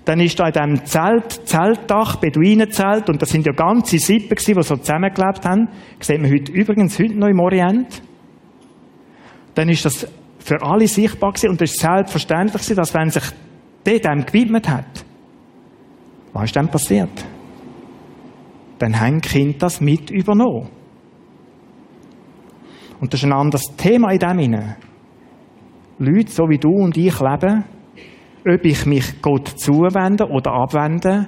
dann 0.05 0.21
ist 0.21 0.39
da 0.39 0.49
in 0.49 0.53
diesem 0.53 0.85
Zelt, 0.85 1.49
Zeltdach, 1.49 2.17
Beduinenzelt, 2.17 3.09
und 3.09 3.23
das 3.23 3.31
sind 3.31 3.47
ja 3.47 3.53
ganze 3.53 3.99
Sippen 3.99 4.37
gewesen, 4.37 4.55
die 4.55 4.63
so 4.63 4.77
zusammengelebt 4.77 5.45
haben. 5.47 5.69
Das 5.99 6.09
sieht 6.09 6.21
man 6.21 6.31
heute, 6.31 6.53
übrigens 6.53 6.99
heute 6.99 7.15
noch 7.15 7.29
im 7.29 7.41
Orient. 7.41 8.03
Dann 9.55 9.69
ist 9.69 9.85
das 9.85 10.07
für 10.39 10.61
alle 10.61 10.87
sichtbar 10.87 11.33
gewesen, 11.33 11.51
und 11.51 11.63
es 11.63 11.73
ist 11.73 11.81
selbstverständlich 11.81 12.63
gewesen, 12.63 12.77
dass 12.77 12.93
wenn 12.93 13.11
sich 13.11 13.25
der 13.87 13.99
dem 13.99 14.27
gewidmet 14.27 14.69
hat, 14.69 15.05
was 16.33 16.45
ist 16.45 16.57
dann 16.57 16.69
passiert? 16.69 17.25
Dann 18.79 19.01
haben 19.01 19.21
die 19.21 19.29
Kinder 19.29 19.59
das 19.61 19.81
mit 19.81 20.11
übernommen. 20.11 20.69
Und 23.01 23.13
das 23.13 23.21
ist 23.21 23.27
ein 23.27 23.33
anderes 23.33 23.63
Thema 23.77 24.11
in 24.11 24.19
dem 24.19 24.39
hinein. 24.39 24.77
Leute, 25.99 26.31
so 26.31 26.49
wie 26.49 26.59
du 26.59 26.71
und 26.71 26.97
ich 26.97 27.21
leben, 27.21 27.65
ob 28.47 28.65
ich 28.65 28.87
mich 28.87 29.23
Gott 29.23 29.49
zuwende 29.49 30.29
oder 30.29 30.53
abwende, 30.53 31.27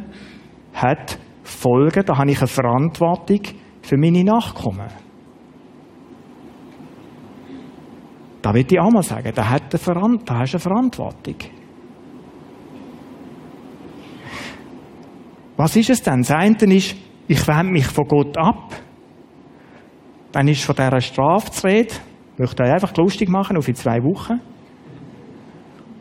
hat 0.74 1.18
Folgen. 1.42 2.04
Da 2.04 2.18
habe 2.18 2.30
ich 2.30 2.38
eine 2.38 2.46
Verantwortung 2.46 3.40
für 3.82 3.96
meine 3.96 4.24
Nachkommen. 4.24 4.88
Da 8.42 8.54
will 8.54 8.66
ich 8.68 8.78
auch 8.78 8.90
mal 8.90 9.02
sagen, 9.02 9.32
da, 9.34 9.48
hat 9.48 9.74
eine 9.74 10.18
da 10.24 10.38
hast 10.38 10.52
du 10.52 10.56
eine 10.56 10.60
Verantwortung. 10.60 11.36
Was 15.56 15.74
ist 15.74 15.90
es 15.90 16.02
denn? 16.02 16.20
Das 16.20 16.30
eine 16.30 16.54
ist, 16.54 16.96
ich 17.26 17.48
wende 17.48 17.72
mich 17.72 17.86
von 17.86 18.06
Gott 18.06 18.36
ab. 18.36 18.72
Dann 20.32 20.48
ist 20.48 20.64
von 20.64 20.76
dieser 20.76 21.00
Strafe 21.00 21.50
zu 21.50 21.66
reden. 21.66 21.96
Ich 22.34 22.38
möchte 22.38 22.62
euch 22.62 22.70
einfach 22.70 22.94
lustig 22.96 23.28
machen 23.30 23.56
auf 23.56 23.66
in 23.66 23.74
zwei 23.74 24.02
Wochen. 24.02 24.40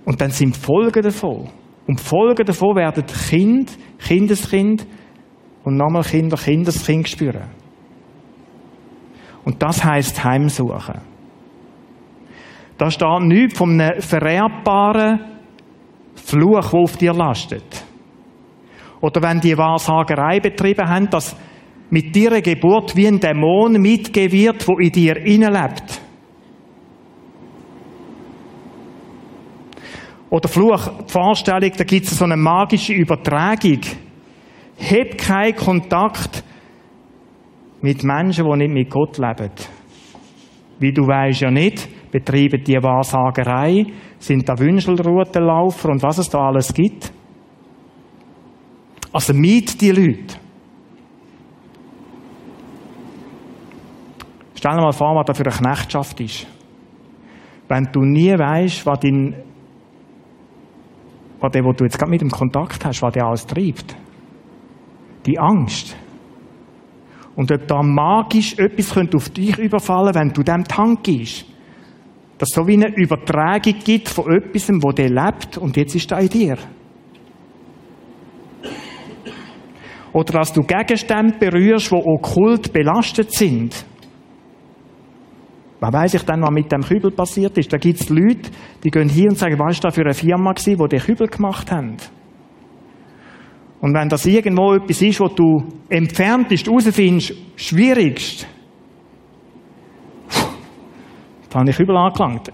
Und 0.05 0.21
dann 0.21 0.29
sind 0.29 0.55
Folgen 0.55 1.01
davon. 1.01 1.49
Und 1.87 1.99
Folgen 1.99 2.45
davon 2.45 2.75
werden 2.75 3.05
Kind, 3.05 3.77
Kindeskind 3.99 4.85
und 5.63 5.77
nochmal 5.77 6.03
Kinder, 6.03 6.37
Kindeskind 6.37 7.09
spüren. 7.09 7.49
Und 9.43 9.61
das 9.61 9.83
heißt 9.83 10.23
Heimsuchen. 10.23 11.01
Da 12.77 12.91
steht 12.91 13.21
nichts 13.21 13.57
von 13.57 13.79
einem 13.79 14.01
vererbbaren 14.01 15.19
Fluch, 16.15 16.69
der 16.69 16.79
auf 16.79 16.97
dir 16.97 17.13
lastet. 17.13 17.85
Oder 19.01 19.21
wenn 19.21 19.39
die 19.39 19.57
Wahrsagerei 19.57 20.39
betrieben 20.39 20.87
haben, 20.87 21.09
dass 21.09 21.35
mit 21.89 22.15
ihrer 22.17 22.41
Geburt 22.41 22.95
wie 22.95 23.07
ein 23.07 23.19
Dämon 23.19 23.73
mitgegeben 23.73 24.39
wird, 24.39 24.67
wo 24.67 24.79
in 24.79 24.91
dir 24.91 25.15
lebt. 25.15 26.01
Oder 30.35 30.49
Fluch, 30.49 30.89
die 31.07 31.13
Vorstellung, 31.13 31.71
da 31.77 31.85
gibt 31.85 32.07
es 32.07 32.17
so 32.17 32.25
eine 32.25 32.35
magische 32.35 32.91
Übertragung. 32.91 33.79
Heb 34.75 35.17
keinen 35.17 35.55
Kontakt 35.55 36.43
mit 37.81 38.03
Menschen, 38.03 38.43
die 38.43 38.57
nicht 38.57 38.73
mit 38.73 38.89
Gott 38.89 39.17
leben. 39.17 39.51
Wie 40.77 40.91
du 40.91 41.07
weißt 41.07 41.39
ja 41.39 41.51
nicht, 41.51 42.11
betreiben 42.11 42.61
die 42.61 42.75
Wahrsagerei, 42.83 43.85
sind 44.19 44.49
da 44.49 44.59
Wünschelroutenlaufer 44.59 45.87
und 45.87 46.03
was 46.03 46.17
es 46.17 46.29
da 46.29 46.49
alles 46.49 46.73
gibt. 46.73 47.13
Also 49.13 49.33
miet 49.33 49.79
die 49.79 49.91
Leute. 49.91 50.35
Stell 54.53 54.75
dir 54.75 54.81
mal 54.81 54.91
vor, 54.91 55.15
was 55.15 55.27
da 55.27 55.33
für 55.33 55.45
eine 55.45 55.55
Knechtschaft 55.55 56.19
ist. 56.19 56.45
Wenn 57.69 57.87
du 57.93 58.01
nie 58.01 58.37
weißt, 58.37 58.85
was 58.85 58.99
dein 58.99 59.33
was 61.45 61.51
der, 61.51 61.63
wo 61.63 61.71
du 61.71 61.83
jetzt 61.83 61.97
gerade 61.97 62.09
mit 62.09 62.21
dem 62.21 62.29
Kontakt 62.29 62.83
hast, 62.85 63.01
was 63.01 63.13
der 63.13 63.25
alles 63.25 63.45
treibt. 63.45 63.95
Die 65.25 65.39
Angst. 65.39 65.95
Und 67.35 67.51
ob 67.51 67.67
da 67.67 67.83
magisch 67.83 68.57
etwas 68.57 68.93
könnte 68.93 69.17
auf 69.17 69.29
dich 69.29 69.57
überfallen, 69.57 70.15
wenn 70.15 70.29
du 70.29 70.41
dem 70.41 70.63
Tank 70.63 71.03
gehst. 71.03 71.45
Dass 72.37 72.49
es 72.49 72.55
so 72.55 72.67
wie 72.67 72.73
eine 72.73 72.95
Übertragung 72.95 73.75
gibt 73.83 74.09
von 74.09 74.31
etwas, 74.31 74.69
wo 74.69 74.91
der 74.91 75.09
lebt 75.09 75.57
und 75.57 75.77
jetzt 75.77 75.95
ist 75.95 76.11
er 76.11 76.19
in 76.19 76.29
dir. 76.29 76.57
Oder 80.13 80.39
dass 80.39 80.53
du 80.53 80.61
Gegenstände 80.61 81.37
berührst, 81.37 81.91
die 81.91 81.95
okkult 81.95 82.71
belastet 82.71 83.33
sind. 83.33 83.85
Was 85.79 85.93
weiß 85.93 86.13
ich 86.13 86.23
dann, 86.23 86.41
was 86.41 86.51
mit 86.51 86.71
dem 86.71 86.81
Kübel 86.81 87.11
passiert 87.11 87.57
ist? 87.57 87.71
Da 87.71 87.77
gibt 87.77 87.99
es 87.99 88.09
Leute, 88.09 88.49
die 88.83 88.89
gehen 88.89 89.09
hier 89.09 89.29
und 89.29 89.37
sagen, 89.37 89.59
was 89.59 89.83
war 89.83 89.89
da 89.89 89.91
für 89.91 90.01
eine 90.01 90.13
Firma 90.13 90.53
die 90.53 90.75
den 90.75 90.99
Kübel 90.99 91.27
gemacht 91.27 91.71
haben? 91.71 91.97
Und 93.81 93.93
wenn 93.93 94.09
das 94.09 94.25
irgendwo 94.25 94.73
etwas 94.73 95.01
ist, 95.01 95.19
wo 95.19 95.27
du 95.27 95.63
entfernt 95.89 96.51
ist, 96.51 96.65
herausfindest, 96.65 97.35
schwierigst, 97.55 98.47
da 101.49 101.59
habe 101.59 101.69
ich 101.69 101.77
Kübel 101.77 101.95
angelangt. 101.95 102.51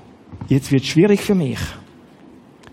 Jetzt 0.48 0.72
wird 0.72 0.84
es 0.84 0.90
schwierig 0.90 1.22
für 1.22 1.36
mich. 1.36 1.60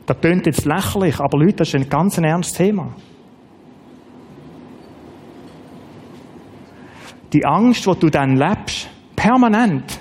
Das 0.07 0.19
tönt 0.21 0.47
jetzt 0.47 0.65
lächerlich, 0.65 1.21
aber 1.21 1.39
Leute, 1.39 1.57
das 1.57 1.69
ist 1.69 1.75
ein 1.75 1.89
ganz 1.89 2.19
ernstes 2.19 2.57
Thema. 2.57 2.95
Die 7.33 7.45
Angst, 7.45 7.87
die 7.87 7.99
du 8.01 8.09
dann 8.09 8.37
lebst, 8.37 8.89
permanent, 9.15 10.01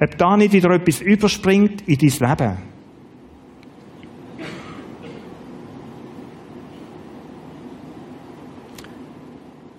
ob 0.00 0.18
da 0.18 0.36
nicht 0.36 0.52
wieder 0.52 0.70
etwas 0.70 1.00
überspringt 1.00 1.82
in 1.88 1.98
dein 1.98 2.30
Leben. 2.30 2.74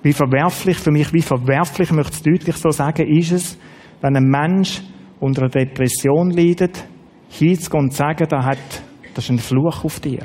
Wie 0.03 0.13
verwerflich, 0.13 0.77
für 0.77 0.91
mich, 0.91 1.11
wie 1.13 1.21
verwerflich, 1.21 1.89
ich 1.89 1.95
möchte 1.95 2.13
es 2.13 2.21
deutlich 2.21 2.55
so 2.57 2.69
sagen, 2.69 3.07
ist 3.07 3.31
es, 3.31 3.57
wenn 4.01 4.15
ein 4.15 4.25
Mensch 4.25 4.83
unter 5.19 5.41
einer 5.41 5.49
Depression 5.49 6.29
leidet, 6.29 6.85
hinzugehen 7.29 7.85
und 7.85 7.91
zu 7.91 7.97
sagen, 7.97 8.27
da 8.29 8.45
hat, 8.45 8.83
das 9.15 9.23
ist 9.23 9.31
ein 9.31 9.39
Fluch 9.39 9.83
auf 9.83 9.99
dir. 9.99 10.23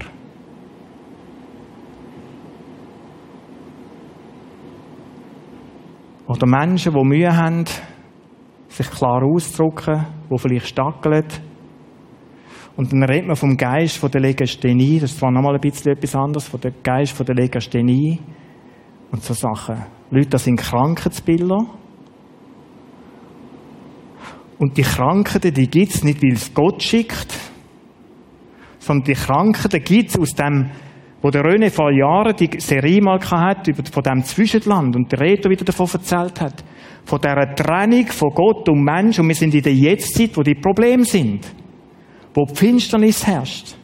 Oder 6.27 6.47
Menschen, 6.47 6.93
die 6.93 7.05
Mühe 7.05 7.35
haben, 7.35 7.65
sich 8.71 8.91
klar 8.91 9.23
auszudrücken, 9.23 10.07
wo 10.29 10.39
vielleicht 10.39 10.69
stackeln. 10.69 11.27
Und 12.77 12.93
dann 12.93 13.03
redet 13.03 13.27
man 13.27 13.37
vom 13.37 13.57
Geist 13.57 13.99
von 13.99 14.11
der 14.11 14.23
Legasthenie, 14.23 15.01
das 15.01 15.11
ist 15.11 15.19
zwar 15.19 15.31
nochmal 15.31 15.57
ein 15.57 15.61
bisschen 15.61 15.93
etwas 15.93 16.15
anderes, 16.15 16.49
von 16.49 16.61
dem 16.61 16.75
Geist 16.83 17.13
von 17.13 17.27
der 17.27 17.35
Legasthenie 17.35 18.19
und 19.11 19.23
so 19.23 19.35
Sachen. 19.35 19.85
Leute, 20.11 20.31
das 20.31 20.45
sind 20.45 20.57
Krankheitsbilder. 20.57 21.59
Und 24.59 24.77
die 24.77 24.83
Krankheiten, 24.83 25.53
die 25.53 25.69
gibt 25.69 25.95
es 25.95 26.05
nicht, 26.05 26.23
weil 26.23 26.33
es 26.33 26.55
Gott 26.55 26.83
schickt, 26.83 27.35
sondern 28.79 29.05
die 29.05 29.15
Krankheiten 29.15 29.83
gibt 29.83 30.11
es 30.11 30.19
aus 30.19 30.35
dem 30.35 30.71
wo 31.23 31.31
der 31.31 31.43
René 31.43 31.71
vor 31.71 31.93
Jahren 31.93 32.35
die 32.35 32.49
Serie 32.59 33.03
mal 33.03 33.21
hatte, 33.21 33.73
über, 33.73 33.83
von 33.91 34.03
dem 34.03 34.23
Zwischenland 34.25 34.97
und 34.97 35.13
der 35.13 35.21
Reto 35.21 35.51
wieder 35.51 35.65
davon 35.65 35.89
erzählt 35.93 36.41
hat. 36.41 36.65
Von 37.05 37.21
dieser 37.21 37.55
Trennung 37.55 38.07
von 38.07 38.31
Gott 38.31 38.69
und 38.69 38.85
Mensch 38.85 39.19
und 39.19 39.29
wir 39.29 39.35
sind 39.35 39.55
in 39.55 39.63
der 39.63 39.75
Jetztzeit, 39.75 40.37
wo 40.37 40.43
die 40.43 40.55
Probleme 40.55 41.05
sind. 41.05 41.47
Wo 42.35 42.45
die 42.45 42.55
Finsternis 42.55 43.27
herrscht. 43.27 43.77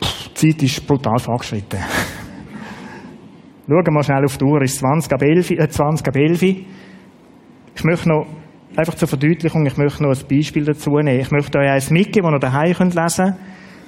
Die 0.00 0.52
Zeit 0.52 0.62
ist 0.62 0.86
brutal 0.86 1.18
vorgeschritten. 1.18 1.78
Schauen 3.68 3.94
wir 3.94 4.02
schnell 4.02 4.24
auf 4.24 4.36
die 4.36 4.44
Uhr, 4.44 4.60
es 4.62 4.72
ist 4.72 4.80
20 4.80 5.12
ab 5.12 5.22
11, 5.22 5.50
äh, 5.52 5.68
20 5.68 6.06
ab 6.06 6.16
11. 6.16 6.42
Ich 6.42 7.84
möchte 7.84 8.08
noch, 8.08 8.26
einfach 8.76 8.94
zur 8.94 9.08
Verdeutlichung, 9.08 9.66
ich 9.66 9.76
möchte 9.76 10.02
noch 10.02 10.10
ein 10.10 10.28
Beispiel 10.28 10.64
dazu 10.64 10.90
nehmen. 10.90 11.20
Ich 11.20 11.30
möchte 11.30 11.58
euch 11.58 11.70
eins 11.70 11.90
mitgeben, 11.90 12.30
das 12.30 12.36
ihr 12.36 12.50
daheim 12.50 12.74
könnt 12.74 12.94
lesen 12.94 13.36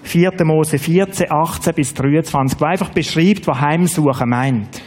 4. 0.03 0.33
Mose 0.45 0.79
14, 0.79 1.27
18 1.31 1.75
bis 1.75 1.95
23, 1.95 2.61
wo 2.61 2.65
einfach 2.65 2.91
beschreibt, 2.91 3.47
was 3.47 3.61
Heimsuchen 3.61 4.29
meint. 4.29 4.81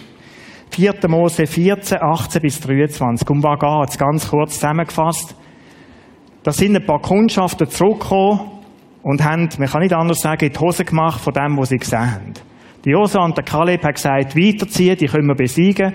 4. 0.71 0.93
Mose 1.09 1.45
14, 1.45 1.97
18 2.01 2.41
bis 2.41 2.61
23. 2.61 3.29
Um 3.29 3.43
was 3.43 3.59
geht 3.59 3.89
es? 3.89 3.97
Ganz 3.97 4.29
kurz 4.29 4.53
zusammengefasst. 4.55 5.35
Da 6.43 6.51
sind 6.51 6.75
ein 6.75 6.85
paar 6.85 7.01
Kundschaften 7.01 7.67
zurückgekommen 7.67 8.51
und 9.03 9.23
haben, 9.23 9.49
man 9.57 9.67
kann 9.67 9.81
nicht 9.81 9.93
anders 9.93 10.21
sagen, 10.21 10.49
die 10.49 10.59
Hose 10.59 10.85
gemacht 10.85 11.19
von 11.19 11.33
dem, 11.33 11.57
was 11.57 11.69
sie 11.69 11.77
gesehen 11.77 12.11
haben. 12.11 12.33
Die 12.85 12.91
Josa 12.91 13.21
und 13.21 13.35
der 13.35 13.43
Kaleb 13.43 13.83
haben 13.83 13.93
gesagt, 13.93 14.37
weiterziehen, 14.37 14.95
die 14.95 15.07
können 15.07 15.27
wir 15.27 15.35
besiegen. 15.35 15.93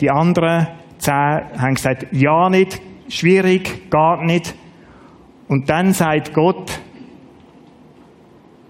Die 0.00 0.10
anderen 0.10 0.66
zehn 0.98 1.14
haben 1.14 1.74
gesagt, 1.74 2.06
ja 2.10 2.48
nicht, 2.48 2.80
schwierig, 3.08 3.90
gar 3.90 4.24
nicht. 4.24 4.54
Und 5.48 5.68
dann 5.68 5.92
sagt 5.92 6.32
Gott, 6.34 6.80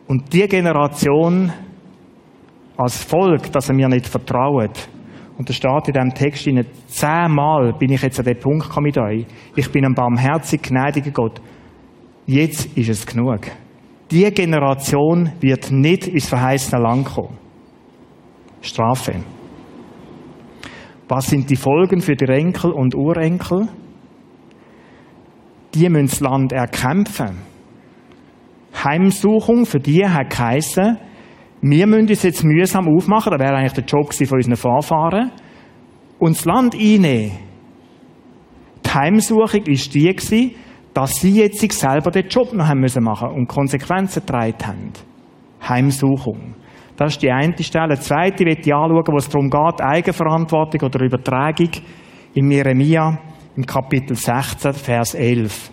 und 0.08 0.32
die 0.32 0.46
Generation 0.46 1.52
als 2.76 3.02
Volk, 3.02 3.50
dass 3.52 3.68
er 3.68 3.74
mir 3.74 3.88
nicht 3.88 4.06
vertraut. 4.06 4.88
Und 5.38 5.48
da 5.48 5.52
steht 5.52 5.88
in 5.88 5.94
diesem 5.94 6.14
Text, 6.14 6.46
in 6.46 6.64
zehnmal 6.86 7.72
bin 7.74 7.92
ich 7.92 8.02
jetzt 8.02 8.18
an 8.18 8.24
den 8.24 8.38
Punkt 8.38 8.68
gekommen 8.68 8.86
mit 8.86 8.98
euch. 8.98 9.26
Ich 9.54 9.70
bin 9.70 9.84
ein 9.84 9.94
barmherzig 9.94 10.62
gnädiger 10.62 11.10
Gott. 11.10 11.40
Jetzt 12.26 12.76
ist 12.76 12.88
es 12.88 13.06
genug. 13.06 13.40
Die 14.10 14.30
Generation 14.30 15.32
wird 15.40 15.70
nicht 15.70 16.06
ins 16.06 16.28
verheißene 16.28 16.80
Land 16.80 17.06
kommen. 17.06 17.36
Strafe. 18.60 19.16
Was 21.08 21.26
sind 21.26 21.50
die 21.50 21.56
Folgen 21.56 22.00
für 22.00 22.14
die 22.14 22.24
Enkel 22.26 22.72
und 22.72 22.94
Urenkel? 22.94 23.68
Die 25.76 25.90
müssen 25.90 26.06
das 26.06 26.20
Land 26.20 26.52
erkämpfen. 26.52 27.36
Heimsuchung 28.82 29.66
für 29.66 29.78
die 29.78 30.06
hat 30.08 30.30
geheissen, 30.30 30.96
wir 31.60 31.86
müssen 31.86 32.08
uns 32.08 32.22
jetzt 32.22 32.44
mühsam 32.44 32.88
aufmachen, 32.88 33.32
das 33.32 33.40
wäre 33.40 33.56
eigentlich 33.56 33.72
der 33.72 33.84
Job 33.84 34.14
von 34.14 34.36
unseren 34.36 34.56
Vorfahren, 34.56 35.32
und 36.18 36.36
das 36.36 36.44
Land 36.46 36.74
einnehmen. 36.74 37.32
Die 38.84 38.90
Heimsuchung 38.90 39.44
war 39.44 39.60
die, 39.60 40.56
dass 40.94 41.16
sie 41.16 41.40
jetzt 41.42 41.58
sich 41.58 41.72
selber 41.72 42.10
den 42.10 42.26
Job 42.28 42.54
noch 42.54 42.68
haben 42.68 42.80
müssen 42.80 43.04
machen 43.04 43.28
und 43.28 43.46
Konsequenzen 43.46 44.20
getragen 44.20 44.56
haben. 44.64 44.92
Heimsuchung. 45.68 46.54
Das 46.96 47.12
ist 47.12 47.22
die 47.22 47.30
eine 47.30 47.54
Stelle. 47.62 47.96
Die 47.96 48.00
zweite 48.00 48.46
wird 48.46 48.66
ich 48.66 48.74
anschauen, 48.74 49.04
wo 49.06 49.16
es 49.18 49.28
darum 49.28 49.50
geht, 49.50 49.82
Eigenverantwortung 49.82 50.88
oder 50.88 51.04
Übertragung 51.04 51.70
in 52.32 52.50
Jeremia 52.50 53.18
im 53.56 53.64
Kapitel 53.64 54.16
16, 54.16 54.74
Vers 54.74 55.14
11. 55.14 55.70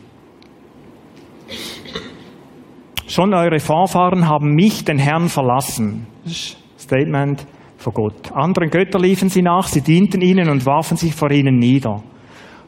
Schon 3.07 3.34
eure 3.34 3.59
Vorfahren 3.59 4.27
haben 4.27 4.55
mich, 4.55 4.86
den 4.86 4.97
Herrn, 4.97 5.27
verlassen. 5.27 6.07
Ein 6.25 6.31
Statement 6.79 7.45
von 7.77 7.93
Gott. 7.93 8.31
Anderen 8.31 8.69
Götter 8.69 8.99
liefen 8.99 9.27
sie 9.29 9.41
nach, 9.41 9.67
sie 9.67 9.81
dienten 9.81 10.21
ihnen 10.21 10.49
und 10.49 10.65
warfen 10.65 10.95
sich 10.95 11.13
vor 11.13 11.29
ihnen 11.29 11.57
nieder. 11.57 12.01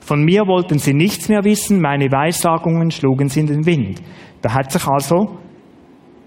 Von 0.01 0.23
mir 0.23 0.45
wollten 0.45 0.77
sie 0.77 0.93
nichts 0.93 1.29
mehr 1.29 1.43
wissen, 1.45 1.81
meine 1.81 2.11
Weissagungen 2.11 2.91
schlugen 2.91 3.29
sie 3.29 3.39
in 3.39 3.47
den 3.47 3.65
Wind. 3.65 4.01
Da 4.41 4.53
hat 4.53 4.71
sich 4.71 4.85
also 4.85 5.39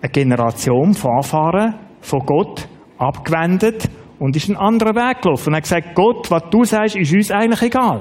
eine 0.00 0.10
Generation 0.10 0.94
Vorfahren 0.94 1.74
von 2.00 2.20
Gott 2.20 2.66
abgewendet 2.96 3.88
und 4.18 4.34
ist 4.34 4.48
einen 4.48 4.58
anderen 4.58 4.96
Weg 4.96 5.22
gelaufen 5.22 5.50
und 5.50 5.56
hat 5.56 5.62
gesagt, 5.64 5.94
Gott, 5.94 6.30
was 6.30 6.42
du 6.50 6.64
sagst, 6.64 6.96
ist 6.96 7.12
uns 7.12 7.30
eigentlich 7.30 7.62
egal. 7.62 8.00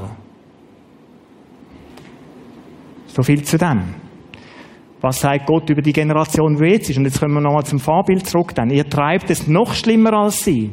So 3.18 3.24
viel 3.24 3.44
zu 3.44 3.58
dem. 3.58 3.96
Was 5.02 5.22
sagt 5.22 5.48
Gott 5.48 5.68
über 5.72 5.82
die 5.82 5.92
Generation, 5.92 6.56
die 6.56 6.70
jetzt 6.70 6.92
ist? 6.92 7.00
Und 7.00 7.06
jetzt 7.06 7.20
kommen 7.20 7.34
wir 7.34 7.42
nochmal 7.42 7.66
zum 7.66 7.80
Vorbild 7.80 8.28
zurück. 8.28 8.54
Denn 8.54 8.70
ihr 8.70 8.88
treibt 8.88 9.32
es 9.32 9.48
noch 9.48 9.74
schlimmer 9.74 10.14
als 10.14 10.44
sie. 10.44 10.72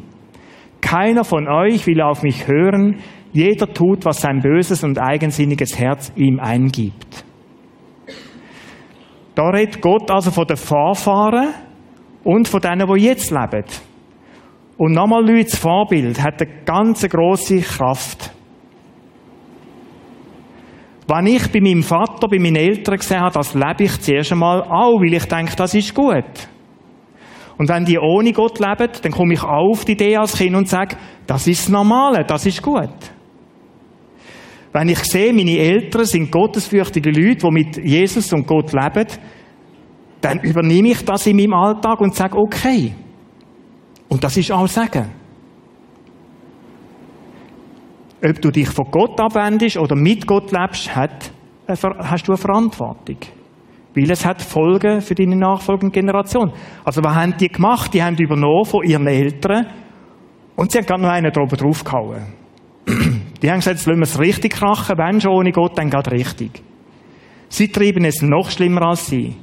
Keiner 0.82 1.24
von 1.24 1.48
euch 1.48 1.86
will 1.86 2.02
auf 2.02 2.22
mich 2.22 2.46
hören. 2.46 2.98
Jeder 3.32 3.72
tut, 3.72 4.04
was 4.04 4.20
sein 4.20 4.40
böses 4.40 4.84
und 4.84 5.00
eigensinniges 5.00 5.78
Herz 5.78 6.12
ihm 6.16 6.38
eingibt. 6.38 7.24
Da 9.34 9.48
redet 9.48 9.80
Gott 9.80 10.10
also 10.10 10.30
von 10.30 10.46
den 10.46 10.58
Vorfahren 10.58 11.54
und 12.24 12.46
von 12.46 12.60
denen, 12.60 12.86
die 12.86 13.04
jetzt 13.04 13.30
leben. 13.30 13.64
Und 14.76 14.92
nochmal, 14.92 15.26
Leute, 15.26 15.44
das 15.44 15.58
Vorbild 15.58 16.22
hat 16.22 16.42
eine 16.42 16.50
ganz 16.66 17.08
grosse 17.08 17.62
Kraft. 17.62 18.33
Wenn 21.06 21.26
ich 21.26 21.48
bei 21.48 21.60
meinem 21.60 21.82
Vater, 21.82 22.28
bei 22.28 22.38
meinen 22.38 22.56
Eltern 22.56 22.96
gesehen 22.96 23.20
habe, 23.20 23.34
das 23.34 23.54
lebe 23.54 23.84
ich 23.84 24.00
zuerst 24.00 24.32
einmal 24.32 24.62
auch, 24.62 25.00
weil 25.00 25.12
ich 25.12 25.26
denke, 25.26 25.54
das 25.54 25.74
ist 25.74 25.94
gut. 25.94 26.24
Und 27.58 27.68
wenn 27.68 27.84
die 27.84 27.98
ohne 27.98 28.32
Gott 28.32 28.58
leben, 28.58 28.90
dann 29.02 29.12
komme 29.12 29.34
ich 29.34 29.42
auch 29.42 29.70
auf 29.70 29.84
die 29.84 29.92
Idee 29.92 30.16
als 30.16 30.36
Kind 30.36 30.56
und 30.56 30.68
sage, 30.68 30.96
das 31.26 31.46
ist 31.46 31.64
das 31.64 31.68
Normale, 31.68 32.24
das 32.24 32.46
ist 32.46 32.62
gut. 32.62 32.88
Wenn 34.72 34.88
ich 34.88 34.98
sehe, 35.00 35.32
meine 35.32 35.56
Eltern 35.56 36.04
sind 36.04 36.32
gottesfürchtige 36.32 37.10
Leute, 37.10 37.46
die 37.46 37.50
mit 37.52 37.76
Jesus 37.76 38.32
und 38.32 38.46
Gott 38.46 38.72
leben, 38.72 39.06
dann 40.20 40.40
übernehme 40.40 40.88
ich 40.88 41.04
das 41.04 41.26
in 41.26 41.36
meinem 41.36 41.54
Alltag 41.54 42.00
und 42.00 42.14
sage, 42.14 42.36
okay. 42.36 42.92
Und 44.08 44.24
das 44.24 44.36
ist 44.36 44.50
auch 44.50 44.66
Sagen 44.66 45.23
ob 48.24 48.40
du 48.40 48.50
dich 48.50 48.68
von 48.68 48.86
Gott 48.90 49.20
abwendest 49.20 49.76
oder 49.76 49.94
mit 49.94 50.26
Gott 50.26 50.50
lebst, 50.50 50.94
hat, 50.94 51.30
hast 51.68 52.28
du 52.28 52.32
eine 52.32 52.36
Verantwortung. 52.36 53.18
Weil 53.94 54.10
es 54.10 54.24
hat 54.24 54.42
Folgen 54.42 55.00
für 55.00 55.14
deine 55.14 55.36
nachfolgende 55.36 55.92
Generation. 55.92 56.52
Also 56.84 57.02
was 57.04 57.14
haben 57.14 57.36
die 57.38 57.48
gemacht? 57.48 57.94
Die 57.94 58.02
haben 58.02 58.16
übernommen 58.16 58.64
von 58.64 58.82
ihren 58.84 59.06
Eltern 59.06 59.66
und 60.56 60.72
sie 60.72 60.78
haben 60.78 60.86
gerade 60.86 61.02
noch 61.02 61.10
einen 61.10 61.32
drüber 61.32 61.56
draufgehauen. 61.56 62.26
Die 63.42 63.50
haben 63.50 63.58
gesagt, 63.58 63.76
jetzt 63.76 63.86
lassen 63.86 63.98
wir 63.98 64.04
es 64.04 64.18
richtig 64.18 64.52
krachen, 64.54 64.96
wenn 64.96 65.20
schon 65.20 65.32
ohne 65.32 65.52
Gott, 65.52 65.76
dann 65.76 65.90
geht 65.90 66.10
richtig. 66.10 66.62
Sie 67.48 67.68
treiben 67.68 68.04
es 68.04 68.22
noch 68.22 68.50
schlimmer 68.50 68.88
als 68.88 69.06
sie. 69.06 69.36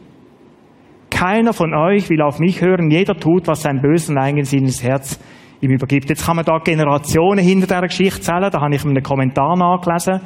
Keiner 1.10 1.54
von 1.54 1.74
euch 1.74 2.10
will 2.10 2.22
auf 2.22 2.40
mich 2.40 2.62
hören, 2.62 2.90
jeder 2.90 3.16
tut, 3.16 3.48
was 3.48 3.62
sein 3.62 3.82
böses 3.82 4.10
und 4.10 4.18
eigensinniges 4.18 4.84
Herz 4.84 5.20
ihm 5.62 5.72
übergibt. 5.72 6.09
Jetzt 6.09 6.26
kann 6.26 6.36
man 6.36 6.45
da 6.45 6.57
Generationen 6.57 7.45
hinter 7.45 7.68
dieser 7.68 7.82
Geschichte 7.82 8.22
zählen, 8.22 8.49
da 8.51 8.62
habe 8.62 8.76
ich 8.76 8.84
in 8.84 8.91
einem 8.91 9.03
Kommentar 9.03 9.55
nachgelesen. 9.55 10.22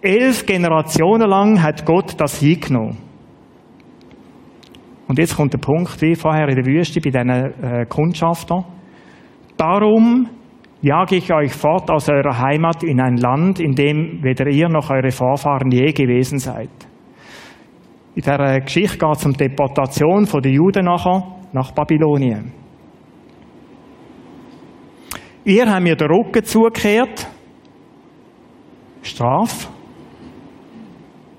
Elf 0.00 0.46
Generationen 0.46 1.28
lang 1.28 1.62
hat 1.62 1.84
Gott 1.84 2.14
das 2.18 2.40
hingenommen. 2.40 2.96
Und 5.08 5.18
jetzt 5.18 5.36
kommt 5.36 5.52
der 5.52 5.58
Punkt, 5.58 6.00
wie 6.02 6.14
vorher 6.14 6.48
in 6.48 6.56
der 6.56 6.66
Wüste 6.66 7.00
bei 7.00 7.10
diesen 7.10 7.30
äh, 7.30 7.86
Kundschaftern. 7.86 8.64
Darum 9.56 10.28
jage 10.82 11.16
ich 11.16 11.32
euch 11.32 11.52
fort 11.52 11.90
aus 11.90 12.08
eurer 12.08 12.38
Heimat 12.38 12.82
in 12.82 13.00
ein 13.00 13.16
Land, 13.16 13.60
in 13.60 13.74
dem 13.74 14.22
weder 14.22 14.48
ihr 14.48 14.68
noch 14.68 14.90
eure 14.90 15.10
Vorfahren 15.10 15.70
je 15.70 15.92
gewesen 15.92 16.38
seid. 16.38 16.70
In 18.14 18.22
dieser 18.22 18.60
Geschichte 18.60 18.98
geht 18.98 19.16
es 19.16 19.26
um 19.26 19.32
die 19.32 19.48
Deportation 19.48 20.24
der 20.24 20.50
Juden 20.50 20.86
nachher 20.86 21.22
nach 21.52 21.72
Babylonien. 21.72 22.52
Ihr 25.46 25.70
habt 25.70 25.84
mir 25.84 25.94
den 25.94 26.10
Rücken 26.10 26.42
zugekehrt. 26.44 27.28
Straf. 29.00 29.70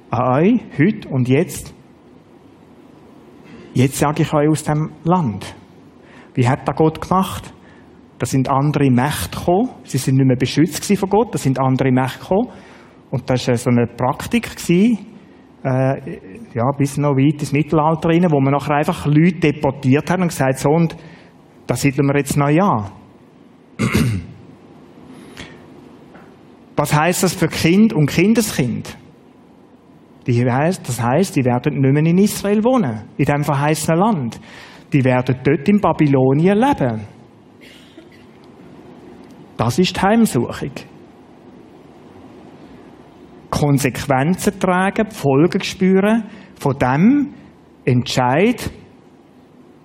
An 0.10 0.44
euch, 0.44 0.62
heute 0.80 1.10
und 1.10 1.28
jetzt. 1.28 1.74
Jetzt 3.74 4.00
sage 4.00 4.22
ich 4.22 4.34
euch 4.34 4.48
aus 4.48 4.64
dem 4.64 4.94
Land. 5.04 5.54
Wie 6.36 6.48
hat 6.48 6.66
da 6.66 6.72
Gott 6.72 7.02
gemacht? 7.02 7.54
Da 8.18 8.26
sind 8.26 8.48
andere 8.48 8.90
Mächte 8.90 9.38
gekommen. 9.38 9.72
Sie 9.84 9.98
sind 9.98 10.16
nicht 10.16 10.28
mehr 10.28 10.38
beschützt 10.38 10.86
von 10.98 11.10
Gott. 11.10 11.34
Da 11.34 11.38
sind 11.38 11.60
andere 11.60 11.92
Mächte 11.92 12.20
gekommen. 12.20 12.48
Und 13.12 13.30
das 13.30 13.46
war 13.50 13.58
so 13.58 13.70
eine 13.70 13.88
Praktik, 13.88 14.56
gewesen, 14.56 15.00
äh, 15.66 16.20
ja, 16.54 16.72
bis 16.78 16.96
noch 16.98 17.18
weit 17.18 17.42
ins 17.42 17.52
Mittelalter 17.52 18.08
rein, 18.08 18.26
wo 18.32 18.40
man 18.40 18.54
nachher 18.54 18.76
einfach 18.76 19.06
Leute 19.06 19.52
deportiert 19.52 20.10
hat 20.10 20.22
und 20.22 20.30
gesagt, 20.30 20.60
so, 20.60 20.70
und 20.70 20.96
da 21.66 21.76
siedeln 21.76 22.08
wir 22.08 22.16
jetzt 22.16 22.38
neu 22.38 22.58
an. 22.62 22.86
Was 26.76 26.94
heißt 26.94 27.24
das 27.24 27.34
für 27.34 27.48
Kind 27.48 27.94
und 27.94 28.08
Kindeskind? 28.08 28.98
das 30.28 31.02
heißt, 31.02 31.36
die 31.38 31.46
werden 31.46 31.80
nicht 31.80 31.94
mehr 31.94 32.06
in 32.06 32.18
Israel 32.18 32.64
wohnen, 32.64 33.04
in 33.18 33.26
dem 33.26 33.44
verheißenen 33.44 34.00
Land. 34.00 34.40
Die 34.92 35.04
werden 35.04 35.38
dort 35.44 35.68
in 35.70 35.80
Babylonien 35.80 36.58
leben. 36.58 37.08
Das 39.56 39.80
ist 39.80 39.96
die 39.96 40.02
Heimsuchung. 40.02 40.72
Konsequenzen 43.50 44.60
tragen, 44.60 45.10
Folgen 45.10 45.64
spüren 45.64 46.26
von 46.60 46.78
dem 46.78 47.34
Entscheid, 47.86 48.70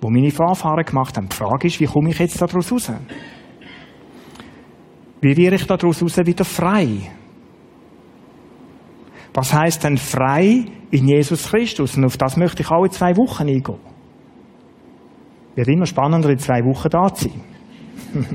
wo 0.01 0.11
meine 0.11 0.31
Vorfahren 0.31 0.85
gemacht 0.85 1.17
haben. 1.17 1.29
Die 1.29 1.37
Frage 1.37 1.69
ist, 1.69 1.81
wie 1.81 1.87
komme 1.87 2.11
ich 2.11 2.19
jetzt 2.19 2.43
daraus 2.43 2.73
raus? 2.73 2.93
Wie 5.23 5.37
werde 5.37 5.57
ich 5.57 5.67
daraus 5.67 6.03
wieder 6.03 6.45
frei? 6.45 7.13
Was 9.33 9.55
heißt 9.55 9.85
denn 9.85 9.97
frei 9.97 10.65
in 10.91 11.07
Jesus 11.07 11.49
Christus? 11.49 11.97
Und 11.97 12.05
auf 12.05 12.17
das 12.17 12.37
möchte 12.37 12.63
ich 12.63 12.71
auch 12.71 12.85
in 12.85 12.91
zwei 12.91 13.17
Wochen 13.17 13.49
eingehen. 13.49 13.79
Wird 15.55 15.69
immer 15.69 15.87
spannender, 15.87 16.29
in 16.29 16.39
zwei 16.39 16.65
Wochen 16.65 16.89
da 16.91 17.15
zu 17.15 17.29
sein. 17.29 17.41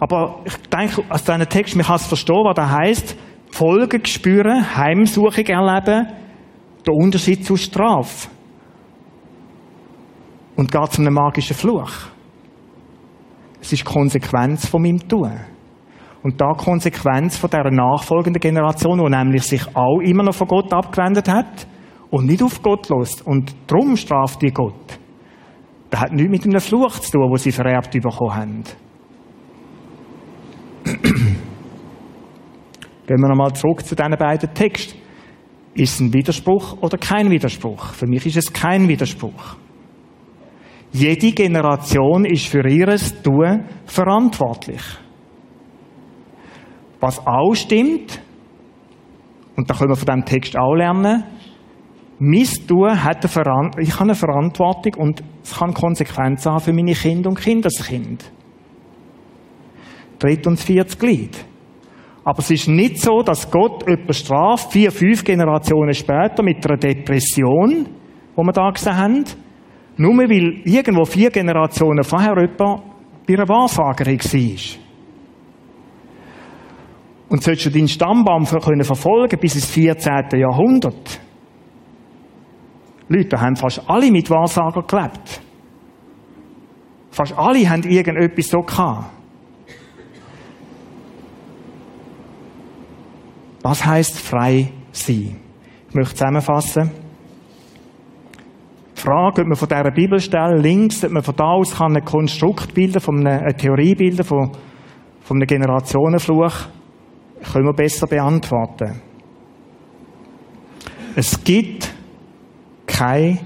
Aber 0.00 0.40
ich 0.44 0.56
denke, 0.68 1.02
aus 1.08 1.24
diesem 1.24 1.48
Text, 1.48 1.74
man 1.74 1.86
kann 1.86 1.96
es 1.96 2.06
verstehen, 2.06 2.44
was 2.44 2.54
da 2.54 2.68
heißt, 2.68 3.16
Folgen 3.52 4.04
spüren, 4.04 4.76
Heimsuchung 4.76 5.46
erleben, 5.46 6.08
der 6.86 6.94
Unterschied 6.94 7.46
zu 7.46 7.56
Strafe. 7.56 8.28
Und 10.56 10.70
geht 10.70 10.92
zu 10.92 11.00
einem 11.00 11.14
magischen 11.14 11.56
Fluch. 11.56 12.11
Es 13.62 13.72
ist 13.72 13.84
Konsequenz 13.84 14.66
von 14.66 14.82
meinem 14.82 15.08
Tun. 15.08 15.30
Und 16.24 16.40
da 16.40 16.50
Konsequenz 16.52 17.36
von 17.36 17.48
dieser 17.48 17.70
nachfolgenden 17.70 18.40
Generation, 18.40 18.98
die 18.98 19.08
nämlich 19.08 19.44
sich 19.44 19.64
auch 19.74 20.00
immer 20.00 20.24
noch 20.24 20.34
von 20.34 20.48
Gott 20.48 20.72
abgewendet 20.72 21.28
hat 21.28 21.68
und 22.10 22.26
nicht 22.26 22.42
auf 22.42 22.60
Gott 22.60 22.88
los 22.88 23.22
und 23.22 23.54
darum 23.68 23.96
straft 23.96 24.42
die 24.42 24.50
Gott. 24.50 24.98
Das 25.90 26.00
hat 26.00 26.12
nichts 26.12 26.30
mit 26.30 26.44
einem 26.44 26.60
Fluch 26.60 26.98
zu 26.98 27.12
tun, 27.12 27.30
wo 27.30 27.36
sie 27.36 27.52
vererbt 27.52 27.92
bekommen 27.92 28.34
haben. 28.34 28.64
Gehen 33.06 33.20
wir 33.20 33.28
nochmal 33.28 33.52
zurück 33.52 33.84
zu 33.86 33.94
diesen 33.94 34.16
beiden 34.16 34.52
Texten. 34.54 34.98
Ist 35.74 35.94
es 35.94 36.00
ein 36.00 36.12
Widerspruch 36.12 36.82
oder 36.82 36.98
kein 36.98 37.30
Widerspruch? 37.30 37.92
Für 37.94 38.06
mich 38.06 38.26
ist 38.26 38.36
es 38.36 38.52
kein 38.52 38.88
Widerspruch. 38.88 39.56
Jede 40.92 41.32
Generation 41.32 42.26
ist 42.26 42.46
für 42.46 42.68
ihres 42.68 43.22
Tun 43.22 43.64
verantwortlich. 43.86 44.82
Was 47.00 47.26
auch 47.26 47.54
stimmt, 47.54 48.20
und 49.56 49.68
da 49.68 49.74
können 49.74 49.90
wir 49.90 49.96
von 49.96 50.06
diesem 50.06 50.24
Text 50.24 50.56
auch 50.56 50.74
lernen, 50.74 51.24
mein 52.18 52.46
Tun 52.68 53.02
hat 53.02 53.24
eine 53.24 53.28
Verantwortung, 53.28 53.82
ich 53.82 53.94
habe 53.94 54.04
eine 54.04 54.14
Verantwortung 54.14 54.94
und 54.98 55.24
es 55.42 55.58
kann 55.58 55.74
Konsequenzen 55.74 56.52
haben 56.52 56.60
für 56.60 56.72
meine 56.72 56.92
Kinder 56.92 57.30
und 57.30 57.40
Kindeskind. 57.40 58.30
Dritt 60.18 60.46
und 60.46 60.60
viertes 60.60 60.98
Glied. 60.98 61.36
Aber 62.22 62.38
es 62.38 62.50
ist 62.50 62.68
nicht 62.68 63.00
so, 63.00 63.22
dass 63.22 63.50
Gott 63.50 63.84
jemanden 63.88 64.12
straft, 64.12 64.72
vier, 64.72 64.92
fünf 64.92 65.24
Generationen 65.24 65.94
später 65.94 66.42
mit 66.42 66.64
einer 66.64 66.76
Depression, 66.76 67.88
wo 68.36 68.42
wir 68.44 68.52
da 68.52 68.70
gesehen 68.70 68.96
haben, 68.96 69.24
nur 69.96 70.16
weil 70.18 70.62
irgendwo 70.64 71.04
vier 71.04 71.30
Generationen 71.30 72.02
vorher 72.02 72.34
jemand 72.36 72.58
bei 73.26 73.34
einer 73.34 73.48
Wahrsagerin 73.48 74.18
war. 74.18 74.82
Und 77.28 77.42
sollst 77.42 77.66
du 77.66 77.70
deinen 77.70 77.88
Stammbaum 77.88 78.46
verfolgen 78.46 79.38
bis 79.40 79.54
ins 79.54 79.66
14. 79.66 80.12
Jahrhundert. 80.38 81.20
Leute, 83.08 83.40
haben 83.40 83.56
fast 83.56 83.82
alle 83.88 84.10
mit 84.10 84.28
Wahrsager 84.30 84.82
gelebt. 84.82 85.40
Fast 87.10 87.36
alle 87.36 87.68
haben 87.68 87.82
irgendetwas 87.82 88.48
so 88.48 88.60
gehabt. 88.60 89.10
Was 93.62 93.84
heißt 93.84 94.18
frei 94.18 94.72
sein? 94.90 95.36
Ich 95.88 95.94
möchte 95.94 96.14
zusammenfassen. 96.14 97.01
Frage, 99.02 99.42
ob 99.42 99.48
man 99.48 99.56
von 99.56 99.68
dieser 99.68 99.90
Bibelstelle 99.90 100.58
links, 100.58 101.04
ob 101.04 101.10
man 101.10 101.24
von 101.24 101.34
da 101.34 101.50
aus 101.50 101.76
kann 101.76 101.96
ein 101.96 102.04
Konstrukt 102.04 102.72
bilden, 102.72 103.02
einer, 103.04 103.42
eine 103.42 103.56
Theorie 103.56 103.96
bilden, 103.96 104.22
von, 104.22 104.52
von 105.22 105.38
einem 105.38 105.46
Generationenfluch, 105.48 106.54
können 107.52 107.64
wir 107.64 107.72
besser 107.72 108.06
beantworten. 108.06 109.02
Es 111.16 111.42
gibt 111.42 111.92
keine 112.86 113.40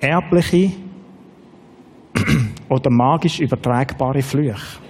erbliche 0.00 0.72
oder 2.68 2.90
magisch 2.90 3.38
übertragbare 3.38 4.22
Flüche. 4.22 4.80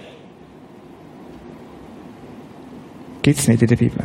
Gibt 3.21 3.37
es 3.37 3.47
nicht 3.47 3.61
in 3.61 3.67
der 3.67 3.75
Bibel. 3.75 4.03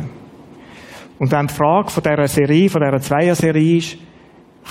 Und 1.17 1.31
wenn 1.31 1.47
die 1.47 1.53
Frage 1.53 1.89
von 1.89 2.03
dieser 2.03 2.27
Serie, 2.27 2.69
von 2.69 2.81
dieser 2.81 2.99
Zweier-Serie 2.99 3.77
ist, 3.77 3.97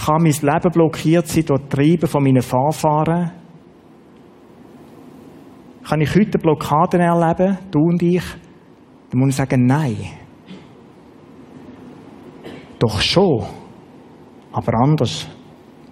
kann 0.04 0.22
mein 0.22 0.32
Leben 0.32 0.70
blockiert 0.72 1.26
sein 1.28 1.44
durch 1.44 1.60
die 1.62 1.68
Treiben 1.68 2.06
von 2.06 2.22
meinen 2.22 2.42
Vorfahren? 2.42 3.32
Kann 5.84 6.00
ich 6.00 6.14
heute 6.14 6.38
Blockaden 6.38 7.00
erleben, 7.00 7.58
du 7.70 7.80
und 7.80 8.02
ich? 8.02 8.22
Dann 9.10 9.20
muss 9.20 9.30
ich 9.30 9.36
sagen, 9.36 9.66
nein. 9.66 9.96
Doch 12.78 13.00
schon. 13.00 13.44
Aber 14.52 14.72
anders. 14.82 15.28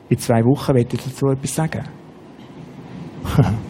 In 0.08 0.18
zwei 0.18 0.42
Wochen 0.44 0.74
werde 0.74 0.96
ich 0.96 1.02
dazu 1.02 1.26
etwas 1.26 1.54
sagen. 1.54 1.84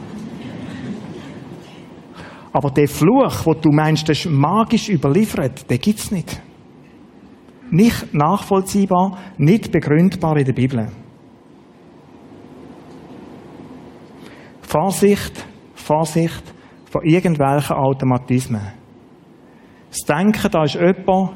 Aber 2.52 2.70
der 2.70 2.88
Fluch, 2.88 3.44
wo 3.44 3.54
du 3.54 3.70
meinst, 3.70 4.08
das 4.08 4.18
ist 4.18 4.30
magisch 4.30 4.88
überliefert, 4.88 5.68
den 5.68 5.78
gibt 5.78 5.98
es 5.98 6.10
nicht. 6.10 6.40
Nicht 7.70 8.14
nachvollziehbar, 8.14 9.18
nicht 9.36 9.70
begründbar 9.70 10.36
in 10.38 10.44
der 10.44 10.52
Bibel. 10.52 10.88
Vorsicht, 14.62 15.46
Vorsicht 15.74 16.42
vor 16.90 17.04
irgendwelchen 17.04 17.76
Automatismen. 17.76 18.60
Das 19.90 20.00
Denken, 20.00 20.50
da 20.50 20.64
ist 20.64 20.74
jemand, 20.74 21.32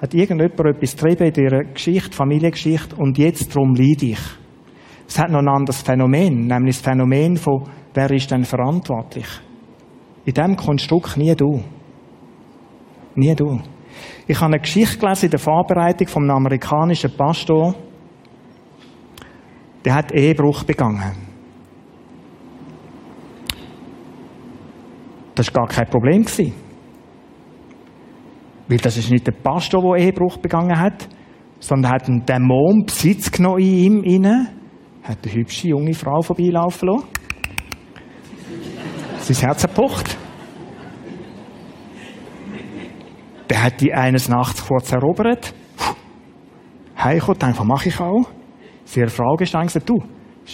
hat 0.00 0.14
irgendjemand 0.14 0.60
etwas 0.60 0.96
getrieben 0.96 1.32
in 1.32 1.44
ihrer 1.44 1.64
Geschichte, 1.64 2.12
Familiengeschichte 2.12 2.96
und 2.96 3.18
jetzt 3.18 3.54
darum 3.54 3.74
leide 3.74 4.06
ich. 4.06 4.20
Es 5.06 5.18
hat 5.18 5.30
noch 5.30 5.38
ein 5.38 5.48
anderes 5.48 5.82
Phänomen, 5.82 6.46
nämlich 6.46 6.76
das 6.76 6.84
Phänomen 6.84 7.36
von, 7.36 7.64
wer 7.94 8.10
ist 8.10 8.30
denn 8.30 8.44
verantwortlich? 8.44 9.26
In 10.26 10.34
diesem 10.34 10.56
Konstrukt 10.56 11.16
nie 11.16 11.34
du. 11.34 11.62
Nie 13.14 13.34
du. 13.34 13.60
Ich 14.30 14.36
habe 14.36 14.52
eine 14.52 14.60
Geschichte 14.60 14.98
gelesen 14.98 15.24
in 15.24 15.30
der 15.30 15.40
Vorbereitung 15.40 16.06
von 16.06 16.22
einem 16.24 16.36
amerikanischen 16.36 17.10
Pastor. 17.16 17.74
Der 19.82 19.94
hat 19.94 20.12
Ehebruch 20.12 20.64
begangen. 20.64 21.12
Das 25.34 25.46
war 25.54 25.64
gar 25.64 25.68
kein 25.68 25.86
Problem. 25.86 26.26
Weil 28.68 28.76
das 28.76 28.98
ist 28.98 29.10
nicht 29.10 29.26
der 29.26 29.32
Pastor, 29.32 29.80
der 29.80 30.04
Ehebruch 30.04 30.36
begangen 30.36 30.78
hat, 30.78 31.08
sondern 31.58 31.90
hat 31.90 32.06
einen 32.06 32.26
Dämon 32.26 32.84
Besitz 32.84 33.30
genommen 33.30 33.60
in 33.60 33.76
ihm 33.78 34.02
inne, 34.02 34.48
hat 35.04 35.18
eine 35.24 35.32
hübsche 35.32 35.68
junge 35.68 35.94
Frau 35.94 36.20
vorbeilaufen 36.20 36.86
lassen. 36.90 37.06
Sein 39.20 39.36
Herz 39.46 39.62
erpocht. 39.62 40.17
Der 43.50 43.62
hat 43.62 43.80
die 43.80 43.92
eines 43.92 44.28
Nachts 44.28 44.66
kurz 44.66 44.92
erobert. 44.92 45.54
Heimgekommen, 46.98 47.38
denkt, 47.38 47.58
was 47.58 47.66
mache 47.66 47.88
ich 47.88 48.00
auch? 48.00 48.28
Sie 48.84 49.02
hat 49.02 49.10
Frau 49.10 49.36
gestellt 49.36 49.82
du, 49.86 50.02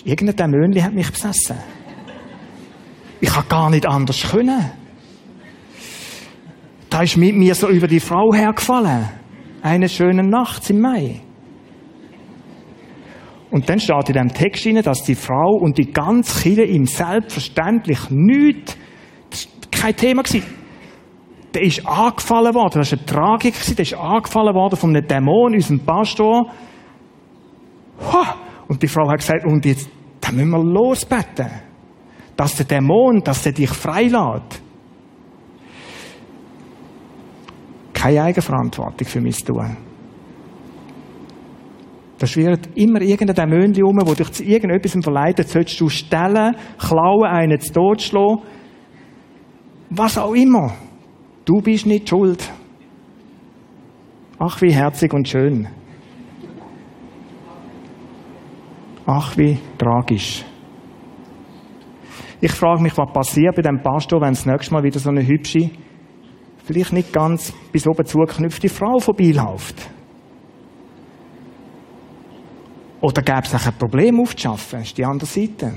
irgendein 0.05 0.37
Dämönli 0.37 0.81
hat 0.81 0.93
mich 0.93 1.11
besessen. 1.11 1.57
Ich 3.21 3.31
kann 3.31 3.49
gar 3.49 3.71
nicht 3.71 3.87
anders 3.87 4.23
können. 4.31 4.71
Da 6.91 7.03
ist 7.03 7.17
mit 7.17 7.35
mir 7.35 7.55
so 7.55 7.69
über 7.69 7.87
die 7.87 8.01
Frau 8.01 8.33
hergefallen. 8.35 9.09
Eine 9.63 9.89
schöne 9.89 10.23
Nacht 10.23 10.69
im 10.71 10.81
Mai. 10.81 11.21
Und 13.51 13.69
dann 13.69 13.79
steht 13.79 14.09
in 14.09 14.15
dem 14.15 14.29
Text 14.29 14.65
drin, 14.65 14.83
dass 14.83 15.05
die 15.05 15.15
Frau 15.15 15.57
und 15.61 15.79
die 15.79 15.91
ganze 15.93 16.43
Kirche 16.43 16.65
ihm 16.65 16.87
selbstverständlich 16.87 18.11
nichts, 18.11 18.77
kein 19.71 19.97
Thema 19.97 20.23
war 20.25 20.64
der 21.55 21.63
ist 21.63 21.87
angefallen 21.87 22.55
worden. 22.55 22.81
Das 22.81 22.93
war 22.93 22.99
eine 22.99 23.07
Tragik. 23.07 23.55
Der 23.77 23.83
ist 23.83 23.95
angefallen 23.95 24.55
worden 24.55 24.77
von 24.77 24.91
einem 24.91 25.07
Dämon, 25.07 25.55
unserem 25.55 25.81
Pastor. 25.81 26.51
Und 28.69 28.83
die 28.83 28.89
Frau 28.89 29.09
hat 29.09 29.19
gesagt, 29.19 29.45
und 29.45 29.65
jetzt, 29.65 29.89
da 30.21 30.33
müssen 30.33 30.51
wir 30.51 30.65
losbeten. 30.65 31.51
Dass 32.37 32.57
der 32.57 32.67
Dämon, 32.67 33.23
dass 33.23 33.43
der 33.43 33.53
dich 33.53 33.71
freilässt. 33.71 34.63
Keine 37.93 38.23
Eigenverantwortung 38.23 39.07
für 39.07 39.21
mein 39.21 39.33
Tun. 39.33 39.77
Da 42.19 42.27
schwirrt 42.27 42.69
immer 42.75 43.01
irgendein 43.01 43.51
Dämonchen 43.51 43.85
um, 43.85 43.99
wo 44.05 44.15
dich 44.15 44.31
zu 44.33 44.45
irgendetwas 44.45 44.97
verleitet, 45.03 45.49
sollst 45.49 45.81
du 45.81 45.89
stellen, 45.89 46.57
klauen, 46.79 47.25
einen 47.25 47.61
zu 47.61 47.73
Tod 47.73 48.03
schlagen. 48.03 48.43
Was 49.91 50.19
auch 50.19 50.35
immer. 50.35 50.73
Du 51.45 51.61
bist 51.61 51.87
nicht 51.87 52.09
schuld. 52.09 52.51
Ach, 54.39 54.61
wie 54.63 54.73
herzig 54.73 55.13
und 55.13 55.29
schön. 55.29 55.69
Ach, 59.07 59.37
wie 59.37 59.59
tragisch. 59.79 60.45
Ich 62.41 62.53
frage 62.53 62.83
mich, 62.83 62.97
was 62.97 63.13
passiert 63.13 63.57
bei 63.57 63.63
dem 63.63 63.83
Pastor, 63.83 64.21
wenn 64.21 64.33
das 64.33 64.47
nächste 64.47 64.73
Mal 64.73 64.83
wieder 64.83 64.99
so 64.99 65.11
eine 65.11 65.27
hübsche, 65.27 65.71
vielleicht 66.65 66.93
nicht 66.93 67.13
ganz 67.13 67.53
bis 67.73 67.87
oben 67.87 68.05
zugeknüpfte 68.05 68.69
Frau 68.69 68.99
vorbeiläuft. 68.99 69.91
Oder 73.01 73.23
gäbe 73.23 73.43
es 73.43 73.67
ein 73.67 73.75
Problem 73.79 74.21
aufzuschaffen? 74.21 74.79
Das 74.79 74.89
ist 74.89 74.99
die 74.99 75.05
andere 75.05 75.27
Seite. 75.27 75.75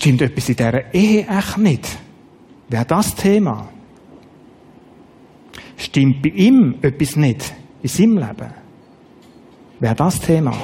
Stimmt 0.00 0.22
etwas 0.22 0.48
in 0.48 0.56
dieser 0.56 0.94
Ehe 0.94 1.26
echt 1.28 1.58
nicht? 1.58 1.98
Wäre 2.70 2.86
das 2.86 3.14
Thema? 3.14 3.68
Stimmt 5.76 6.22
bei 6.22 6.30
ihm 6.30 6.76
etwas 6.80 7.16
nicht 7.16 7.52
in 7.82 7.88
seinem 7.90 8.16
Leben? 8.16 8.54
Wäre 9.78 9.94
das 9.94 10.18
Thema? 10.18 10.56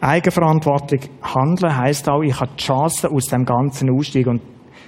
Eigenverantwortlich 0.00 1.08
handeln 1.22 1.76
heisst 1.76 2.08
auch, 2.08 2.22
ich 2.22 2.40
habe 2.40 2.50
die 2.58 2.64
Chance 2.64 3.08
aus 3.08 3.26
dem 3.26 3.44
Ganzen 3.44 3.96
aussteigen. 3.96 4.30
Und 4.30 4.42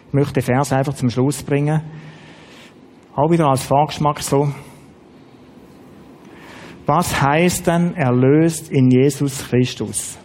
ich 0.08 0.12
möchte 0.14 0.32
den 0.32 0.42
Vers 0.42 0.72
einfach 0.72 0.94
zum 0.94 1.10
Schluss 1.10 1.44
bringen. 1.44 1.80
Auch 3.14 3.30
wieder 3.30 3.46
als 3.46 3.62
Vorgeschmack 3.62 4.20
so. 4.20 4.48
Was 6.86 7.20
heißt 7.20 7.66
denn 7.66 7.94
erlöst 7.94 8.70
in 8.70 8.90
Jesus 8.90 9.48
Christus? 9.48 10.18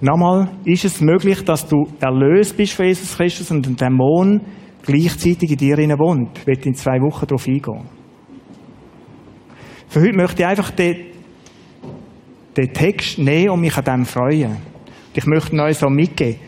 Nochmal, 0.00 0.48
ist 0.64 0.84
es 0.84 1.00
möglich, 1.00 1.44
dass 1.44 1.68
du 1.68 1.86
erlöst 2.00 2.56
bist 2.56 2.72
von 2.72 2.86
Jesus 2.86 3.16
Christus 3.16 3.50
und 3.50 3.66
ein 3.66 3.76
Dämon 3.76 4.40
gleichzeitig 4.82 5.52
in 5.52 5.56
dir 5.58 5.76
wohnt? 5.98 6.38
Ich 6.38 6.46
werde 6.46 6.68
in 6.70 6.74
zwei 6.74 6.98
Wochen 7.00 7.26
darauf 7.26 7.46
eingehen. 7.46 7.88
Für 9.88 10.00
heute 10.00 10.16
möchte 10.16 10.42
ich 10.42 10.48
einfach 10.48 10.70
den, 10.70 10.96
den 12.56 12.72
Text 12.72 13.18
nehmen 13.18 13.50
und 13.50 13.60
mich 13.60 13.76
an 13.76 13.84
dem 13.84 14.04
freuen. 14.06 14.56
Ich 15.14 15.26
möchte 15.26 15.54
euch 15.60 15.76
so 15.76 15.88
mitgeben. 15.88 16.40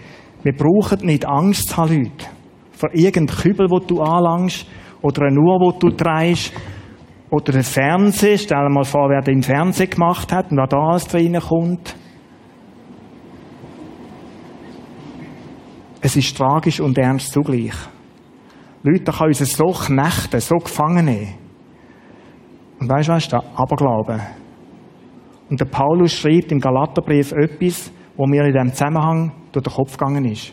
Wir 0.42 0.54
brauchen 0.54 1.06
nicht 1.06 1.26
Angst 1.26 1.68
zu 1.68 1.76
haben, 1.76 2.04
Leute. 2.04 2.26
Vor 2.72 2.88
irgendeinem 2.92 3.38
Kübel, 3.38 3.70
wo 3.70 3.78
du 3.78 4.00
anlangst, 4.00 4.66
oder 5.04 5.26
eine 5.26 5.38
Uhr, 5.38 5.74
die 5.74 5.78
du 5.80 5.90
drehst, 5.90 6.54
oder 7.28 7.54
ein 7.54 7.62
Fernseher. 7.62 8.38
Stell 8.38 8.58
dir 8.58 8.70
mal 8.70 8.84
vor, 8.84 9.10
wer 9.10 9.20
den 9.20 9.42
Fernseher 9.42 9.88
gemacht 9.88 10.32
hat 10.32 10.50
und 10.50 10.56
was 10.56 10.68
da 10.70 10.78
alles 10.78 11.14
reinkommt. 11.14 11.94
Es 16.00 16.16
ist 16.16 16.36
tragisch 16.36 16.80
und 16.80 16.96
ernst 16.96 17.32
zugleich. 17.32 17.74
Leute, 18.82 19.12
kann 19.12 19.28
uns 19.28 19.38
so 19.38 19.66
knechten, 19.66 20.40
so 20.40 20.56
gefangen 20.56 21.04
nehmen. 21.04 21.34
Und 22.80 22.88
weißt 22.88 23.08
du 23.08 23.12
was? 23.12 23.28
Der 23.28 23.42
Aberglaube. 23.56 24.20
Und 25.50 25.60
der 25.60 25.66
Paulus 25.66 26.12
schreibt 26.12 26.50
im 26.50 26.60
Galaterbrief 26.60 27.32
etwas, 27.32 27.92
wo 28.16 28.26
mir 28.26 28.44
in 28.44 28.52
diesem 28.52 28.72
Zusammenhang 28.72 29.32
durch 29.52 29.64
den 29.64 29.72
Kopf 29.72 29.98
gegangen 29.98 30.24
ist. 30.24 30.52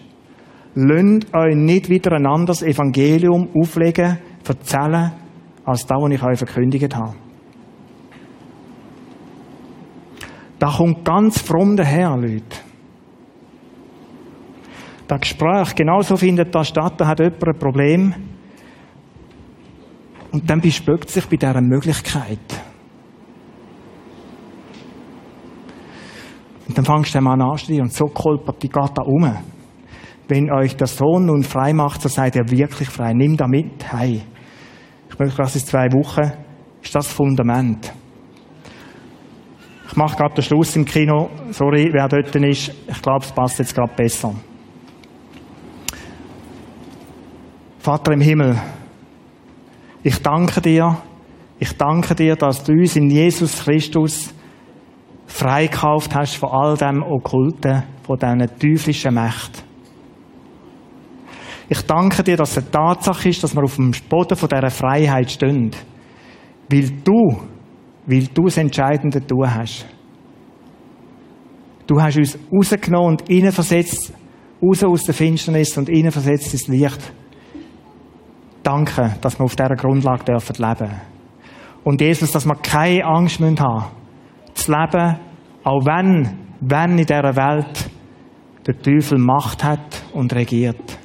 Lönnt 0.76 1.34
euch 1.34 1.56
nicht 1.56 1.89
wieder 1.89 2.14
ein 2.14 2.26
anderes 2.26 2.64
Evangelium 2.64 3.49
auflegen, 3.54 4.18
erzählen, 4.52 5.12
als 5.66 5.86
das, 5.86 5.97
was 6.02 6.12
ich 6.12 6.24
euch 6.24 6.38
verkündigt 6.38 6.95
habe. 6.95 7.16
Da 10.60 10.72
kommt 10.72 11.04
ganz 11.04 11.39
fromm 11.39 11.76
daher, 11.76 12.16
Leute. 12.18 12.43
Das 15.08 15.22
Gespräch, 15.22 15.76
genauso 15.76 16.16
findet 16.16 16.54
da 16.54 16.64
statt, 16.64 16.93
da 16.97 17.08
hat 17.08 17.20
jemand 17.20 17.43
ein 17.43 17.60
Problem, 17.60 18.16
und 20.32 20.49
dann 20.49 20.62
bespögt 20.62 21.10
sich 21.10 21.26
bei 21.26 21.36
dieser 21.36 21.62
Möglichkeit. 21.62 22.39
Und 26.68 26.78
dann 26.78 26.86
fangst 26.86 27.14
du 27.14 27.20
an 27.20 27.41
anzuschreien 27.41 27.82
und 27.82 27.93
so 27.93 28.06
kolpert 28.06 28.64
die 28.64 28.70
Gott 28.70 28.97
da 28.97 29.04
um. 29.04 29.30
Wenn 30.30 30.49
euch 30.49 30.78
der 30.78 30.88
Sohn 30.88 31.26
nun 31.26 31.43
frei 31.43 31.74
macht, 31.74 32.02
so 32.02 32.08
seid 32.08 32.38
ihr 32.38 32.49
wirklich 32.49 32.89
frei. 32.89 33.14
Nimm 33.14 33.36
da 33.36 33.47
mit. 33.47 33.86
Ich 35.12 35.20
möchte 35.20 35.38
das 35.38 35.55
in 35.55 35.62
zwei 35.62 35.91
Wochen. 35.91 36.32
Ist 36.82 36.95
das 36.95 37.07
Fundament. 37.07 37.93
Ich 39.88 39.95
mache 39.95 40.16
gerade 40.16 40.36
den 40.36 40.43
Schluss 40.43 40.76
im 40.76 40.86
Kino. 40.86 41.30
Sorry, 41.51 41.89
wer 41.91 42.07
dort 42.07 42.34
ist. 42.36 42.72
Ich 42.88 43.01
glaube, 43.01 43.26
es 43.26 43.32
passt 43.32 43.59
jetzt 43.59 43.76
gerade 43.76 43.93
besser. 43.93 44.34
Vater 47.80 48.14
im 48.14 48.22
Himmel, 48.22 48.62
ich 50.03 50.22
danke 50.22 50.62
dir, 50.62 50.97
ich 51.59 51.76
danke 51.78 52.14
dir, 52.14 52.36
dass 52.36 52.64
du 52.64 52.74
uns 52.74 52.95
in 52.95 53.09
Jesus 53.09 53.64
Christus 53.64 54.34
freikauft 55.26 56.14
hast 56.16 56.36
von 56.36 56.49
all 56.51 56.78
dem 56.78 57.01
Okkulten, 57.01 57.84
von 58.03 58.20
diesen 58.20 58.59
teuflischen 58.59 59.16
Mächten. 59.16 59.70
Ich 61.72 61.84
danke 61.84 62.22
dir, 62.22 62.36
dass 62.36 62.51
es 62.51 62.57
eine 62.57 62.69
Tatsache 62.69 63.30
ist, 63.30 63.41
dass 63.45 63.55
wir 63.55 63.63
auf 63.63 63.78
dem 63.78 63.91
Boden 64.09 64.36
von 64.36 64.49
dieser 64.49 64.69
Freiheit 64.69 65.32
stehen. 65.32 65.72
Weil 66.67 66.91
du, 67.01 67.39
weil 68.05 68.28
du 68.28 68.43
das 68.43 68.57
Entscheidende 68.57 69.26
tun 69.26 69.49
hast. 69.49 69.86
Du 71.88 72.01
hast 72.01 72.17
uns 72.17 72.38
rausgenommen 72.51 73.11
und 73.11 73.30
reinversetzt, 73.30 74.11
raus 74.61 74.84
aus 74.84 75.05
der 75.05 75.13
Finsternis 75.13 75.78
und 75.78 75.88
reinversetzt 75.88 76.51
ins 76.51 76.67
Licht. 76.67 77.13
Danke, 78.63 79.15
dass 79.22 79.39
wir 79.39 79.45
auf 79.45 79.55
dieser 79.55 79.78
Grundlage 79.78 80.26
dürfen 80.26 80.55
leben. 80.57 80.91
Und 81.86 82.01
Jesus, 82.01 82.34
dass 82.34 82.45
wir 82.45 82.55
keine 82.55 83.05
Angst 83.05 83.39
haben 83.39 83.51
müssen, 83.51 83.86
zu 84.55 84.72
leben, 84.74 85.19
auch 85.63 85.86
wenn, 85.86 86.38
wenn 86.59 86.97
in 86.97 87.05
dieser 87.05 87.34
Welt 87.34 87.89
der 88.67 88.78
Teufel 88.78 89.19
Macht 89.19 89.63
hat 89.63 90.03
und 90.11 90.36
regiert. 90.36 91.01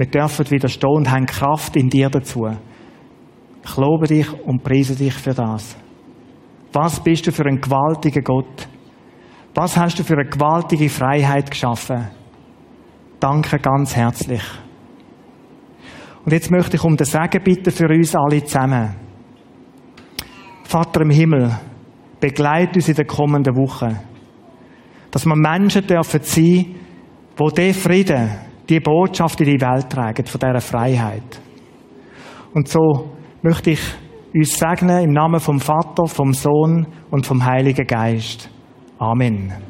Wir 0.00 0.06
dürfen 0.06 0.50
widerstehen 0.50 0.96
und 0.96 1.10
haben 1.10 1.26
Kraft 1.26 1.76
in 1.76 1.90
dir 1.90 2.08
dazu. 2.08 2.48
Ich 3.62 3.76
lobe 3.76 4.06
dich 4.06 4.32
und 4.46 4.62
preise 4.62 4.96
dich 4.96 5.12
für 5.12 5.34
das. 5.34 5.76
Was 6.72 7.00
bist 7.00 7.26
du 7.26 7.32
für 7.32 7.44
ein 7.44 7.60
gewaltiger 7.60 8.22
Gott? 8.22 8.66
Was 9.54 9.76
hast 9.76 9.98
du 9.98 10.02
für 10.02 10.14
eine 10.14 10.24
gewaltige 10.24 10.88
Freiheit 10.88 11.50
geschaffen? 11.50 12.08
Danke 13.20 13.58
ganz 13.58 13.94
herzlich. 13.94 14.42
Und 16.24 16.32
jetzt 16.32 16.50
möchte 16.50 16.78
ich 16.78 16.82
um 16.84 16.96
den 16.96 17.04
Segen 17.04 17.44
bitten 17.44 17.70
für 17.70 17.88
uns 17.88 18.16
alle 18.16 18.42
zusammen. 18.42 18.96
Vater 20.64 21.02
im 21.02 21.10
Himmel, 21.10 21.58
begleite 22.20 22.76
uns 22.76 22.88
in 22.88 22.94
den 22.94 23.06
kommenden 23.06 23.54
Wochen. 23.54 23.98
Dass 25.10 25.26
wir 25.26 25.36
Menschen 25.36 25.86
dürfen 25.86 26.22
sein, 26.22 26.74
die 27.38 27.54
diesen 27.54 27.74
Frieden, 27.74 28.49
die 28.70 28.80
Botschaft 28.80 29.40
in 29.40 29.46
die 29.46 29.60
Welt 29.60 29.90
tragen, 29.90 30.24
von 30.24 30.40
dieser 30.40 30.60
Freiheit. 30.60 31.40
Und 32.54 32.68
so 32.68 33.10
möchte 33.42 33.70
ich 33.70 33.80
uns 34.34 34.58
segnen 34.58 35.04
im 35.04 35.12
Namen 35.12 35.40
vom 35.40 35.60
Vater, 35.60 36.06
vom 36.06 36.32
Sohn 36.32 36.86
und 37.10 37.26
vom 37.26 37.44
Heiligen 37.44 37.86
Geist. 37.86 38.48
Amen. 38.98 39.69